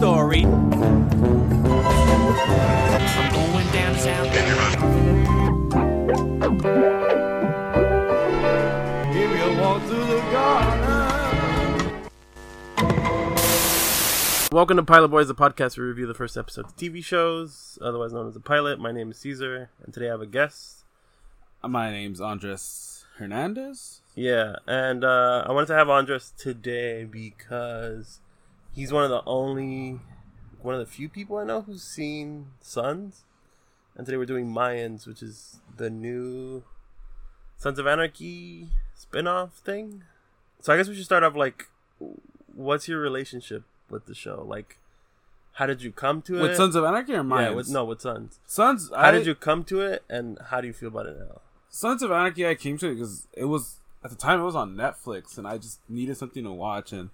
story. 0.00 0.44
I'm 0.46 1.10
going 3.34 3.68
down 3.70 3.92
to 3.92 4.00
South. 4.00 4.28
If 9.14 9.30
you 9.36 9.48
walk 9.60 9.82
through 9.82 10.06
the 10.06 10.20
garden. 10.32 12.08
Welcome 14.50 14.78
to 14.78 14.82
Pilot 14.82 15.08
Boys, 15.08 15.28
the 15.28 15.34
podcast 15.34 15.76
where 15.76 15.84
we 15.84 15.90
review 15.90 16.06
the 16.06 16.14
first 16.14 16.38
episode 16.38 16.64
of 16.64 16.76
TV 16.78 17.04
shows, 17.04 17.78
otherwise 17.82 18.14
known 18.14 18.26
as 18.26 18.32
the 18.32 18.40
pilot. 18.40 18.80
My 18.80 18.92
name 18.92 19.10
is 19.10 19.18
Caesar, 19.18 19.68
and 19.84 19.92
today 19.92 20.06
I 20.06 20.12
have 20.12 20.22
a 20.22 20.26
guest. 20.26 20.84
My 21.62 21.90
name's 21.90 22.22
Andres 22.22 23.04
Hernandez. 23.18 24.00
Yeah, 24.14 24.56
and 24.66 25.04
uh, 25.04 25.44
I 25.46 25.52
wanted 25.52 25.66
to 25.66 25.74
have 25.74 25.90
Andres 25.90 26.32
today 26.38 27.04
because 27.04 28.20
he's 28.72 28.92
one 28.92 29.04
of 29.04 29.10
the 29.10 29.22
only, 29.26 30.00
one 30.62 30.74
of 30.74 30.80
the 30.80 30.86
few 30.86 31.08
people 31.08 31.38
I 31.38 31.44
know 31.44 31.62
who's 31.62 31.82
seen 31.82 32.46
Sons. 32.60 33.24
And 33.96 34.06
today 34.06 34.16
we're 34.16 34.26
doing 34.26 34.52
Mayans, 34.52 35.06
which 35.06 35.22
is 35.22 35.60
the 35.76 35.90
new 35.90 36.62
Sons 37.56 37.78
of 37.78 37.86
Anarchy 37.86 38.68
spin-off 38.94 39.54
thing. 39.58 40.04
So 40.60 40.72
I 40.72 40.76
guess 40.76 40.88
we 40.88 40.94
should 40.94 41.04
start 41.04 41.24
off 41.24 41.36
like, 41.36 41.68
what's 42.54 42.88
your 42.88 43.00
relationship 43.00 43.64
with 43.90 44.06
the 44.06 44.14
show? 44.14 44.44
Like, 44.46 44.78
how 45.54 45.66
did 45.66 45.82
you 45.82 45.90
come 45.90 46.22
to 46.22 46.38
it? 46.38 46.42
With 46.42 46.56
Sons 46.56 46.76
of 46.76 46.84
Anarchy 46.84 47.14
or 47.14 47.22
Mayans? 47.22 47.50
Yeah, 47.50 47.50
with, 47.50 47.68
no, 47.68 47.84
with 47.84 48.00
Sons. 48.00 48.38
Sons. 48.46 48.90
How 48.94 49.08
I, 49.08 49.10
did 49.10 49.26
you 49.26 49.34
come 49.34 49.64
to 49.64 49.80
it, 49.80 50.04
and 50.08 50.38
how 50.50 50.60
do 50.60 50.66
you 50.66 50.72
feel 50.72 50.88
about 50.88 51.06
it 51.06 51.18
now? 51.18 51.40
Sons 51.68 52.02
of 52.02 52.10
Anarchy? 52.10 52.46
I 52.46 52.54
came 52.54 52.78
to 52.78 52.88
it 52.88 52.94
because 52.94 53.26
it 53.32 53.44
was 53.46 53.80
at 54.02 54.10
the 54.10 54.16
time 54.16 54.40
it 54.40 54.44
was 54.44 54.56
on 54.56 54.76
Netflix, 54.76 55.36
and 55.36 55.46
I 55.46 55.58
just 55.58 55.80
needed 55.88 56.16
something 56.16 56.44
to 56.44 56.52
watch, 56.52 56.92
and 56.92 57.10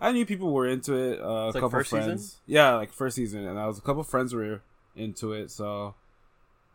I 0.00 0.12
knew 0.12 0.24
people 0.24 0.52
were 0.52 0.66
into 0.66 0.94
it. 0.94 1.20
Uh, 1.20 1.24
a 1.24 1.46
like 1.46 1.54
couple 1.54 1.70
first 1.70 1.90
friends, 1.90 2.22
season? 2.22 2.40
yeah, 2.46 2.74
like 2.76 2.92
first 2.92 3.16
season, 3.16 3.46
and 3.46 3.58
I 3.58 3.66
was 3.66 3.78
a 3.78 3.82
couple 3.82 4.02
friends 4.02 4.34
were 4.34 4.62
into 4.96 5.32
it, 5.32 5.50
so 5.50 5.94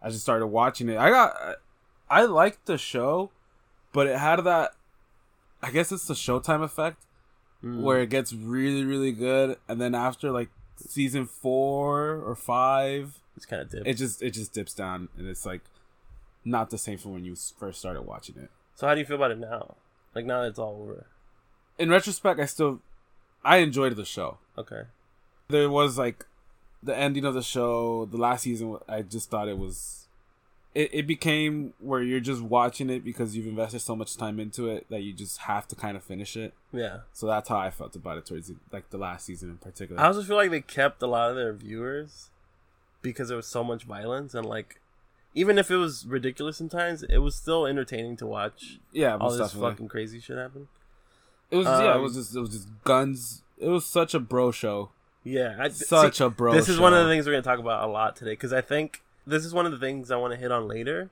I 0.02 0.10
just 0.10 0.22
started 0.22 0.48
watching 0.48 0.90
it. 0.90 0.98
I 0.98 1.10
got, 1.10 1.36
I 2.10 2.26
liked 2.26 2.66
the 2.68 2.78
show, 2.78 3.32
but 3.94 4.08
it 4.08 4.18
had 4.20 4.38
that. 4.42 4.72
I 5.62 5.72
guess 5.72 5.92
it's 5.92 6.06
the 6.08 6.14
Showtime 6.14 6.62
effect. 6.64 7.02
Mm. 7.64 7.82
where 7.82 8.02
it 8.02 8.10
gets 8.12 8.32
really 8.34 8.84
really 8.84 9.14
good 9.14 9.58
and 9.68 9.82
then 9.82 9.96
after 9.96 10.30
like 10.30 10.50
season 10.78 11.26
four 11.26 12.18
or 12.18 12.36
five 12.36 13.18
It's 13.38 13.46
kind 13.46 13.62
of 13.62 13.74
it 13.74 13.94
just 13.96 14.22
it 14.22 14.32
just 14.32 14.54
dips 14.54 14.74
down 14.74 15.08
and 15.18 15.26
it's 15.28 15.46
like 15.48 15.62
not 16.44 16.70
the 16.70 16.78
same 16.78 17.00
from 17.00 17.14
when 17.14 17.26
you 17.26 17.34
first 17.58 17.80
started 17.80 18.02
watching 18.04 18.36
it 18.38 18.52
So 18.76 18.86
how 18.86 18.94
do 18.94 19.00
you 19.00 19.06
feel 19.06 19.16
about 19.16 19.32
it 19.32 19.40
now? 19.40 19.76
Like 20.14 20.26
now 20.26 20.42
that 20.44 20.50
it's 20.50 20.60
all 20.60 20.80
over. 20.84 21.08
in 21.80 21.90
retrospect 21.90 22.40
i 22.40 22.46
still 22.46 22.82
i 23.46 23.58
enjoyed 23.58 23.96
the 23.96 24.04
show 24.06 24.38
Okay. 24.58 24.84
there 25.48 25.70
was 25.70 25.98
like 25.98 26.26
the 26.84 26.96
ending 26.98 27.24
of 27.26 27.34
the 27.34 27.42
show 27.42 28.06
the 28.06 28.18
last 28.18 28.42
season 28.44 28.78
i 28.90 29.02
just 29.02 29.30
thought 29.30 29.48
it 29.48 29.58
was 29.58 30.02
it, 30.74 30.90
it 30.94 31.08
became 31.08 31.74
where 31.80 32.02
you're 32.02 32.20
just 32.20 32.42
watching 32.42 32.90
it 32.90 33.02
because 33.04 33.36
you've 33.36 33.48
invested 33.48 33.80
so 33.80 33.96
much 33.96 34.18
time 34.18 34.40
into 34.42 34.68
it 34.70 34.86
that 34.90 35.02
you 35.04 35.14
just 35.14 35.38
have 35.40 35.68
to 35.70 35.76
kind 35.76 35.96
of 35.96 36.04
finish 36.04 36.36
it 36.36 36.54
Yeah. 36.74 37.00
so 37.14 37.28
that's 37.28 37.48
how 37.50 37.58
i 37.58 37.70
felt 37.70 37.96
about 37.96 38.18
it 38.18 38.26
towards 38.26 38.48
the, 38.50 38.56
like 38.74 38.90
the 38.90 38.98
last 38.98 39.26
season 39.26 39.50
in 39.52 39.58
particular 39.58 40.02
I 40.02 40.08
also 40.08 40.24
feel 40.24 40.36
like 40.36 40.52
they 40.52 40.62
kept 40.62 41.02
a 41.02 41.08
lot 41.08 41.30
of 41.30 41.36
their 41.38 41.54
viewers 41.54 42.30
because 43.02 43.28
there 43.30 43.38
was 43.38 43.48
so 43.48 43.64
much 43.64 43.84
violence 43.84 44.34
and 44.34 44.46
like 44.46 44.82
even 45.34 45.58
if 45.58 45.70
it 45.70 45.76
was 45.76 46.06
ridiculous 46.08 46.56
sometimes, 46.56 47.04
it 47.04 47.18
was 47.18 47.36
still 47.36 47.66
entertaining 47.66 48.16
to 48.18 48.26
watch 48.26 48.80
yeah 48.94 49.18
all 49.18 49.30
this 49.32 49.40
definitely. 49.40 49.70
fucking 49.72 49.88
crazy 49.90 50.20
shit 50.22 50.38
happen. 50.38 50.70
It 51.52 51.58
was 51.58 51.68
yeah, 51.68 51.92
it 51.92 51.96
Um, 51.96 52.02
was 52.02 52.16
just 52.16 52.36
it 52.36 52.40
was 52.40 52.50
just 52.50 52.68
guns. 52.84 53.44
It 53.58 53.68
was 53.68 53.86
such 53.86 54.14
a 54.14 54.20
bro 54.20 54.52
show. 54.52 54.90
Yeah, 55.24 55.56
I, 55.60 55.70
Such 55.70 56.18
see, 56.18 56.24
a 56.24 56.30
bro. 56.30 56.54
This 56.54 56.70
is 56.70 56.80
one 56.80 56.94
of 56.94 57.04
the 57.04 57.12
things 57.12 57.26
we're 57.26 57.32
gonna 57.32 57.42
talk 57.42 57.60
about 57.60 57.84
a 57.84 57.92
lot 57.92 58.16
today 58.16 58.34
because 58.34 58.54
I 58.54 58.62
think 58.62 59.02
this 59.26 59.44
is 59.44 59.54
one 59.54 59.66
of 59.66 59.72
the 59.72 59.80
things 59.80 60.12
I 60.12 60.18
want 60.18 60.34
to 60.34 60.40
hit 60.40 60.52
on 60.52 60.68
later. 60.68 61.10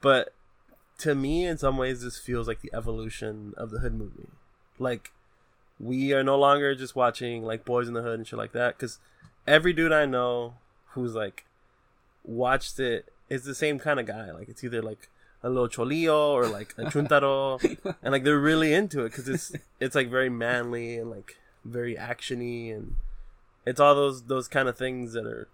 But 0.00 0.32
to 0.98 1.14
me, 1.14 1.44
in 1.46 1.58
some 1.58 1.76
ways, 1.76 2.02
this 2.02 2.16
feels 2.18 2.46
like 2.46 2.60
the 2.60 2.70
evolution 2.72 3.54
of 3.56 3.70
the 3.70 3.80
hood 3.80 3.94
movie. 3.94 4.28
Like 4.78 5.10
we 5.80 6.12
are 6.12 6.22
no 6.22 6.38
longer 6.38 6.74
just 6.74 6.94
watching 6.94 7.44
like 7.44 7.64
Boys 7.64 7.88
in 7.88 7.94
the 7.94 8.02
Hood 8.02 8.18
and 8.18 8.26
shit 8.26 8.38
like 8.38 8.52
that 8.52 8.76
because 8.78 8.98
every 9.46 9.72
dude 9.72 9.92
I 9.92 10.06
know 10.06 10.54
who's 10.90 11.14
like 11.14 11.44
watched 12.24 12.78
it 12.78 13.12
is 13.28 13.44
the 13.44 13.54
same 13.54 13.78
kind 13.78 13.98
of 13.98 14.06
guy. 14.06 14.30
Like 14.30 14.48
it's 14.48 14.62
either 14.62 14.80
like 14.80 15.08
a 15.46 15.48
little 15.48 15.68
cholillo 15.68 16.30
or 16.32 16.46
like 16.48 16.74
a 16.76 16.84
chuntaro, 16.92 17.62
and 18.02 18.12
like 18.12 18.24
they're 18.24 18.38
really 18.52 18.72
into 18.74 19.00
it 19.04 19.10
because 19.10 19.28
it's 19.28 19.52
it's 19.80 19.94
like 19.94 20.08
very 20.10 20.28
manly 20.30 20.96
and 20.98 21.10
like 21.10 21.36
very 21.64 21.94
actiony 21.96 22.74
and 22.76 22.96
it's 23.64 23.80
all 23.80 23.94
those 23.94 24.24
those 24.24 24.48
kind 24.48 24.68
of 24.68 24.76
things 24.76 25.12
that 25.12 25.26
are 25.26 25.48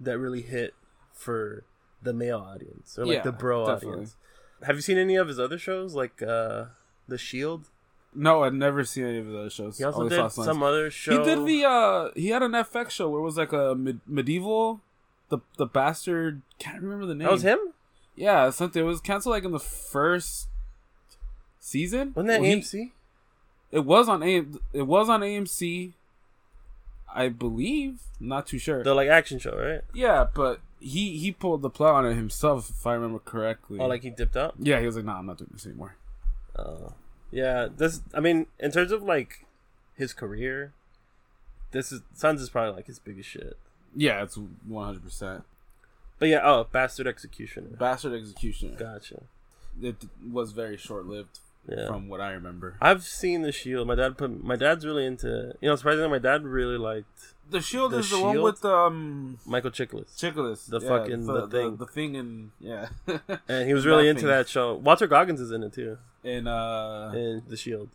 that 0.00 0.18
really 0.18 0.42
hit 0.42 0.74
for 1.12 1.64
the 2.02 2.12
male 2.12 2.38
audience 2.38 2.98
or 2.98 3.06
like 3.06 3.16
Yeah, 3.16 3.22
the 3.22 3.32
bro 3.32 3.66
definitely. 3.66 3.88
audience. 3.92 4.16
Have 4.62 4.76
you 4.76 4.82
seen 4.82 4.98
any 4.98 5.16
of 5.16 5.28
his 5.28 5.38
other 5.38 5.58
shows 5.58 5.94
like 5.94 6.22
uh 6.22 6.66
The 7.08 7.18
Shield? 7.18 7.70
No, 8.14 8.44
I've 8.44 8.54
never 8.54 8.84
seen 8.84 9.04
any 9.04 9.18
of 9.18 9.26
those 9.26 9.52
shows. 9.52 9.76
He 9.78 9.84
also 9.84 10.00
Only 10.04 10.16
did 10.16 10.30
some 10.32 10.62
other 10.62 10.90
show. 10.90 11.12
He 11.18 11.24
did 11.24 11.44
the 11.46 11.64
uh 11.68 12.10
he 12.14 12.28
had 12.28 12.42
an 12.42 12.52
FX 12.52 12.90
show 12.90 13.08
where 13.10 13.20
it 13.20 13.24
was 13.24 13.36
like 13.36 13.52
a 13.52 13.74
med- 13.74 14.00
medieval 14.06 14.80
the 15.28 15.38
the 15.58 15.66
bastard 15.66 16.42
can't 16.58 16.82
remember 16.82 17.06
the 17.06 17.14
name. 17.14 17.26
That 17.26 17.32
was 17.32 17.42
him. 17.42 17.58
Yeah, 18.16 18.50
something. 18.50 18.82
It 18.82 18.86
was 18.86 19.00
canceled 19.00 19.32
like 19.34 19.44
in 19.44 19.52
the 19.52 19.58
first 19.60 20.48
season. 21.60 22.12
Wasn't 22.14 22.28
that 22.28 22.40
Well, 22.40 22.50
he- 22.50 22.56
AMC? 22.56 22.92
It 23.72 23.80
was 23.84 24.08
on 24.08 24.22
AM. 24.22 24.58
It 24.72 24.82
was 24.82 25.08
on 25.08 25.20
AMC. 25.22 25.92
I 27.12 27.28
believe. 27.28 28.00
Not 28.20 28.46
too 28.46 28.58
sure. 28.58 28.82
The 28.82 28.94
like 28.94 29.08
action 29.08 29.38
show, 29.38 29.56
right? 29.56 29.82
yeah, 29.94 30.26
but 30.34 30.60
he 30.80 31.18
he 31.18 31.32
pulled 31.32 31.62
the 31.62 31.70
plug 31.70 31.94
on 31.94 32.06
it 32.06 32.14
himself, 32.14 32.70
if 32.70 32.86
I 32.86 32.94
remember 32.94 33.18
correctly. 33.18 33.78
Oh, 33.80 33.86
like 33.86 34.02
he 34.02 34.10
dipped 34.10 34.36
out. 34.36 34.54
yeah, 34.58 34.80
he 34.80 34.86
was 34.86 34.96
like, 34.96 35.04
"Nah, 35.04 35.18
I'm 35.18 35.26
not 35.26 35.38
doing 35.38 35.50
this 35.52 35.66
anymore." 35.66 35.96
Uh, 36.54 36.90
yeah, 37.30 37.68
this. 37.74 38.00
I 38.14 38.20
mean, 38.20 38.46
in 38.58 38.70
terms 38.70 38.92
of 38.92 39.02
like 39.02 39.44
his 39.94 40.12
career, 40.12 40.72
this 41.72 41.90
is 41.92 42.00
Sons 42.14 42.40
is 42.40 42.48
probably 42.50 42.74
like 42.74 42.86
his 42.86 42.98
biggest 42.98 43.28
shit. 43.28 43.56
Yeah, 43.94 44.22
it's 44.22 44.36
100 44.36 45.02
percent 45.02 45.44
But 46.18 46.28
yeah, 46.28 46.40
oh, 46.44 46.66
Bastard 46.72 47.06
Executioner. 47.06 47.76
bastard 47.76 48.14
executioner. 48.14 48.76
Gotcha. 48.76 49.22
It 49.82 49.96
was 50.32 50.52
very 50.52 50.76
short 50.78 51.04
lived, 51.06 51.40
Yeah. 51.68 51.86
from 51.88 52.08
what 52.08 52.20
I 52.22 52.30
remember. 52.32 52.76
I've 52.80 53.04
seen 53.04 53.42
the 53.42 53.52
Shield. 53.52 53.86
My 53.86 53.94
dad 53.94 54.16
put. 54.16 54.42
My 54.42 54.56
dad's 54.56 54.86
really 54.86 55.04
into. 55.04 55.54
You 55.60 55.68
know, 55.68 55.76
surprisingly, 55.76 56.08
my 56.08 56.18
dad 56.18 56.44
really 56.44 56.78
liked 56.78 57.34
The 57.50 57.60
shield 57.60 57.92
The 57.92 57.98
is 57.98 58.08
the 58.10 58.18
one 58.20 58.34
Shield? 58.36 58.44
with 58.44 58.64
um 58.64 59.38
Michael 59.44 59.70
Chiklis, 59.70 60.16
Chiklis, 60.16 60.66
The 60.70 60.80
yeah, 60.80 60.88
fucking- 60.88 61.26
the, 61.26 61.46
the 61.46 61.48
thing. 61.48 61.76
the, 61.76 61.86
thing, 61.86 62.16
and 62.16 62.50
yeah, 62.58 62.88
and 63.48 63.68
he 63.68 63.74
was 63.74 63.84
really 63.90 64.08
into 64.08 64.26
that 64.26 64.48
show. 64.48 64.74
Walton 64.74 65.08
Goggins 65.10 65.40
is 65.40 65.50
in 65.52 65.62
it 65.62 65.74
too, 65.74 65.98
And 66.24 66.48
uh, 66.48 67.10
in 67.14 67.42
the 67.46 67.56
Shield. 67.58 67.90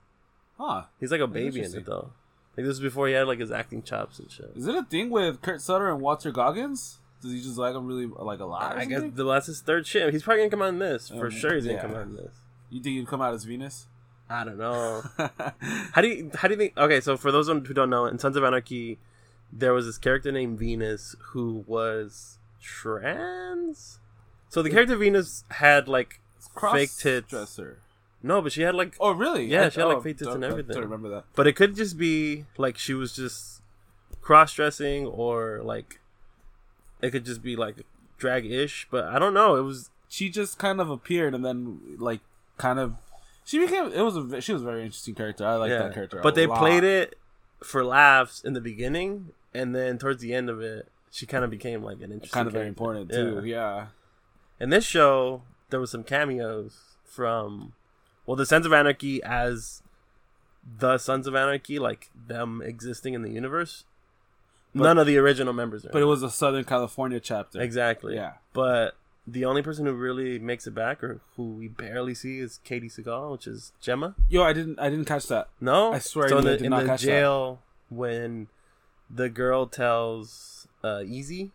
huh? 0.59 0.83
He's 0.99 1.11
like 1.11 1.21
a 1.21 1.27
baby 1.27 1.61
in 1.63 1.73
it 1.75 1.85
though. 1.87 2.11
Like 2.55 2.65
this 2.67 2.75
is 2.75 2.79
before 2.79 3.07
he 3.07 3.13
had 3.13 3.25
like 3.27 3.39
his 3.39 3.51
acting 3.51 3.81
chops 3.81 4.19
and 4.19 4.29
shit. 4.29 4.51
Is 4.55 4.67
it 4.67 4.75
a 4.75 4.83
thing 4.83 5.09
with 5.09 5.41
Kurt 5.41 5.61
Sutter 5.61 5.89
and 5.89 5.99
Walton 6.01 6.31
Goggins? 6.33 6.99
Does 7.21 7.31
he 7.31 7.41
just 7.41 7.57
like 7.57 7.75
him 7.75 7.85
really 7.87 8.07
like 8.07 8.39
a 8.39 8.45
lot? 8.45 8.77
I 8.77 8.85
guess 8.85 9.03
the 9.13 9.23
last 9.23 9.45
his 9.47 9.61
third 9.61 9.85
ship. 9.87 10.11
He's 10.11 10.23
probably 10.23 10.41
gonna 10.41 10.49
come 10.51 10.61
out 10.61 10.69
in 10.69 10.79
this 10.79 11.09
for 11.09 11.27
Um, 11.27 11.31
sure. 11.31 11.53
He's 11.55 11.65
gonna 11.65 11.75
yeah. 11.77 11.81
come 11.81 11.95
out 11.95 12.01
in 12.03 12.15
this. 12.15 12.35
You 12.69 12.81
think 12.81 12.95
he'd 12.97 13.07
come 13.07 13.21
out 13.21 13.33
as 13.33 13.43
Venus? 13.43 13.87
I 14.29 14.43
don't 14.45 14.57
know. 14.57 15.03
How 15.91 16.01
do 16.01 16.07
you 16.07 16.31
how 16.35 16.47
do 16.47 16.53
you 16.53 16.57
think? 16.57 16.77
Okay, 16.77 17.01
so 17.01 17.17
for 17.17 17.31
those 17.33 17.47
who 17.49 17.59
don't 17.61 17.89
know, 17.89 18.05
in 18.05 18.17
Sons 18.17 18.37
of 18.37 18.43
Anarchy, 18.45 18.97
there 19.51 19.73
was 19.73 19.85
this 19.85 19.97
character 19.97 20.31
named 20.31 20.57
Venus 20.57 21.15
who 21.31 21.65
was 21.67 22.37
trans. 22.61 23.99
So 24.49 24.61
the 24.61 24.69
character 24.69 24.95
Venus 24.95 25.43
had 25.49 25.87
like 25.87 26.21
fake 26.71 26.91
tits. 26.97 27.27
dresser. 27.29 27.79
No, 28.23 28.41
but 28.41 28.51
she 28.51 28.61
had 28.61 28.75
like, 28.75 28.95
Oh 28.99 29.11
really? 29.11 29.45
Yeah, 29.45 29.65
I- 29.65 29.69
she 29.69 29.79
had, 29.79 29.87
like, 29.87 29.97
oh, 29.97 30.01
fake 30.01 30.17
tits 30.17 30.29
and 30.33 30.43
everything. 30.43 30.73
Don't 30.73 30.83
remember 30.83 31.09
that. 31.09 31.25
but 31.35 31.47
it 31.47 31.53
could 31.53 31.75
just 31.75 31.97
be 31.97 32.45
like 32.57 32.77
she 32.77 32.93
was 32.93 33.13
just 33.15 33.61
cross 34.21 34.53
dressing 34.53 35.07
or 35.07 35.61
like 35.63 35.99
it 37.01 37.11
could 37.11 37.25
just 37.25 37.41
be 37.41 37.55
like 37.55 37.85
drag 38.17 38.45
ish. 38.45 38.87
But 38.91 39.05
I 39.05 39.19
don't 39.19 39.33
know. 39.33 39.55
It 39.55 39.61
was 39.61 39.89
She 40.07 40.29
just 40.29 40.57
kind 40.57 40.81
of 40.81 40.89
appeared 40.89 41.33
and 41.33 41.45
then 41.45 41.79
like 41.97 42.21
kind 42.57 42.79
of 42.79 42.95
she 43.43 43.59
became. 43.59 43.91
It 43.91 44.01
was 44.01 44.15
a 44.15 44.41
she 44.41 44.53
was 44.53 44.61
a 44.61 44.65
very 44.65 44.83
interesting 44.83 45.15
character. 45.15 45.45
I 45.45 45.55
like 45.55 45.71
yeah. 45.71 45.83
that 45.83 45.93
character. 45.93 46.19
But 46.21 46.35
they 46.35 46.47
lot. 46.47 46.59
played 46.59 46.83
it 46.83 47.17
for 47.63 47.83
laughs 47.83 48.43
in 48.43 48.53
the 48.53 48.61
beginning, 48.61 49.29
and 49.53 49.75
then 49.75 49.97
towards 49.97 50.21
the 50.21 50.33
end 50.33 50.49
of 50.49 50.61
it, 50.61 50.87
she 51.11 51.25
kind 51.25 51.43
of 51.43 51.49
became 51.49 51.83
like 51.83 51.97
an 51.97 52.11
interesting, 52.11 52.29
kind 52.31 52.47
of 52.47 52.53
very 52.53 52.65
character. 52.65 52.83
important 52.83 53.11
Yeah. 53.11 53.41
too. 53.41 53.47
Yeah. 53.47 53.87
In 54.59 54.69
this 54.69 54.85
show, 54.85 55.43
there 55.69 55.79
was 55.79 55.89
some 55.91 56.03
cameos 56.03 56.79
from, 57.03 57.73
well, 58.25 58.35
the 58.35 58.45
Sons 58.45 58.65
of 58.65 58.73
Anarchy 58.73 59.21
as 59.23 59.81
the 60.63 60.97
Sons 60.97 61.25
of 61.25 61.35
Anarchy, 61.35 61.79
like 61.79 62.09
them 62.27 62.61
existing 62.63 63.15
in 63.15 63.21
the 63.23 63.31
universe. 63.31 63.85
But- 64.73 64.83
None 64.83 64.97
of 64.97 65.07
the 65.07 65.17
original 65.17 65.53
members 65.53 65.85
are. 65.85 65.89
But 65.91 66.01
it 66.01 66.05
was 66.05 66.23
a 66.23 66.29
Southern 66.29 66.63
California 66.63 67.19
chapter. 67.19 67.59
exactly. 67.61 68.15
Yeah. 68.15 68.33
But 68.53 68.95
the 69.27 69.45
only 69.45 69.61
person 69.61 69.85
who 69.85 69.93
really 69.93 70.39
makes 70.39 70.65
it 70.65 70.71
back, 70.73 71.03
or 71.03 71.19
who 71.35 71.43
we 71.53 71.67
barely 71.67 72.15
see, 72.15 72.39
is 72.39 72.59
Katey 72.65 72.85
Sagal, 72.91 73.31
which 73.33 73.47
is 73.47 73.71
Gemma. 73.81 74.15
Yo, 74.29 74.43
I 74.43 74.53
didn't. 74.53 74.79
I 74.79 74.89
didn't 74.89 75.05
catch 75.05 75.27
that. 75.27 75.49
No, 75.59 75.93
I 75.93 75.99
swear 75.99 76.29
So 76.29 76.35
I 76.37 76.39
in 76.39 76.45
the, 76.45 76.51
did 76.57 76.61
in 76.63 76.69
not 76.71 76.81
the 76.83 76.87
catch 76.87 77.01
that. 77.01 77.07
jail 77.07 77.59
when 77.89 78.47
the 79.09 79.29
girl 79.29 79.67
tells 79.67 80.67
uh, 80.83 81.03
Easy 81.05 81.51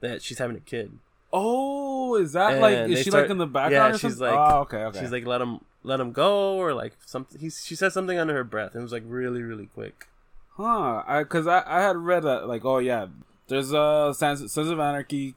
that 0.00 0.20
she's 0.22 0.38
having 0.38 0.56
a 0.56 0.60
kid. 0.60 0.98
Oh, 1.32 2.16
is 2.16 2.32
that 2.32 2.60
like 2.60 2.90
is 2.90 2.98
she 3.04 3.10
start- 3.10 3.24
like 3.24 3.30
in 3.30 3.38
the 3.38 3.46
background? 3.46 3.72
yeah, 3.72 3.94
or 3.94 3.98
she's 3.98 4.20
like- 4.20 4.34
oh, 4.34 4.60
okay, 4.62 4.84
okay. 4.84 5.00
She's 5.00 5.12
like, 5.12 5.24
let 5.24 5.40
him 5.40 5.60
let 5.82 5.98
him 5.98 6.12
go, 6.12 6.54
or 6.56 6.74
like 6.74 6.92
something. 7.06 7.40
He's, 7.40 7.64
she 7.64 7.74
says 7.74 7.94
something 7.94 8.18
under 8.18 8.34
her 8.34 8.44
breath, 8.44 8.72
and 8.74 8.80
it 8.80 8.82
was 8.82 8.92
like 8.92 9.04
really 9.06 9.42
really 9.42 9.66
quick. 9.66 10.08
Huh? 10.56 11.02
I 11.06 11.22
because 11.22 11.46
I, 11.46 11.62
I 11.66 11.82
had 11.82 11.96
read 11.96 12.22
that 12.24 12.48
like 12.48 12.64
oh 12.64 12.78
yeah, 12.78 13.06
there's 13.48 13.72
uh 13.72 14.12
Sons, 14.12 14.52
Sons 14.52 14.68
of 14.68 14.78
Anarchy 14.78 15.34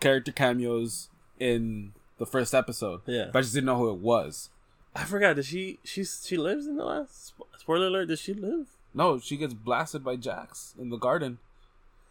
character 0.00 0.32
cameos 0.32 1.08
in 1.38 1.92
the 2.18 2.26
first 2.26 2.54
episode. 2.54 3.00
Yeah. 3.06 3.30
but 3.32 3.40
I 3.40 3.42
just 3.42 3.54
didn't 3.54 3.66
know 3.66 3.78
who 3.78 3.90
it 3.90 3.98
was. 3.98 4.50
I 4.94 5.04
forgot. 5.04 5.36
Does 5.36 5.46
she 5.46 5.78
she's 5.84 6.24
she 6.26 6.36
lives 6.36 6.66
in 6.66 6.76
the 6.76 6.84
last 6.84 7.32
spoiler 7.58 7.86
alert? 7.86 8.08
Does 8.08 8.20
she 8.20 8.34
live? 8.34 8.66
No, 8.94 9.18
she 9.18 9.36
gets 9.36 9.54
blasted 9.54 10.04
by 10.04 10.16
Jax 10.16 10.74
in 10.78 10.90
the 10.90 10.98
garden 10.98 11.38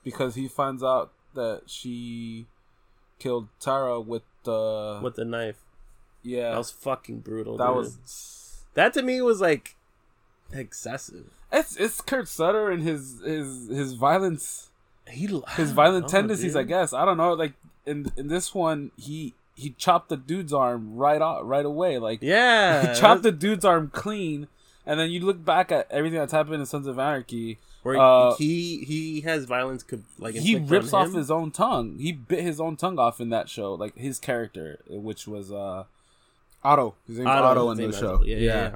because 0.04 0.36
he 0.36 0.48
finds 0.48 0.84
out 0.84 1.12
that 1.36 1.64
she 1.68 2.48
killed 3.20 3.48
Tara 3.60 4.02
with 4.02 4.24
the 4.44 5.00
with 5.02 5.16
the 5.16 5.26
knife? 5.26 5.62
yeah. 6.24 6.52
That 6.52 6.58
was 6.58 6.72
fucking 6.72 7.20
brutal. 7.20 7.58
that 7.58 7.68
dude. 7.68 7.76
was 7.76 8.64
that 8.74 8.94
to 8.94 9.04
me 9.04 9.22
was 9.22 9.42
like 9.42 9.76
excessive. 10.54 11.26
it's 11.52 11.76
it's 11.78 12.02
Kurt 12.02 12.28
Sutter 12.28 12.70
and 12.70 12.84
his 12.84 13.22
his 13.24 13.68
his 13.70 13.94
violence 13.94 14.70
He 15.10 15.28
his 15.56 15.72
violent 15.72 16.06
Oh, 16.06 16.08
tendencies, 16.08 16.56
I 16.56 16.64
guess. 16.64 16.94
I 16.94 17.06
don't 17.06 17.18
know. 17.18 17.34
Like 17.34 17.54
in 17.86 18.12
in 18.18 18.28
this 18.28 18.54
one, 18.54 18.92
he 18.98 19.34
he 19.56 19.72
chopped 19.78 20.10
the 20.10 20.18
dude's 20.18 20.54
arm 20.54 20.96
right 20.96 21.22
off 21.22 21.42
right 21.44 21.66
away. 21.66 21.98
Like 21.98 22.20
Yeah, 22.22 22.94
he 22.94 23.00
chopped 23.00 23.24
the 23.24 23.32
dude's 23.32 23.66
arm 23.66 23.90
clean, 23.94 24.48
and 24.86 25.00
then 25.00 25.12
you 25.12 25.20
look 25.22 25.44
back 25.44 25.72
at 25.72 25.88
everything 25.92 26.20
that's 26.20 26.32
happened 26.32 26.56
in 26.56 26.66
Sons 26.66 26.88
of 26.88 26.98
Anarchy. 27.00 27.58
Where 27.84 27.98
uh, 27.98 28.36
he 28.36 28.84
he 28.86 29.22
has 29.22 29.46
violence 29.46 29.82
could 29.82 30.04
like 30.20 30.36
He 30.36 30.56
rips 30.56 30.94
off 30.94 31.14
his 31.14 31.32
own 31.32 31.50
tongue. 31.50 31.98
He 31.98 32.12
bit 32.12 32.44
his 32.44 32.60
own 32.62 32.76
tongue 32.78 33.00
off 33.00 33.20
in 33.20 33.30
that 33.30 33.50
show. 33.50 33.74
Like 33.74 33.98
his 33.98 34.20
character, 34.20 34.80
which 34.88 35.28
was 35.28 35.52
uh 35.52 35.86
Otto. 36.64 36.94
His 37.08 37.18
name's 37.18 37.28
Otto, 37.30 37.72
in 37.72 37.78
the 37.78 37.92
show. 37.98 38.22
Yeah, 38.24 38.38
yeah, 38.38 38.76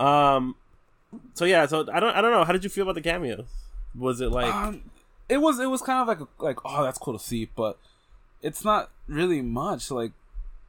yeah. 0.00 0.34
Um. 0.36 0.56
So 1.34 1.44
yeah, 1.44 1.66
so 1.66 1.86
I 1.92 2.00
don't 2.00 2.14
I 2.14 2.20
don't 2.20 2.30
know. 2.30 2.44
How 2.44 2.52
did 2.52 2.64
you 2.64 2.70
feel 2.70 2.82
about 2.84 2.94
the 2.94 3.00
cameos? 3.00 3.46
Was 3.98 4.20
it 4.20 4.30
like 4.30 4.52
Um, 4.52 4.90
it 5.28 5.38
was 5.38 5.58
it 5.58 5.66
was 5.70 5.82
kind 5.82 6.00
of 6.00 6.08
like 6.08 6.20
a, 6.20 6.42
like 6.42 6.58
oh 6.64 6.82
that's 6.84 6.98
cool 6.98 7.16
to 7.16 7.24
see, 7.24 7.48
but 7.56 7.78
it's 8.42 8.64
not 8.64 8.90
really 9.06 9.40
much. 9.42 9.90
Like 9.90 10.12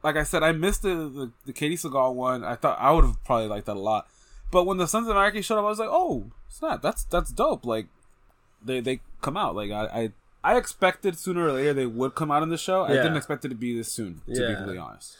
like 0.02 0.16
I 0.16 0.22
said, 0.22 0.42
I 0.42 0.52
missed 0.52 0.82
the 0.82 0.94
the, 1.08 1.30
the 1.46 1.52
Katey 1.52 1.74
Sagal 1.74 2.14
one. 2.14 2.44
I 2.44 2.54
thought 2.56 2.78
I 2.80 2.92
would 2.92 3.04
have 3.04 3.22
probably 3.24 3.48
liked 3.48 3.66
that 3.66 3.76
a 3.76 3.80
lot. 3.80 4.06
But 4.52 4.64
when 4.64 4.76
the 4.78 4.86
Sons 4.86 5.08
of 5.08 5.16
Anarchy 5.16 5.42
showed 5.42 5.58
up, 5.58 5.64
I 5.64 5.68
was 5.68 5.78
like, 5.78 5.88
oh 5.90 6.30
snap, 6.48 6.82
that's 6.82 7.04
that's 7.04 7.30
dope. 7.32 7.66
Like 7.66 7.86
they 8.64 8.80
they 8.80 9.00
come 9.22 9.36
out. 9.36 9.56
Like 9.56 9.70
I 9.70 10.12
I, 10.44 10.52
I 10.54 10.56
expected 10.56 11.18
sooner 11.18 11.46
or 11.48 11.52
later 11.52 11.74
they 11.74 11.86
would 11.86 12.14
come 12.14 12.30
out 12.30 12.42
in 12.42 12.48
the 12.50 12.58
show. 12.58 12.84
I 12.84 12.92
didn't 12.92 13.16
expect 13.16 13.44
it 13.44 13.48
to 13.48 13.54
be 13.56 13.76
this 13.76 13.90
soon. 13.92 14.20
To 14.26 14.32
be 14.32 14.38
Yeah. 14.40 14.54
completely 14.54 14.78
honest. 14.78 15.16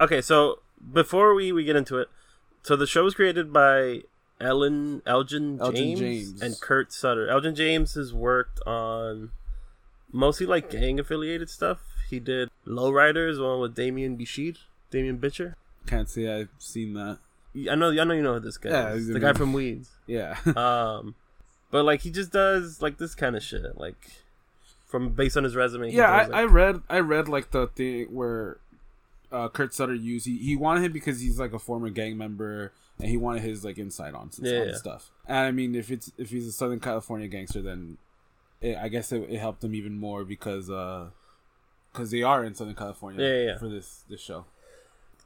okay? 0.00 0.20
So 0.20 0.60
before 0.92 1.34
we 1.34 1.50
we 1.52 1.64
get 1.64 1.76
into 1.76 1.98
it, 1.98 2.08
so 2.62 2.76
the 2.76 2.86
show 2.86 3.02
was 3.04 3.14
created 3.14 3.52
by 3.52 4.02
Ellen 4.44 5.02
Elgin 5.06 5.58
Elgin 5.60 5.96
James, 5.96 6.00
James. 6.00 6.42
and 6.42 6.60
Kurt 6.60 6.92
Sutter. 6.92 7.28
Elgin 7.28 7.54
James 7.54 7.94
has 7.94 8.12
worked 8.12 8.60
on 8.66 9.30
mostly 10.12 10.46
like 10.46 10.70
gang 10.70 11.00
affiliated 11.00 11.48
stuff. 11.50 11.80
He 12.10 12.20
did 12.20 12.50
Lowriders, 12.66 13.42
one 13.42 13.60
with 13.60 13.74
Demián 13.74 14.20
Bichir, 14.20 14.56
Damien 14.90 15.18
Bitcher. 15.18 15.54
Can't 15.86 16.08
say 16.08 16.28
I've 16.28 16.50
seen 16.58 16.94
that. 16.94 17.18
I 17.70 17.74
know, 17.74 17.90
I 17.90 18.04
know 18.04 18.14
you 18.14 18.22
know 18.22 18.34
who 18.34 18.40
this 18.40 18.58
guy 18.58 18.70
Yeah, 18.70 18.96
The 18.98 19.20
guy 19.20 19.32
from 19.32 19.52
Weeds. 19.52 19.90
Yeah. 20.06 20.36
Um, 20.56 21.14
but 21.70 21.84
like 21.84 22.02
he 22.02 22.10
just 22.10 22.30
does 22.30 22.80
like 22.82 22.98
this 22.98 23.14
kind 23.14 23.34
of 23.36 23.42
shit, 23.42 23.76
like 23.76 24.10
from 24.86 25.10
based 25.10 25.36
on 25.36 25.44
his 25.44 25.56
resume. 25.56 25.90
yeah, 25.90 26.24
does, 26.24 26.32
I, 26.32 26.40
I 26.42 26.44
read 26.44 26.82
I 26.88 26.98
read 27.00 27.28
like 27.28 27.50
the 27.50 27.66
thing 27.68 28.06
where 28.14 28.58
uh, 29.34 29.48
Kurt 29.48 29.74
Sutter 29.74 29.94
used 29.94 30.26
he, 30.26 30.38
he 30.38 30.56
wanted 30.56 30.84
him 30.84 30.92
because 30.92 31.20
he's 31.20 31.38
like 31.38 31.52
a 31.52 31.58
former 31.58 31.90
gang 31.90 32.16
member 32.16 32.72
and 33.00 33.08
he 33.08 33.16
wanted 33.16 33.42
his 33.42 33.64
like 33.64 33.78
insight 33.78 34.14
on, 34.14 34.30
Yeah, 34.40 34.60
on 34.60 34.68
yeah. 34.68 34.74
stuff. 34.74 35.10
And 35.26 35.38
I 35.38 35.50
mean, 35.50 35.74
if 35.74 35.90
it's 35.90 36.12
if 36.18 36.30
he's 36.30 36.46
a 36.46 36.52
Southern 36.52 36.80
California 36.80 37.28
gangster, 37.28 37.60
then 37.62 37.98
it, 38.60 38.76
I 38.76 38.88
guess 38.88 39.10
it, 39.12 39.22
it 39.28 39.38
helped 39.38 39.62
him 39.64 39.74
even 39.74 39.98
more 39.98 40.24
because 40.24 40.70
uh 40.70 41.10
because 41.92 42.10
they 42.10 42.22
are 42.22 42.44
in 42.44 42.54
Southern 42.54 42.74
California 42.74 43.20
Yeah, 43.24 43.34
yeah, 43.34 43.46
yeah. 43.52 43.58
for 43.58 43.68
this 43.68 44.04
this 44.08 44.20
show. 44.20 44.44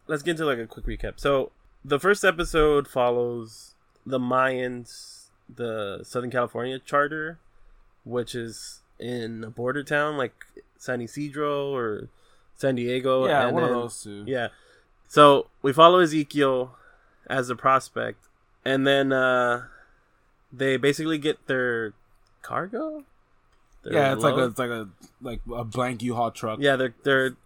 let's 0.07 0.23
get 0.23 0.33
into 0.33 0.45
like 0.47 0.59
a 0.59 0.67
quick 0.67 0.87
recap. 0.87 1.21
So 1.21 1.53
the 1.85 2.01
first 2.01 2.25
episode 2.25 2.89
follows 2.89 3.75
the 4.07 4.19
Mayans, 4.19 5.27
the 5.55 6.01
Southern 6.05 6.31
California 6.31 6.79
charter, 6.79 7.39
which 8.05 8.35
is 8.35 8.81
in 8.99 9.45
a 9.45 9.51
border 9.51 9.83
town 9.85 10.17
like 10.17 10.35
San 10.79 11.01
Isidro 11.01 11.75
or 11.75 12.09
San 12.59 12.75
Diego. 12.75 13.27
yeah, 13.27 13.47
and 13.47 13.55
one 13.55 13.63
of 13.65 13.71
those 13.71 14.03
two. 14.03 14.25
Yeah. 14.27 14.49
So 15.07 15.47
we 15.63 15.73
follow 15.73 16.01
Ezekiel 16.01 16.77
as 17.31 17.49
a 17.49 17.57
prospect, 17.57 18.27
and 18.65 18.87
then 18.87 19.13
uh 19.13 19.65
they 20.53 20.77
basically 20.77 21.19
get 21.19 21.47
their 21.47 21.95
cargo. 22.43 23.05
Their 23.85 23.93
yeah, 23.95 24.13
it's 24.13 24.23
like 24.23 24.35
a 24.35 24.45
it's 24.45 24.59
like 24.59 24.71
a 24.71 24.89
like 25.23 25.41
a 25.55 25.65
blank 25.65 26.03
U-Haul 26.03 26.33
truck. 26.33 26.59
yeah, 26.61 26.77
their 26.77 26.95
their 27.05 27.37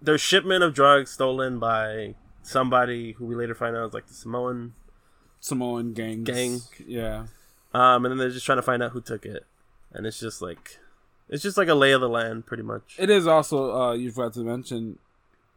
their 0.00 0.18
shipment 0.18 0.64
of 0.64 0.74
drugs 0.74 1.10
stolen 1.10 1.58
by 1.58 2.14
somebody 2.42 3.12
who 3.12 3.26
we 3.26 3.34
later 3.34 3.54
find 3.54 3.76
out 3.76 3.88
is 3.88 3.94
like 3.94 4.06
the 4.06 4.14
Samoan. 4.14 4.74
Samoan 5.40 5.92
gangs. 5.92 6.24
Gang. 6.26 6.60
Yeah. 6.86 7.26
Um, 7.74 8.04
and 8.04 8.12
then 8.12 8.18
they're 8.18 8.30
just 8.30 8.46
trying 8.46 8.58
to 8.58 8.62
find 8.62 8.82
out 8.82 8.92
who 8.92 9.00
took 9.02 9.26
it, 9.26 9.44
and 9.92 10.06
it's 10.06 10.18
just 10.20 10.40
like 10.40 10.78
it's 11.28 11.42
just 11.42 11.56
like 11.56 11.68
a 11.68 11.74
lay 11.74 11.92
of 11.92 12.00
the 12.00 12.08
land, 12.08 12.46
pretty 12.46 12.62
much. 12.62 12.96
It 12.98 13.10
is 13.10 13.26
also 13.26 13.74
uh 13.74 13.92
you 13.94 14.10
forgot 14.10 14.34
to 14.34 14.40
mention 14.40 14.98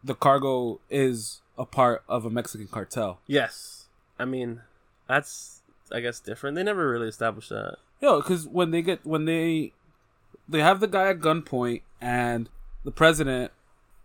the 0.03 0.15
cargo 0.15 0.79
is 0.89 1.41
a 1.57 1.65
part 1.65 2.03
of 2.07 2.25
a 2.25 2.29
Mexican 2.29 2.67
cartel. 2.67 3.19
yes, 3.27 3.85
I 4.19 4.25
mean 4.25 4.61
that's 5.07 5.61
I 5.91 5.99
guess 6.01 6.19
different. 6.19 6.55
They 6.55 6.63
never 6.63 6.89
really 6.89 7.07
established 7.07 7.49
that. 7.49 7.77
Yo, 8.01 8.21
because 8.21 8.47
when 8.47 8.71
they 8.71 8.81
get 8.81 9.05
when 9.05 9.25
they 9.25 9.73
they 10.47 10.59
have 10.59 10.79
the 10.79 10.87
guy 10.87 11.09
at 11.09 11.19
gunpoint 11.19 11.81
and 11.99 12.49
the 12.83 12.91
president, 12.91 13.51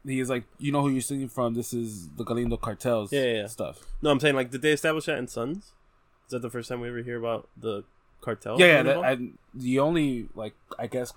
he's 0.05 0.31
like, 0.31 0.44
you 0.58 0.73
know 0.73 0.82
who 0.82 0.91
you're 0.91 1.00
singing 1.00 1.29
from? 1.29 1.55
This 1.55 1.73
is 1.73 2.08
the 2.11 2.25
Galindo 2.25 2.56
cartels. 2.56 3.12
Yeah, 3.12 3.23
yeah, 3.23 3.32
yeah. 3.43 3.47
stuff. 3.47 3.81
No, 4.00 4.11
I'm 4.11 4.20
saying 4.20 4.35
like, 4.35 4.50
did 4.50 4.62
they 4.62 4.73
establish 4.73 5.06
that 5.06 5.19
in 5.19 5.29
Sons? 5.29 5.73
Is 6.26 6.31
that 6.31 6.43
the 6.43 6.50
first 6.50 6.69
time 6.69 6.81
we 6.81 6.88
ever 6.88 7.03
hear 7.03 7.19
about 7.19 7.49
the 7.56 7.85
cartel? 8.20 8.58
yeah, 8.58 8.67
yeah. 8.67 8.82
That. 8.82 9.05
I, 9.05 9.19
the 9.55 9.79
only 9.79 10.29
like 10.35 10.55
I 10.79 10.87
guess 10.87 11.13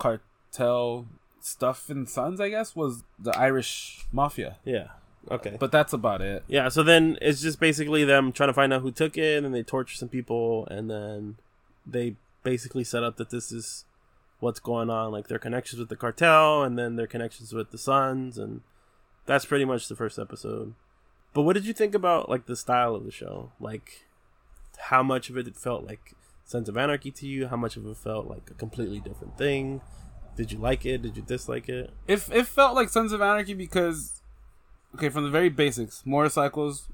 cartel 0.56 1.06
stuff 1.40 1.90
in 1.90 2.08
Sons, 2.08 2.40
I 2.40 2.50
guess, 2.50 2.76
was 2.76 3.04
the 3.20 3.38
Irish 3.38 4.06
mafia, 4.12 4.58
yeah. 4.66 4.88
Okay. 5.30 5.58
but 5.60 5.72
that's 5.72 5.94
about 5.94 6.22
it. 6.22 6.44
Yeah, 6.48 6.70
so 6.70 6.84
then 6.84 7.18
it's 7.22 7.42
just 7.42 7.60
basically 7.60 8.04
them 8.04 8.32
trying 8.32 8.50
to 8.50 8.54
find 8.54 8.72
out 8.72 8.82
who 8.82 8.92
took 8.92 9.18
it, 9.18 9.44
and 9.44 9.54
they 9.54 9.64
torture 9.64 9.96
some 9.96 10.10
people, 10.10 10.68
and 10.70 10.90
then 10.90 11.38
they 11.86 12.16
basically 12.44 12.84
set 12.84 13.04
up 13.04 13.18
that 13.18 13.32
this 13.32 13.52
is 13.52 13.86
what's 14.40 14.60
going 14.60 14.90
on, 14.90 15.12
like 15.12 15.28
their 15.28 15.40
connections 15.40 15.80
with 15.80 15.90
the 15.90 15.96
cartel, 15.96 16.64
and 16.64 16.78
then 16.78 16.96
their 16.96 17.08
connections 17.08 17.54
with 17.54 17.72
the 17.72 17.78
Sons, 17.78 18.38
and 18.38 18.62
that's 19.26 19.46
pretty 19.46 19.66
much 19.66 19.88
the 19.88 19.96
first 19.96 20.20
episode. 20.20 20.74
But 21.34 21.42
what 21.42 21.54
did 21.54 21.66
you 21.66 21.74
think 21.74 21.96
about 21.96 22.30
like 22.30 22.46
the 22.46 22.56
style 22.56 22.96
of 22.96 23.04
the 23.04 23.12
show? 23.12 23.52
Like, 23.60 24.06
how 24.78 25.02
much 25.02 25.30
of 25.30 25.38
it 25.38 25.48
it 25.48 25.58
felt 25.58 25.86
like 25.86 26.14
Sons 26.46 26.70
of 26.70 26.78
Anarchy 26.78 27.10
to 27.12 27.28
you? 27.28 27.48
How 27.48 27.58
much 27.58 27.78
of 27.78 27.88
it 27.88 27.98
felt 27.98 28.28
like 28.28 28.52
a 28.52 28.54
completely 28.54 29.00
different 29.00 29.38
thing? 29.40 29.82
Did 30.36 30.52
you 30.52 30.58
like 30.60 30.86
it? 30.86 31.02
Did 31.02 31.16
you 31.18 31.24
dislike 31.24 31.70
it? 31.70 31.92
It 32.08 32.24
it 32.32 32.48
felt 32.48 32.76
like 32.76 32.90
Sons 32.90 33.12
of 33.12 33.22
Anarchy 33.22 33.54
because 33.54 34.22
okay, 34.96 35.10
from 35.10 35.24
the 35.24 35.30
very 35.30 35.50
basics, 35.50 36.04
motorcycles, 36.06 36.90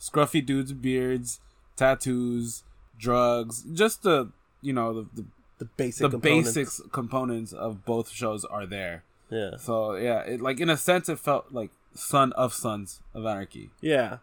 scruffy 0.00 0.44
dudes 0.44 0.72
beards, 0.72 1.40
tattoos, 1.76 2.64
drugs, 2.98 3.62
just 3.72 4.02
the 4.02 4.30
you 4.60 4.72
know 4.72 4.92
the 4.92 5.02
the, 5.14 5.24
The 5.58 5.64
basic, 5.76 6.02
the 6.02 6.10
components. 6.10 6.48
basics 6.54 6.80
components 6.92 7.52
of 7.52 7.84
both 7.84 8.10
shows 8.10 8.44
are 8.44 8.66
there. 8.66 9.04
Yeah. 9.30 9.56
So 9.56 9.94
yeah, 9.94 10.20
it 10.20 10.40
like 10.40 10.60
in 10.60 10.68
a 10.68 10.76
sense 10.76 11.08
it 11.08 11.18
felt 11.18 11.46
like 11.52 11.70
Son 11.94 12.32
of 12.32 12.52
Sons 12.52 13.00
of 13.14 13.24
Anarchy. 13.24 13.70
Yeah, 13.80 14.18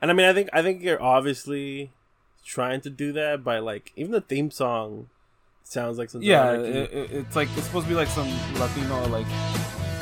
and 0.00 0.10
I 0.10 0.14
mean, 0.14 0.26
I 0.26 0.32
think 0.32 0.48
I 0.52 0.62
think 0.62 0.82
you're 0.82 1.02
obviously 1.02 1.92
trying 2.44 2.80
to 2.80 2.90
do 2.90 3.12
that 3.12 3.44
by 3.44 3.58
like 3.58 3.92
even 3.96 4.12
the 4.12 4.20
theme 4.22 4.50
song 4.50 5.08
sounds 5.64 5.98
like 5.98 6.10
something. 6.10 6.28
Yeah, 6.28 6.52
it, 6.54 6.92
it, 6.92 7.10
it's 7.12 7.36
like 7.36 7.48
it's 7.56 7.66
supposed 7.66 7.86
to 7.86 7.90
be 7.90 7.94
like 7.96 8.08
some 8.08 8.28
Latino 8.58 9.06
like 9.08 9.26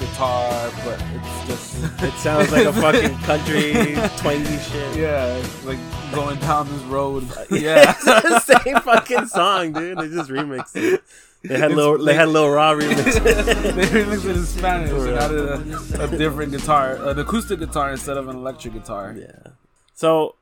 guitar, 0.00 0.71
but 0.85 1.03
it's 1.15 1.47
just 1.49 1.85
it 2.03 2.12
sounds 2.15 2.53
like 2.53 2.67
a 2.67 2.73
fucking 2.85 3.17
country 3.19 3.73
twangy 4.19 4.59
shit. 4.59 4.97
yeah, 4.97 5.45
like 5.65 5.79
going 6.15 6.38
down 6.41 6.69
this 6.69 6.83
road. 6.85 7.25
Yeah, 7.50 7.91
it's 7.97 8.05
the 8.05 8.41
same 8.41 8.77
fucking 8.81 9.27
song, 9.27 9.73
dude. 9.73 9.99
They 9.99 10.09
just 10.09 10.31
remixed 10.31 10.77
it. 10.77 11.03
They 11.43 11.57
had 11.59 11.71
It's 11.71 11.77
little, 11.77 11.99
they 11.99 12.05
like- 12.12 12.17
had 12.17 12.29
Lil 12.29 12.50
Raw 12.50 12.75
remix. 12.75 13.05
they 13.23 13.87
remixed 13.87 14.25
it 14.25 14.37
in 14.37 14.45
Spanish 14.45 14.91
and 14.91 15.11
added 15.19 16.00
a, 16.00 16.05
a 16.05 16.19
different 16.19 16.50
guitar, 16.53 16.95
an 16.97 17.19
acoustic 17.19 17.61
guitar 17.61 17.93
instead 17.93 18.17
of 18.17 18.29
an 18.29 18.37
electric 18.37 18.75
guitar. 18.75 19.15
yeah. 19.17 19.53
So, 19.95 20.35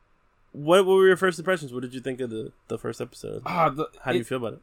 what, 0.53 0.85
were 0.87 1.07
your 1.07 1.17
first 1.19 1.39
impressions? 1.39 1.73
What 1.73 1.83
did 1.83 1.93
you 1.95 2.01
think 2.01 2.21
of 2.21 2.31
the 2.31 2.53
the 2.69 2.79
first 2.79 3.01
episode? 3.01 3.43
Ah, 3.47 3.69
the, 3.71 3.89
How 4.03 4.13
do 4.13 4.19
you 4.19 4.25
feel 4.25 4.39
about 4.39 4.55
it? 4.55 4.61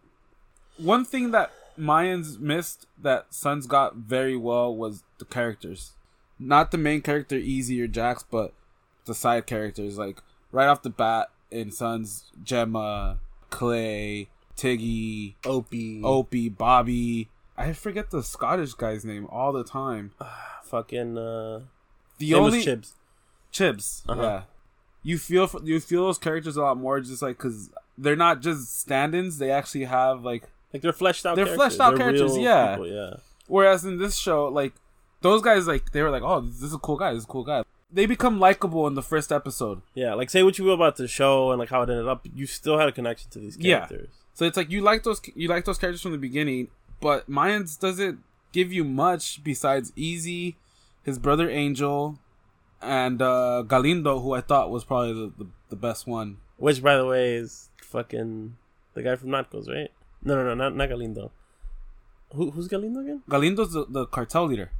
One 0.77 1.05
thing 1.05 1.31
that 1.31 1.51
Mayans 1.79 2.39
missed 2.39 2.87
that 3.01 3.33
Sons 3.33 3.67
got 3.67 3.95
very 3.95 4.35
well 4.35 4.75
was 4.75 5.03
the 5.19 5.25
characters. 5.25 5.91
Not 6.39 6.71
the 6.71 6.77
main 6.77 7.01
character 7.01 7.35
Easy 7.35 7.81
or 7.81 7.87
Jax, 7.87 8.23
but 8.29 8.53
the 9.05 9.15
side 9.15 9.45
characters. 9.45 9.97
Like 9.97 10.21
right 10.51 10.67
off 10.67 10.81
the 10.81 10.89
bat 10.89 11.29
in 11.51 11.71
Sons, 11.71 12.31
Gemma, 12.43 13.19
Clay, 13.49 14.29
Tiggy, 14.55 15.35
Opie, 15.45 16.01
Opie, 16.03 16.49
Bobby. 16.49 17.29
I 17.55 17.73
forget 17.73 18.09
the 18.09 18.23
Scottish 18.23 18.73
guy's 18.73 19.05
name 19.05 19.27
all 19.29 19.53
the 19.53 19.63
time. 19.63 20.11
fucking 20.63 21.17
uh, 21.17 21.61
The 22.17 22.33
only 22.33 22.63
Chibs. 22.63 22.93
Chibs. 23.51 24.01
Uh-huh. 24.09 24.21
Yeah. 24.21 24.41
You 25.03 25.17
feel 25.17 25.49
you 25.63 25.79
feel 25.79 26.05
those 26.05 26.17
characters 26.17 26.55
a 26.55 26.61
lot 26.61 26.77
more 26.77 26.99
just 27.01 27.21
like 27.21 27.37
because 27.37 27.69
they're 27.97 28.15
not 28.15 28.41
just 28.41 28.79
stand-ins. 28.79 29.37
They 29.37 29.51
actually 29.51 29.83
have 29.83 30.23
like 30.23 30.49
Like 30.73 30.81
they're 30.81 30.91
fleshed 30.93 31.25
out. 31.25 31.35
They're 31.35 31.45
characters. 31.45 31.75
fleshed 31.75 31.79
out 31.79 31.89
They're 31.91 31.97
characters, 32.13 32.37
yeah. 32.37 32.71
people, 32.75 32.87
yeah. 32.87 33.13
Whereas 33.47 33.85
in 33.85 33.97
this 33.99 34.15
show, 34.17 34.47
like 34.47 34.73
those 35.21 35.41
guys, 35.41 35.67
like 35.67 35.91
they 35.91 36.01
were 36.01 36.09
like, 36.09 36.23
"Oh, 36.23 36.41
this 36.41 36.63
is 36.63 36.73
a 36.73 36.77
cool 36.79 36.97
guy. 36.97 37.11
This 37.13 37.19
is 37.19 37.25
a 37.25 37.27
cool 37.27 37.43
guy." 37.43 37.63
They 37.91 38.07
become 38.07 38.39
likable 38.39 38.87
in 38.87 38.95
the 38.95 39.03
first 39.03 39.31
episode. 39.31 39.81
Yeah, 39.93 40.15
like 40.15 40.31
say 40.31 40.41
what 40.41 40.57
you 40.57 40.65
will 40.65 40.73
about 40.73 40.95
the 40.95 41.07
show 41.07 41.51
and 41.51 41.59
like 41.59 41.69
how 41.69 41.83
it 41.83 41.89
ended 41.89 42.07
up, 42.07 42.25
you 42.33 42.47
still 42.47 42.79
had 42.79 42.89
a 42.89 42.91
connection 42.91 43.29
to 43.31 43.39
these 43.39 43.55
Yeah. 43.57 43.85
characters. 43.85 44.09
So 44.33 44.45
it's 44.45 44.57
like 44.57 44.71
you 44.71 44.81
like 44.81 45.03
those 45.03 45.21
you 45.35 45.47
like 45.47 45.65
those 45.65 45.77
characters 45.77 46.01
from 46.01 46.11
the 46.11 46.17
beginning, 46.17 46.69
but 46.99 47.29
Mayans 47.29 47.79
doesn't 47.79 48.19
give 48.51 48.73
you 48.73 48.83
much 48.83 49.43
besides 49.43 49.93
Easy, 49.95 50.57
his 51.03 51.19
brother 51.19 51.47
Angel, 51.51 52.17
and 52.81 53.21
uh 53.21 53.61
Galindo, 53.61 54.19
who 54.21 54.33
I 54.33 54.41
thought 54.41 54.71
was 54.71 54.83
probably 54.83 55.13
the, 55.13 55.33
the, 55.43 55.47
the 55.69 55.75
best 55.75 56.07
one. 56.07 56.37
Which, 56.57 56.81
by 56.81 56.97
the 56.97 57.05
way, 57.05 57.35
is 57.35 57.69
fucking 57.81 58.55
the 58.95 59.03
guy 59.03 59.15
from 59.17 59.29
Narcos, 59.29 59.67
right? 59.69 59.91
No, 60.23 60.35
no, 60.35 60.43
no, 60.43 60.53
not, 60.53 60.75
not 60.75 60.89
Galindo. 60.89 61.31
Who, 62.33 62.51
who's 62.51 62.67
Galindo 62.67 63.01
again? 63.01 63.21
Galindo's 63.29 63.73
the, 63.73 63.85
the 63.87 64.05
cartel 64.07 64.45
leader. 64.45 64.71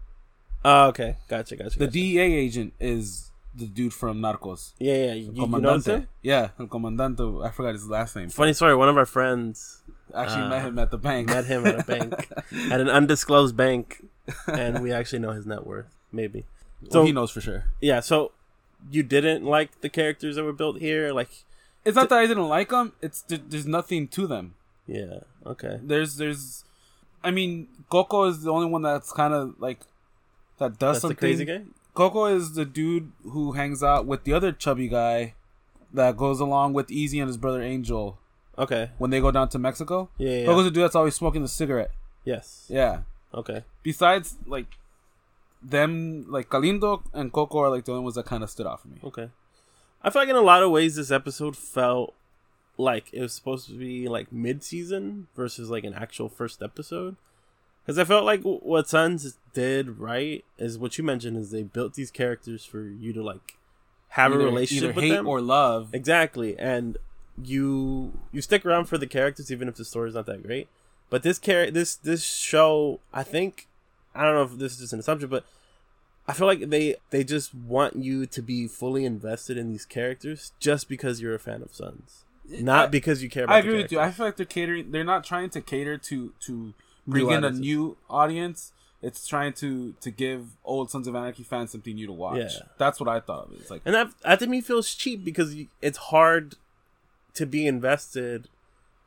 Oh, 0.65 0.88
okay, 0.88 1.17
gotcha, 1.27 1.55
gotcha. 1.55 1.77
The 1.77 1.85
gotcha. 1.85 1.91
DEA 1.91 2.19
agent 2.19 2.73
is 2.79 3.31
the 3.55 3.67
dude 3.67 3.93
from 3.93 4.19
Narcos. 4.21 4.71
yeah, 4.79 4.93
yeah. 4.95 5.13
You, 5.13 5.31
you 5.33 5.47
noticed 5.47 5.88
Comandante. 5.88 5.88
him? 6.00 6.07
Yeah, 6.23 6.50
El 6.59 6.67
Comandante. 6.67 7.45
I 7.45 7.51
forgot 7.51 7.73
his 7.73 7.88
last 7.88 8.15
name. 8.15 8.29
Funny 8.29 8.53
story. 8.53 8.75
One 8.75 8.89
of 8.89 8.97
our 8.97 9.05
friends 9.05 9.81
Actually 10.15 10.43
Uh, 10.43 10.50
met 10.50 10.62
him 10.63 10.79
at 10.79 10.91
the 10.91 10.97
bank. 10.97 11.27
met 11.27 11.45
him 11.45 11.65
at 11.65 11.79
a 11.79 11.83
bank, 11.83 12.13
at 12.71 12.79
an 12.81 12.89
undisclosed 12.89 13.55
bank, 13.57 14.05
and 14.47 14.81
we 14.83 14.91
actually 14.93 15.19
know 15.19 15.31
his 15.31 15.45
net 15.45 15.65
worth. 15.67 15.88
Maybe. 16.12 16.45
so 16.85 16.89
So 16.91 17.05
he 17.05 17.12
knows 17.12 17.31
for 17.31 17.41
sure. 17.41 17.65
yeah, 17.81 18.00
so 18.00 18.31
you 18.91 19.01
didn't 19.03 19.43
like 19.43 19.81
the 19.81 19.89
characters 19.89 20.35
that 20.35 20.43
were 20.43 20.53
built 20.53 20.79
here, 20.79 21.12
like 21.13 21.29
It's 21.85 21.95
not 21.95 22.09
that 22.09 22.19
I 22.19 22.27
didn't 22.27 22.47
like 22.47 22.69
them. 22.69 22.93
It's 23.01 23.21
there- 23.23 23.39
there's 23.50 23.65
nothing 23.67 24.07
to 24.09 24.27
them. 24.27 24.53
Yeah, 24.87 25.19
okay, 25.45 25.79
There's 25.81 26.17
there's, 26.17 26.63
I 27.23 27.31
mean, 27.31 27.67
Coco 27.89 28.25
is 28.25 28.43
the 28.43 28.51
only 28.51 28.67
one 28.67 28.81
that's 28.81 29.11
kind 29.11 29.33
of 29.33 29.55
like 29.59 29.79
that 30.57 30.77
does 30.79 30.95
that's 30.95 31.01
something. 31.01 31.15
the 31.15 31.19
crazy 31.19 31.45
guy. 31.45 31.63
Coco 31.93 32.25
is 32.25 32.53
the 32.55 32.65
dude 32.65 33.11
who 33.23 33.51
hangs 33.53 33.83
out 33.83 34.05
with 34.07 34.23
the 34.23 34.33
other 34.33 34.51
chubby 34.51 34.87
guy 34.87 35.35
that 35.93 36.17
goes 36.17 36.39
along 36.39 36.73
with 36.73 36.89
Easy 36.89 37.19
and 37.19 37.27
his 37.27 37.37
brother 37.37 37.61
Angel 37.61 38.17
Okay, 38.57 38.91
when 38.97 39.09
they 39.11 39.19
go 39.19 39.31
down 39.31 39.49
to 39.49 39.59
Mexico. 39.59 40.09
yeah, 40.17 40.29
yeah, 40.39 40.45
Coco's 40.45 40.65
the 40.65 40.71
dude 40.71 40.83
that's 40.83 40.95
always 40.95 41.15
smoking 41.15 41.41
the 41.43 41.47
cigarette. 41.47 41.91
yes, 42.23 42.65
Yeah. 42.69 43.01
okay, 43.33 43.63
Besides, 43.83 44.35
like 44.45 44.67
them, 45.61 46.25
like 46.29 46.49
Galindo 46.49 47.03
and 47.13 47.31
Coco 47.31 47.59
are 47.59 47.69
like 47.69 47.85
the 47.85 47.91
only 47.93 48.03
ones 48.03 48.15
that 48.15 48.25
kind 48.25 48.43
of 48.43 48.49
stood 48.49 48.67
out 48.67 48.81
for 48.81 48.87
me. 48.89 48.97
okay. 49.03 49.29
I 50.03 50.09
feel 50.09 50.21
like 50.21 50.29
in 50.29 50.35
a 50.35 50.41
lot 50.41 50.61
of 50.63 50.69
ways 50.71 50.95
this 50.97 51.11
episode 51.11 51.55
felt 51.55 52.13
like 52.77 53.06
it 53.13 53.22
was 53.22 53.34
supposed 53.34 53.68
to 53.68 53.74
be 53.77 54.08
like 54.08 54.32
mid-season 54.32 55.27
versus 55.36 55.70
like 55.70 55.84
an 55.84 55.94
actual 55.94 56.30
first 56.30 56.62
episode. 56.62 57.15
Because 57.86 58.00
I 58.00 58.06
felt 58.06 58.24
like 58.24 58.42
what 58.44 58.88
Sons 58.88 59.38
did 59.53 60.00
right 60.00 60.44
is 60.58 60.77
what 60.77 60.98
you 60.98 61.03
mentioned 61.03 61.36
is 61.38 61.51
they 61.51 61.63
built 61.63 61.96
these 61.96 62.12
characters 62.12 62.63
for 62.63 62.82
you 62.84 63.12
to 63.13 63.22
like 63.22 63.58
have 64.10 64.32
Either- 64.32 64.42
a 64.42 64.46
relationship 64.46 64.84
either 64.92 64.94
with 64.96 65.03
hate 65.03 65.12
them 65.15 65.27
or 65.27 65.42
love. 65.42 65.89
Exactly, 65.94 66.58
and 66.58 66.98
you 67.44 68.13
you 68.32 68.42
stick 68.42 68.65
around 68.65 68.86
for 68.86 68.98
the 68.98 69.08
characters 69.08 69.51
even 69.51 69.68
if 69.68 69.75
the 69.75 69.84
story's 69.86 70.13
not 70.15 70.25
that 70.27 70.44
great. 70.44 70.68
But 71.10 71.24
this 71.24 71.39
char- 71.39 71.72
this 71.72 71.96
this 71.96 72.24
show, 72.24 73.00
I 73.13 73.24
think, 73.24 73.68
I 74.15 74.24
don't 74.24 74.36
know 74.36 74.44
if 74.44 74.58
this 74.60 74.74
is 74.74 74.80
just 74.80 74.94
an 74.94 75.00
assumption, 75.00 75.30
but 75.30 75.44
I 76.27 76.34
feel 76.34 76.48
like 76.48 76.70
they 76.70 76.96
they 77.10 77.24
just 77.24 77.53
want 77.53 77.98
you 77.98 78.25
to 78.27 78.42
be 78.42 78.68
fully 78.68 79.03
invested 79.03 79.58
in 79.58 79.70
these 79.70 79.86
characters 79.86 80.53
just 80.60 80.88
because 80.88 81.20
you're 81.22 81.36
a 81.36 81.39
fan 81.39 81.62
of 81.62 81.75
Sons, 81.75 82.24
not 82.50 82.85
I- 82.85 82.88
because 82.88 83.23
you 83.23 83.29
care. 83.29 83.45
about 83.45 83.55
I 83.55 83.62
the 83.62 83.67
agree 83.67 83.81
with 83.83 83.91
you. 83.91 84.00
I 84.00 84.12
feel 84.12 84.25
like 84.25 84.38
they're 84.38 84.45
catering. 84.45 84.91
They're 84.91 85.03
not 85.03 85.23
trying 85.23 85.50
to 85.51 85.62
cater 85.62 85.97
to 85.97 86.33
to 86.41 86.73
bring 87.07 87.27
New 87.27 87.33
in 87.33 87.43
a 87.43 87.51
new 87.51 87.97
audience. 88.09 88.71
It's 89.01 89.27
trying 89.27 89.53
to 89.53 89.93
to 90.00 90.12
give 90.12 90.47
old 90.63 90.89
Sons 90.89 91.07
of 91.07 91.15
Anarchy 91.15 91.43
fans 91.43 91.71
something 91.71 91.93
new 91.95 92.07
to 92.07 92.13
watch. 92.13 92.38
Yeah. 92.39 92.67
That's 92.77 93.00
what 93.00 93.09
I 93.09 93.19
thought 93.19 93.47
of 93.47 93.53
it. 93.53 93.59
It's 93.62 93.69
like 93.71 93.81
and 93.85 93.93
that 93.93 94.12
that 94.23 94.39
to 94.39 94.47
me 94.47 94.62
feels 94.62 94.93
cheap 94.93 95.23
because 95.25 95.55
it's 95.81 95.97
hard 95.97 96.55
to 97.33 97.45
be 97.45 97.67
invested 97.67 98.47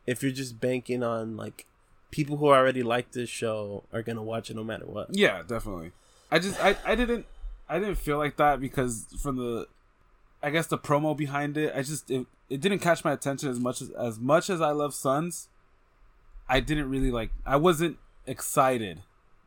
if 0.07 0.23
you're 0.23 0.33
just 0.33 0.61
banking 0.61 1.02
on 1.02 1.37
like 1.37 1.64
people 2.11 2.37
who 2.37 2.49
already 2.49 2.83
like 2.83 3.12
this 3.12 3.28
show 3.31 3.85
are 3.93 4.02
gonna 4.02 4.23
watch 4.23 4.50
it 4.50 4.57
no 4.57 4.64
matter 4.64 4.85
what. 4.87 5.14
yeah, 5.14 5.43
definitely. 5.47 5.93
I 6.31 6.38
just 6.40 6.62
I, 6.62 6.76
I 6.85 6.95
didn't 6.95 7.25
I 7.69 7.78
didn't 7.78 7.97
feel 7.97 8.19
like 8.19 8.37
that 8.37 8.61
because 8.61 9.07
from 9.23 9.37
the 9.37 9.66
I 10.47 10.50
guess 10.50 10.67
the 10.69 10.79
promo 10.79 11.17
behind 11.17 11.57
it, 11.57 11.73
I 11.75 11.83
just 11.83 12.11
it, 12.11 12.26
it 12.49 12.61
didn't 12.61 12.79
catch 12.79 13.05
my 13.05 13.12
attention 13.12 13.49
as 13.50 13.59
much 13.59 13.81
as 13.83 13.91
as 13.91 14.19
much 14.19 14.49
as 14.49 14.61
I 14.61 14.71
love 14.71 14.95
Sons. 14.95 15.49
I 16.49 16.61
didn't 16.61 16.88
really 16.88 17.11
like. 17.11 17.31
I 17.45 17.57
wasn't 17.57 17.99
excited. 18.26 19.03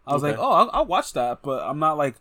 I 0.05 0.13
was 0.13 0.23
Okay. 0.23 0.31
like, 0.31 0.39
oh, 0.39 0.51
I'll, 0.51 0.69
I'll 0.73 0.85
watch 0.85 1.13
that, 1.13 1.41
but 1.41 1.63
I'm 1.63 1.79
not 1.79 1.97
like. 1.97 2.15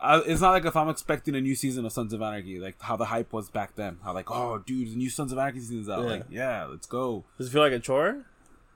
I, 0.00 0.18
it's 0.20 0.40
not 0.40 0.50
like 0.50 0.64
if 0.66 0.76
I'm 0.76 0.88
expecting 0.88 1.34
a 1.34 1.40
new 1.40 1.54
season 1.54 1.84
of 1.86 1.92
Sons 1.92 2.12
of 2.12 2.20
Anarchy, 2.20 2.58
like 2.60 2.76
how 2.80 2.96
the 2.96 3.06
hype 3.06 3.32
was 3.32 3.48
back 3.48 3.74
then. 3.74 3.98
How 4.04 4.12
like, 4.12 4.30
oh, 4.30 4.58
dude, 4.58 4.88
the 4.92 4.96
new 4.96 5.08
Sons 5.10 5.32
of 5.32 5.38
Anarchy 5.38 5.60
season's 5.60 5.88
out. 5.88 6.02
Yeah. 6.04 6.10
Like, 6.10 6.24
yeah, 6.30 6.64
let's 6.66 6.86
go. 6.86 7.24
Does 7.38 7.48
it 7.48 7.50
feel 7.50 7.62
like 7.62 7.72
a 7.72 7.78
chore? 7.80 8.24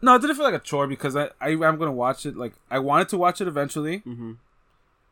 No, 0.00 0.14
it 0.14 0.20
didn't 0.20 0.36
feel 0.36 0.44
like 0.44 0.54
a 0.54 0.58
chore 0.60 0.86
because 0.86 1.16
I, 1.16 1.24
I 1.40 1.50
I'm 1.50 1.76
gonna 1.78 1.92
watch 1.92 2.24
it. 2.26 2.36
Like 2.36 2.54
I 2.70 2.78
wanted 2.78 3.08
to 3.10 3.18
watch 3.18 3.40
it 3.40 3.46
eventually, 3.48 3.98
Mm-hmm. 4.00 4.32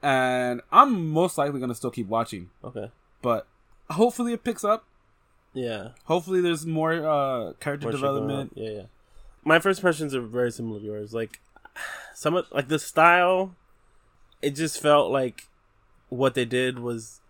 and 0.03 0.61
I'm 0.73 1.11
most 1.11 1.37
likely 1.39 1.61
gonna 1.61 1.75
still 1.75 1.91
keep 1.91 2.07
watching. 2.09 2.51
Okay. 2.65 2.91
But 3.23 3.47
hopefully 3.91 4.33
it 4.33 4.45
picks 4.45 4.65
up. 4.65 4.85
Yeah. 5.55 5.89
Hopefully 6.05 6.41
there's 6.41 6.67
more 6.67 6.93
uh 6.93 7.53
character 7.61 7.87
More 7.87 7.93
shit 7.93 8.01
going 8.01 8.15
on. 8.15 8.29
development. 8.29 8.53
Yeah, 8.55 8.71
yeah. 8.71 8.83
My 9.45 9.59
first 9.59 9.81
impressions 9.81 10.15
are 10.15 10.21
very 10.21 10.51
similar 10.53 10.81
to 10.81 10.85
yours. 10.85 11.15
Like 11.15 11.41
some 12.15 12.35
of 12.35 12.47
like 12.53 12.69
the 12.69 12.79
style, 12.79 13.55
it 14.43 14.51
just 14.51 14.81
felt 14.81 15.11
like 15.11 15.47
what 16.09 16.35
they 16.35 16.45
did 16.45 16.79
was 16.79 17.21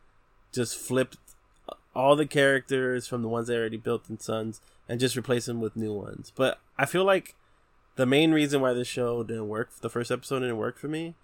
just 0.53 0.77
flipped 0.77 1.19
all 1.95 2.15
the 2.17 2.27
characters 2.27 3.07
from 3.07 3.23
the 3.23 3.29
ones 3.29 3.49
they 3.49 3.57
already 3.57 3.77
built 3.77 4.09
in 4.11 4.19
Sons 4.19 4.61
and 4.89 5.01
just 5.01 5.17
replace 5.17 5.47
them 5.47 5.61
with 5.61 5.77
new 5.77 5.93
ones. 5.93 6.33
But 6.35 6.59
I 6.79 6.85
feel 6.87 7.05
like 7.05 7.35
the 7.97 8.07
main 8.07 8.33
reason 8.33 8.61
why 8.61 8.73
this 8.75 8.87
show 8.89 9.23
didn't 9.23 9.49
work, 9.49 9.71
the 9.81 9.89
first 9.89 10.11
episode 10.11 10.41
didn't 10.41 10.59
work 10.59 10.79
for 10.79 10.89
me, 10.89 11.15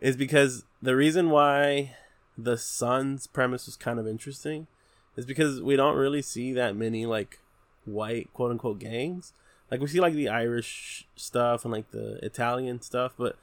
is 0.00 0.16
because 0.16 0.64
the 0.82 0.96
reason 0.96 1.30
why 1.30 1.94
the 2.38 2.56
Sons 2.56 3.26
premise 3.26 3.66
was 3.66 3.76
kind 3.76 3.98
of 3.98 4.06
interesting 4.06 4.68
is 5.16 5.26
because 5.26 5.60
we 5.60 5.74
don't 5.74 5.96
really 5.96 6.22
see 6.22 6.52
that 6.52 6.76
many 6.76 7.04
like 7.04 7.40
white 7.84 8.32
quote 8.32 8.52
unquote 8.52 8.78
gangs. 8.78 9.32
Like 9.70 9.80
we 9.80 9.88
see 9.88 10.00
like 10.00 10.14
the 10.14 10.28
Irish 10.28 11.06
stuff 11.16 11.64
and 11.64 11.72
like 11.72 11.90
the 11.90 12.24
Italian 12.24 12.80
stuff, 12.80 13.14
but 13.18 13.36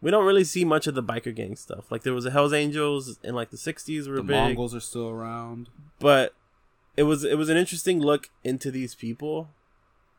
we 0.00 0.10
don't 0.10 0.24
really 0.24 0.44
see 0.44 0.64
much 0.64 0.86
of 0.86 0.94
the 0.94 1.02
biker 1.02 1.34
gang 1.34 1.56
stuff. 1.56 1.90
Like 1.90 2.02
there 2.04 2.14
was 2.14 2.24
the 2.24 2.30
Hell's 2.30 2.52
Angels 2.52 3.18
in 3.24 3.34
like 3.34 3.50
the 3.50 3.56
'60s 3.56 4.08
were 4.08 4.16
The 4.16 4.22
big, 4.22 4.36
Mongols 4.36 4.74
are 4.74 4.80
still 4.80 5.08
around. 5.08 5.68
but 5.98 6.32
it 6.96 7.02
was 7.02 7.24
it 7.24 7.36
was 7.36 7.48
an 7.48 7.56
interesting 7.56 8.00
look 8.00 8.30
into 8.44 8.70
these 8.70 8.94
people. 8.94 9.48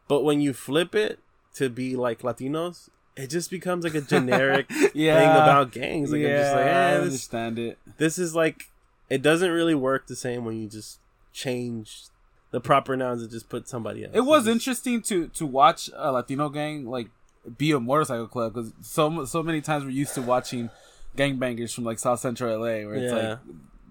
But 0.07 0.23
when 0.23 0.41
you 0.41 0.53
flip 0.53 0.93
it 0.93 1.19
to 1.55 1.69
be 1.69 1.95
like 1.95 2.19
Latinos, 2.19 2.89
it 3.15 3.27
just 3.27 3.49
becomes 3.51 3.83
like 3.83 3.95
a 3.95 4.01
generic 4.01 4.67
Yeah. 4.93 5.19
thing 5.19 5.29
about 5.29 5.71
gangs. 5.71 6.11
Like 6.11 6.21
I'm 6.21 6.27
just 6.27 6.51
like, 6.55 6.65
I 6.65 6.69
eh, 6.69 6.91
this, 6.97 7.03
understand 7.05 7.59
it. 7.59 7.77
this 7.97 8.17
is 8.17 8.35
like 8.35 8.63
it 9.09 9.21
doesn't 9.21 9.51
really 9.51 9.75
work 9.75 10.07
the 10.07 10.15
same 10.15 10.45
when 10.45 10.59
you 10.61 10.67
just 10.69 10.99
change 11.33 12.03
the 12.51 12.59
proper 12.61 12.95
nouns 12.97 13.21
and 13.21 13.31
just 13.31 13.49
put 13.49 13.67
somebody 13.67 14.03
else. 14.05 14.13
It 14.15 14.21
was 14.21 14.43
just- 14.45 14.53
interesting 14.53 15.01
to 15.03 15.27
to 15.29 15.45
watch 15.45 15.89
a 15.95 16.11
Latino 16.11 16.49
gang 16.49 16.85
like 16.85 17.09
be 17.57 17.71
a 17.71 17.79
motorcycle 17.79 18.27
club 18.27 18.53
because 18.53 18.71
so 18.81 19.25
so 19.25 19.41
many 19.43 19.61
times 19.61 19.83
we're 19.83 19.89
used 19.89 20.13
to 20.15 20.21
watching 20.21 20.69
gangbangers 21.17 21.73
from 21.73 21.83
like 21.83 21.99
South 21.99 22.19
Central 22.19 22.51
LA 22.59 22.85
where 22.85 22.93
it's 22.95 23.13
Yeah. 23.13 23.29
like 23.29 23.39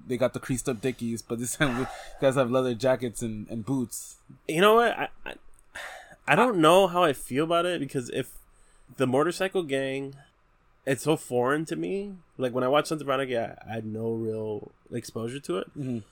they 0.07 0.17
got 0.17 0.33
the 0.33 0.41
creased 0.41 0.69
up 0.69 0.81
dickies, 0.81 1.23
but 1.23 1.39
this 1.39 1.57
time 1.57 1.79
we 1.79 1.87
guys 2.21 2.35
have 2.37 2.50
leather 2.50 2.75
jackets 2.75 3.23
and, 3.23 3.49
and 3.49 3.65
boots. 3.65 4.17
You 4.49 4.61
know 4.61 4.75
what? 4.77 4.99
I, 4.99 5.09
I 5.27 5.35
I 6.29 6.35
don't 6.37 6.59
know 6.59 6.87
how 6.87 7.03
I 7.03 7.12
feel 7.12 7.45
about 7.45 7.67
it 7.67 7.81
because 7.81 8.09
if 8.11 8.31
the 8.97 9.06
motorcycle 9.06 9.62
gang, 9.62 10.14
it's 10.87 11.04
so 11.04 11.16
foreign 11.16 11.64
to 11.66 11.76
me. 11.76 12.14
Like 12.38 12.52
when 12.52 12.64
I 12.64 12.68
watch 12.68 12.87
Sons 12.87 13.02
of 13.02 13.09
Anarchy, 13.09 13.37
I, 13.38 13.56
I 13.68 13.73
had 13.75 13.85
no 13.85 14.11
real 14.12 14.73
exposure 14.92 15.40
to 15.40 15.59
it. 15.59 15.78
Mhm. 15.78 16.02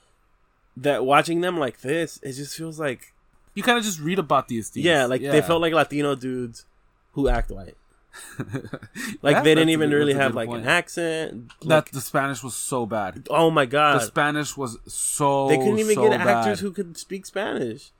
That 0.76 1.04
watching 1.04 1.40
them 1.40 1.58
like 1.58 1.80
this, 1.80 2.20
it 2.22 2.32
just 2.32 2.56
feels 2.56 2.78
like 2.78 3.12
You 3.54 3.62
kind 3.62 3.78
of 3.78 3.84
just 3.84 3.98
read 4.00 4.18
about 4.18 4.48
these 4.48 4.68
things. 4.70 4.84
yeah, 4.86 5.06
like 5.06 5.20
they 5.22 5.42
felt 5.42 5.60
like 5.60 5.72
Latino 5.72 6.14
dudes 6.14 6.64
who 7.12 7.28
act 7.28 7.50
white. 7.50 7.76
Like 9.22 9.36
That- 9.36 9.44
they 9.44 9.54
didn't 9.54 9.68
even 9.70 9.90
good- 9.90 9.96
really 9.96 10.14
have 10.14 10.34
like 10.34 10.48
point. 10.48 10.62
an 10.62 10.68
accent. 10.68 11.52
that 11.66 11.86
the 11.92 12.00
Spanish 12.00 12.42
was 12.42 12.54
so 12.54 12.86
bad. 12.86 13.26
oh 13.30 13.50
my 13.50 13.66
god, 13.66 14.00
The 14.00 14.06
Spanish 14.06 14.56
was 14.56 14.78
so 14.86 15.48
they 15.48 15.56
couldn't 15.58 15.78
even 15.78 15.94
so 15.94 16.08
get 16.08 16.20
actors 16.20 16.60
who 16.60 16.70
could 16.72 16.96
speak 16.96 17.26
Spanish. 17.26 17.90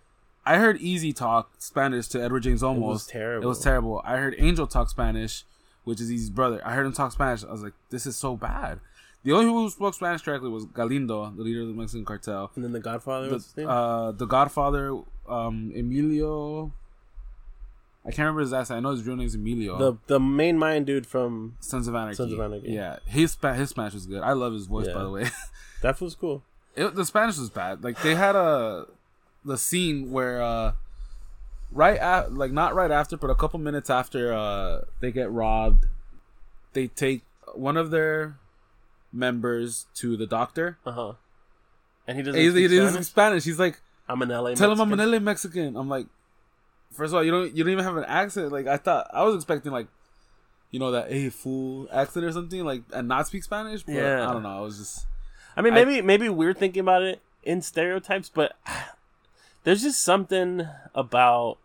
I 0.55 0.57
heard 0.59 0.79
Easy 0.81 1.13
talk 1.13 1.51
Spanish 1.59 2.09
to 2.09 2.23
Edward 2.23 2.41
James 2.41 2.63
Olmos. 2.63 2.77
It 2.77 2.81
was 2.81 3.07
terrible. 3.07 3.45
It 3.45 3.49
was 3.49 3.61
terrible. 3.61 4.03
I 4.05 4.17
heard 4.17 4.35
Angel 4.39 4.67
talk 4.67 4.89
Spanish, 4.89 5.45
which 5.85 6.01
is 6.01 6.11
Easy's 6.11 6.31
brother. 6.31 6.61
I 6.65 6.73
heard 6.75 6.87
him 6.87 6.93
talk 6.93 7.13
Spanish. 7.13 7.45
I 7.45 7.51
was 7.53 7.63
like, 7.63 7.75
this 7.91 8.07
is 8.07 8.17
so 8.17 8.37
bad. 8.37 8.81
The 9.25 9.33
only 9.33 9.51
one 9.51 9.65
who 9.65 9.71
spoke 9.71 9.95
Spanish 9.95 10.23
correctly 10.23 10.49
was 10.49 10.65
Galindo, 10.67 11.31
the 11.37 11.43
leader 11.43 11.63
of 11.63 11.69
the 11.69 11.75
Mexican 11.75 12.05
cartel. 12.05 12.51
And 12.55 12.65
then 12.65 12.73
the 12.73 12.81
Godfather 12.81 13.29
was 13.31 13.45
his 13.45 13.53
The, 13.53 13.61
name. 13.63 13.71
uh, 13.71 14.13
the 14.13 14.27
Godfather, 14.27 14.97
um, 15.29 15.73
Emilio. 15.77 16.73
I 18.07 18.11
can't 18.11 18.21
remember 18.21 18.41
his 18.41 18.53
last 18.53 18.71
name. 18.71 18.79
I 18.79 18.81
know 18.81 18.93
his 18.93 19.03
real 19.05 19.17
name 19.17 19.27
is 19.27 19.35
Emilio. 19.35 19.77
the 19.77 19.99
the 20.07 20.19
main 20.21 20.57
mind 20.57 20.87
dude 20.87 21.07
from 21.07 21.57
Sons 21.61 21.89
of 21.89 21.95
Anarchy. 21.95 22.15
Sons 22.17 22.33
of 22.33 22.41
Anarchy. 22.41 22.71
Yeah, 22.73 23.01
his 23.05 23.37
his 23.55 23.69
Spanish 23.71 23.93
was 23.93 24.07
good. 24.07 24.23
I 24.23 24.33
love 24.33 24.55
his 24.55 24.67
voice, 24.67 24.87
Yeah. 24.87 24.95
by 24.95 25.03
the 25.03 25.11
way. 25.11 25.27
that 25.83 26.01
was 26.01 26.15
cool. 26.15 26.43
it, 26.75 26.95
the 26.95 27.05
Spanish 27.05 27.37
was 27.37 27.51
bad. 27.51 27.85
Like 27.85 28.01
they 28.01 28.15
had 28.15 28.35
a 28.35 28.87
the 29.45 29.57
scene 29.59 30.11
where 30.11 30.43
uh 30.43 30.73
right 31.71 31.99
at 31.99 32.33
like 32.35 32.53
not 32.53 32.75
right 32.75 32.91
after, 32.91 33.17
but 33.17 33.31
a 33.31 33.35
couple 33.35 33.59
minutes 33.61 33.89
after 33.91 34.33
uh 34.33 34.83
they 35.01 35.11
get 35.13 35.31
robbed, 35.31 35.87
they 36.73 36.87
take 36.89 37.23
one 37.55 37.77
of 37.77 37.91
their 37.91 38.37
members 39.13 39.87
to 39.95 40.17
the 40.17 40.27
doctor. 40.27 40.79
Uh 40.85 40.93
huh. 40.93 41.13
And 42.07 42.17
he 42.17 42.23
doesn't. 42.23 42.41
He, 42.41 42.51
speak 42.51 42.71
he 42.71 42.77
doesn't 42.79 43.05
Spanish? 43.05 43.07
speak 43.07 43.13
Spanish. 43.13 43.45
He's 43.45 43.59
like, 43.59 43.81
I'm 44.09 44.23
an 44.23 44.29
LA. 44.31 44.55
tell 44.55 44.73
him 44.73 44.81
I'm 44.81 44.93
an 44.93 45.11
LA 45.11 45.19
Mexican. 45.19 45.77
I'm 45.77 45.89
like, 45.89 46.07
first 46.93 47.11
of 47.11 47.17
all, 47.17 47.25
you 47.25 47.31
don't 47.31 47.55
you 47.55 47.65
don't 47.65 47.73
even 47.73 47.85
have 47.85 47.97
an 47.97 48.05
accent. 48.05 48.51
Like 48.53 48.67
I 48.67 48.77
thought, 48.77 49.11
I 49.13 49.25
was 49.25 49.35
expecting 49.35 49.73
like, 49.73 49.89
you 50.71 50.79
know, 50.81 50.91
that 50.93 51.07
a 51.11 51.29
fool 51.31 51.87
accent 51.93 52.25
or 52.25 52.33
something 52.33 52.65
like, 52.65 52.83
and 52.93 53.09
not 53.09 53.27
speak 53.27 53.43
Spanish. 53.45 53.83
But 53.83 53.95
Yeah. 53.95 54.29
I 54.29 54.33
don't 54.33 54.43
know. 54.43 54.57
I 54.57 54.61
was 54.61 54.79
just 54.79 55.07
I 55.57 55.61
mean, 55.63 55.75
I- 55.75 55.85
maybe 55.85 56.03
maybe 56.03 56.29
we're 56.29 56.55
thinking 56.55 56.81
about 56.81 57.03
it 57.03 57.21
in 57.43 57.61
stereotypes, 57.63 58.31
but 58.31 58.57
there's 59.69 59.83
just 59.83 60.03
something 60.03 60.67
about 60.95 61.59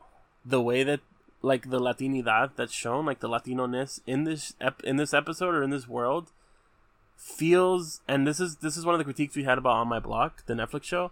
the 0.43 0.62
way 0.62 0.83
that 0.83 1.00
like 1.41 1.69
the 1.69 1.79
Latinidad 1.79 2.51
that's 2.57 2.74
shown, 2.74 3.05
like 3.05 3.22
the 3.22 3.29
Latino 3.29 3.65
ness 3.65 4.01
in 4.05 4.25
this 4.25 4.55
ep- 4.60 4.83
in 4.83 4.98
this 4.98 5.13
episode 5.13 5.55
or 5.55 5.63
in 5.63 5.69
this 5.69 5.88
world, 5.88 6.33
feels. 7.15 8.01
And 8.05 8.27
this 8.27 8.41
is 8.41 8.57
this 8.57 8.75
is 8.75 8.86
one 8.86 8.93
of 8.93 9.00
the 9.00 9.05
critiques 9.05 9.38
we 9.38 9.45
had 9.45 9.57
about 9.57 9.77
on 9.77 9.88
my 9.88 10.00
block, 10.00 10.45
the 10.48 10.53
Netflix 10.53 10.83
show. 10.83 11.12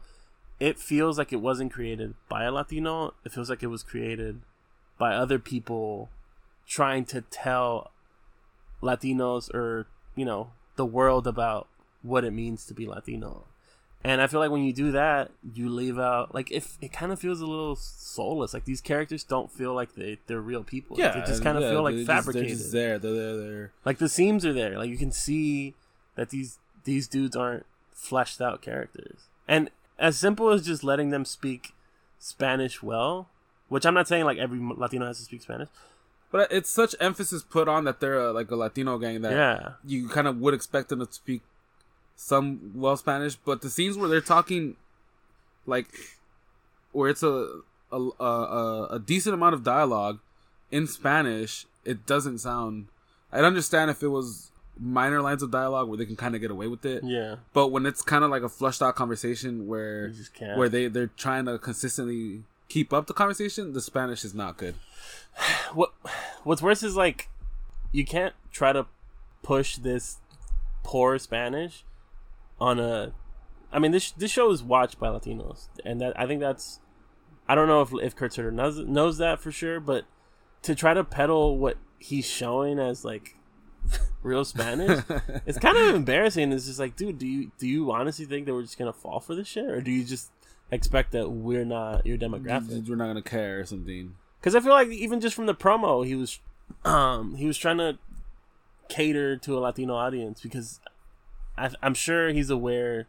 It 0.60 0.78
feels 0.78 1.18
like 1.18 1.32
it 1.32 1.40
wasn't 1.40 1.72
created 1.72 2.14
by 2.28 2.44
a 2.44 2.52
Latino. 2.52 3.14
It 3.24 3.32
feels 3.32 3.50
like 3.50 3.64
it 3.64 3.68
was 3.68 3.84
created 3.84 4.42
by 4.98 5.16
other 5.16 5.40
people 5.40 6.10
trying 6.68 7.06
to 7.06 7.22
tell 7.22 7.92
Latinos 8.84 9.50
or 9.54 9.88
you 10.14 10.26
know 10.26 10.52
the 10.76 10.86
world 10.86 11.26
about 11.26 11.70
what 12.02 12.26
it 12.26 12.32
means 12.32 12.66
to 12.66 12.74
be 12.74 12.86
Latino. 12.86 13.46
And 14.04 14.20
I 14.20 14.26
feel 14.28 14.40
like 14.40 14.50
when 14.50 14.64
you 14.64 14.74
do 14.74 14.92
that, 14.94 15.30
you 15.54 15.70
leave 15.70 16.00
out 16.00 16.34
like 16.34 16.52
if 16.52 16.78
it 16.82 16.92
kind 16.92 17.12
of 17.12 17.20
feels 17.20 17.40
a 17.40 17.46
little 17.46 17.76
soulless. 17.76 18.54
Like 18.54 18.66
these 18.66 18.82
characters 18.82 19.24
don't 19.24 19.52
feel 19.52 19.74
like 19.76 19.94
they 19.96 20.18
they're 20.28 20.42
real 20.42 20.64
people. 20.64 20.98
Like, 20.98 21.14
they 21.14 21.20
just 21.22 21.44
kind 21.44 21.56
of 21.58 21.64
yeah, 21.64 21.70
feel 21.72 21.84
like 21.84 21.94
they're 21.96 22.06
just- 22.06 22.08
fabricated. 22.26 22.50
they're 22.50 22.56
just 22.58 22.72
there. 22.72 22.98
They're 23.00 23.14
there. 23.14 23.38
They're 23.38 23.72
Like 23.86 24.00
the 24.00 24.10
seams 24.10 24.46
are 24.46 24.54
there. 24.54 24.78
Like 24.78 24.90
you 24.90 24.98
can 24.98 25.12
see 25.12 25.76
that 26.16 26.30
these 26.32 26.58
these 26.84 27.08
dudes 27.08 27.36
aren't 27.36 27.66
fleshed 27.92 28.42
out 28.42 28.62
characters. 28.62 29.28
And 29.48 29.70
as 30.00 30.18
simple 30.18 30.50
as 30.50 30.66
just 30.66 30.84
letting 30.84 31.12
them 31.12 31.24
speak 31.24 31.74
Spanish 32.18 32.82
well, 32.82 33.28
which 33.70 33.86
I'm 33.86 33.94
not 33.94 34.08
saying 34.08 34.26
like 34.26 34.40
every 34.40 34.60
Latino 34.60 35.06
has 35.06 35.18
to 35.20 35.24
speak 35.26 35.44
Spanish. 35.44 35.70
But 36.32 36.52
it's 36.52 36.70
such 36.70 36.96
emphasis 37.00 37.44
put 37.44 37.68
on 37.68 37.84
that 37.84 38.00
they're 38.00 38.30
uh, 38.30 38.32
like 38.34 38.50
a 38.52 38.56
Latino 38.56 38.98
gang 38.98 39.22
that 39.22 39.34
Yeah. 39.34 39.74
you 39.86 40.08
kind 40.08 40.28
of 40.28 40.38
would 40.40 40.54
expect 40.54 40.90
them 40.90 41.06
to 41.06 41.12
speak 41.12 41.42
some 42.16 42.72
well 42.76 42.98
Spanish. 42.98 43.36
But 43.36 43.62
the 43.62 43.70
scenes 43.70 43.98
where 43.98 44.10
they're 44.10 44.22
talking, 44.22 44.76
like, 45.66 45.88
where 46.92 47.10
it's 47.10 47.24
a 47.24 47.62
a, 47.92 47.98
a, 48.20 48.88
a- 48.92 49.00
decent 49.00 49.34
amount 49.34 49.54
of 49.54 49.64
dialogue 49.64 50.20
in 50.72 50.88
Spanish, 50.88 51.66
it 51.84 52.06
doesn't 52.06 52.40
sound. 52.40 52.88
I'd 53.32 53.44
understand 53.44 53.92
if 53.92 54.02
it 54.04 54.08
was 54.08 54.52
minor 54.80 55.22
lines 55.22 55.44
of 55.44 55.52
dialogue 55.52 55.88
where 55.88 55.98
they 55.98 56.06
can 56.06 56.16
kind 56.16 56.36
of 56.36 56.42
get 56.42 56.52
away 56.52 56.68
with 56.68 56.86
it. 56.86 57.04
Yeah. 57.04 57.38
But 57.54 57.68
when 57.68 57.86
it's 57.86 58.02
kind 58.02 58.24
of 58.24 58.32
like 58.32 58.44
a 58.44 58.50
flushed 58.50 58.82
out 58.82 58.96
conversation 58.96 59.68
where 59.68 60.12
where 60.58 60.70
they 60.70 60.88
they're 60.88 61.08
trying 61.08 61.46
to 61.46 61.58
consistently 61.60 62.44
keep 62.70 62.94
up 62.94 63.08
the 63.08 63.14
conversation, 63.14 63.74
the 63.74 63.82
Spanish 63.82 64.24
is 64.24 64.34
not 64.34 64.58
good. 64.58 64.76
what 65.74 65.94
what's 66.44 66.62
worse 66.62 66.84
is 66.84 66.96
like 66.96 67.30
you 67.92 68.06
can't 68.06 68.34
try 68.52 68.72
to 68.72 68.86
push 69.44 69.76
this 69.78 70.18
poor 70.84 71.18
Spanish 71.20 71.84
on 72.62 72.80
a 72.80 73.12
I 73.74 73.80
mean 73.80 73.92
this 73.92 74.12
this 74.12 74.32
show 74.32 74.52
is 74.52 74.62
watched 74.62 75.00
by 75.00 75.08
Latinos 75.08 75.68
and 75.84 76.00
that 76.00 76.18
I 76.18 76.28
think 76.28 76.40
that's 76.40 76.80
I 77.50 77.56
don't 77.56 77.68
know 77.68 77.82
if 77.82 77.92
if 78.02 78.16
Kurt 78.16 78.34
Sutter 78.34 78.52
knows 78.52 78.78
knows 78.78 79.18
that 79.18 79.42
for 79.42 79.52
sure 79.52 79.80
but 79.80 80.06
to 80.62 80.76
try 80.76 80.94
to 80.94 81.04
peddle 81.04 81.58
what 81.58 81.78
he's 81.98 82.26
showing 82.26 82.78
as 82.78 83.04
like 83.04 83.36
real 84.24 84.46
Spanish 84.46 85.02
it's 85.48 85.58
kind 85.58 85.76
of 85.76 85.96
embarrassing. 85.96 86.54
It's 86.54 86.68
just 86.68 86.80
like 86.80 86.96
dude 86.96 87.18
do 87.18 87.28
you 87.28 87.52
do 87.58 87.68
you 87.68 87.92
honestly 87.92 88.26
think 88.26 88.46
that 88.46 88.54
we're 88.54 88.62
just 88.62 88.78
gonna 88.78 88.94
fall 88.94 89.20
for 89.20 89.34
this 89.34 89.48
shit? 89.48 89.66
Or 89.66 89.82
do 89.82 89.90
you 89.90 90.04
just 90.04 90.32
expect 90.70 91.12
that 91.14 91.32
we're 91.32 91.66
not 91.66 92.06
your 92.06 92.20
demographic? 92.20 92.88
We're 92.88 92.96
not 92.96 93.08
gonna 93.08 93.24
care 93.24 93.60
or 93.62 93.66
something. 93.66 94.16
because 94.40 94.56
I 94.56 94.60
feel 94.60 94.74
like 94.74 94.90
even 94.90 95.20
just 95.20 95.36
from 95.36 95.48
the 95.48 95.56
promo, 95.56 96.06
he 96.06 96.14
was, 96.14 96.40
um, 96.86 97.36
he 97.36 97.48
was 97.48 97.58
trying 97.58 97.80
to 97.80 97.98
cater 98.88 99.36
to 99.38 99.58
a 99.58 99.60
Latino 99.60 99.96
audience 99.96 100.42
because 100.42 100.80
I, 101.58 101.70
I'm 101.82 101.94
sure 101.94 102.30
he's 102.30 102.50
aware 102.50 103.08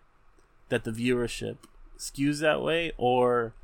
that 0.68 0.84
the 0.84 0.90
viewership 0.90 1.56
skews 1.98 2.40
that 2.40 2.62
way, 2.62 2.92
or 2.96 3.54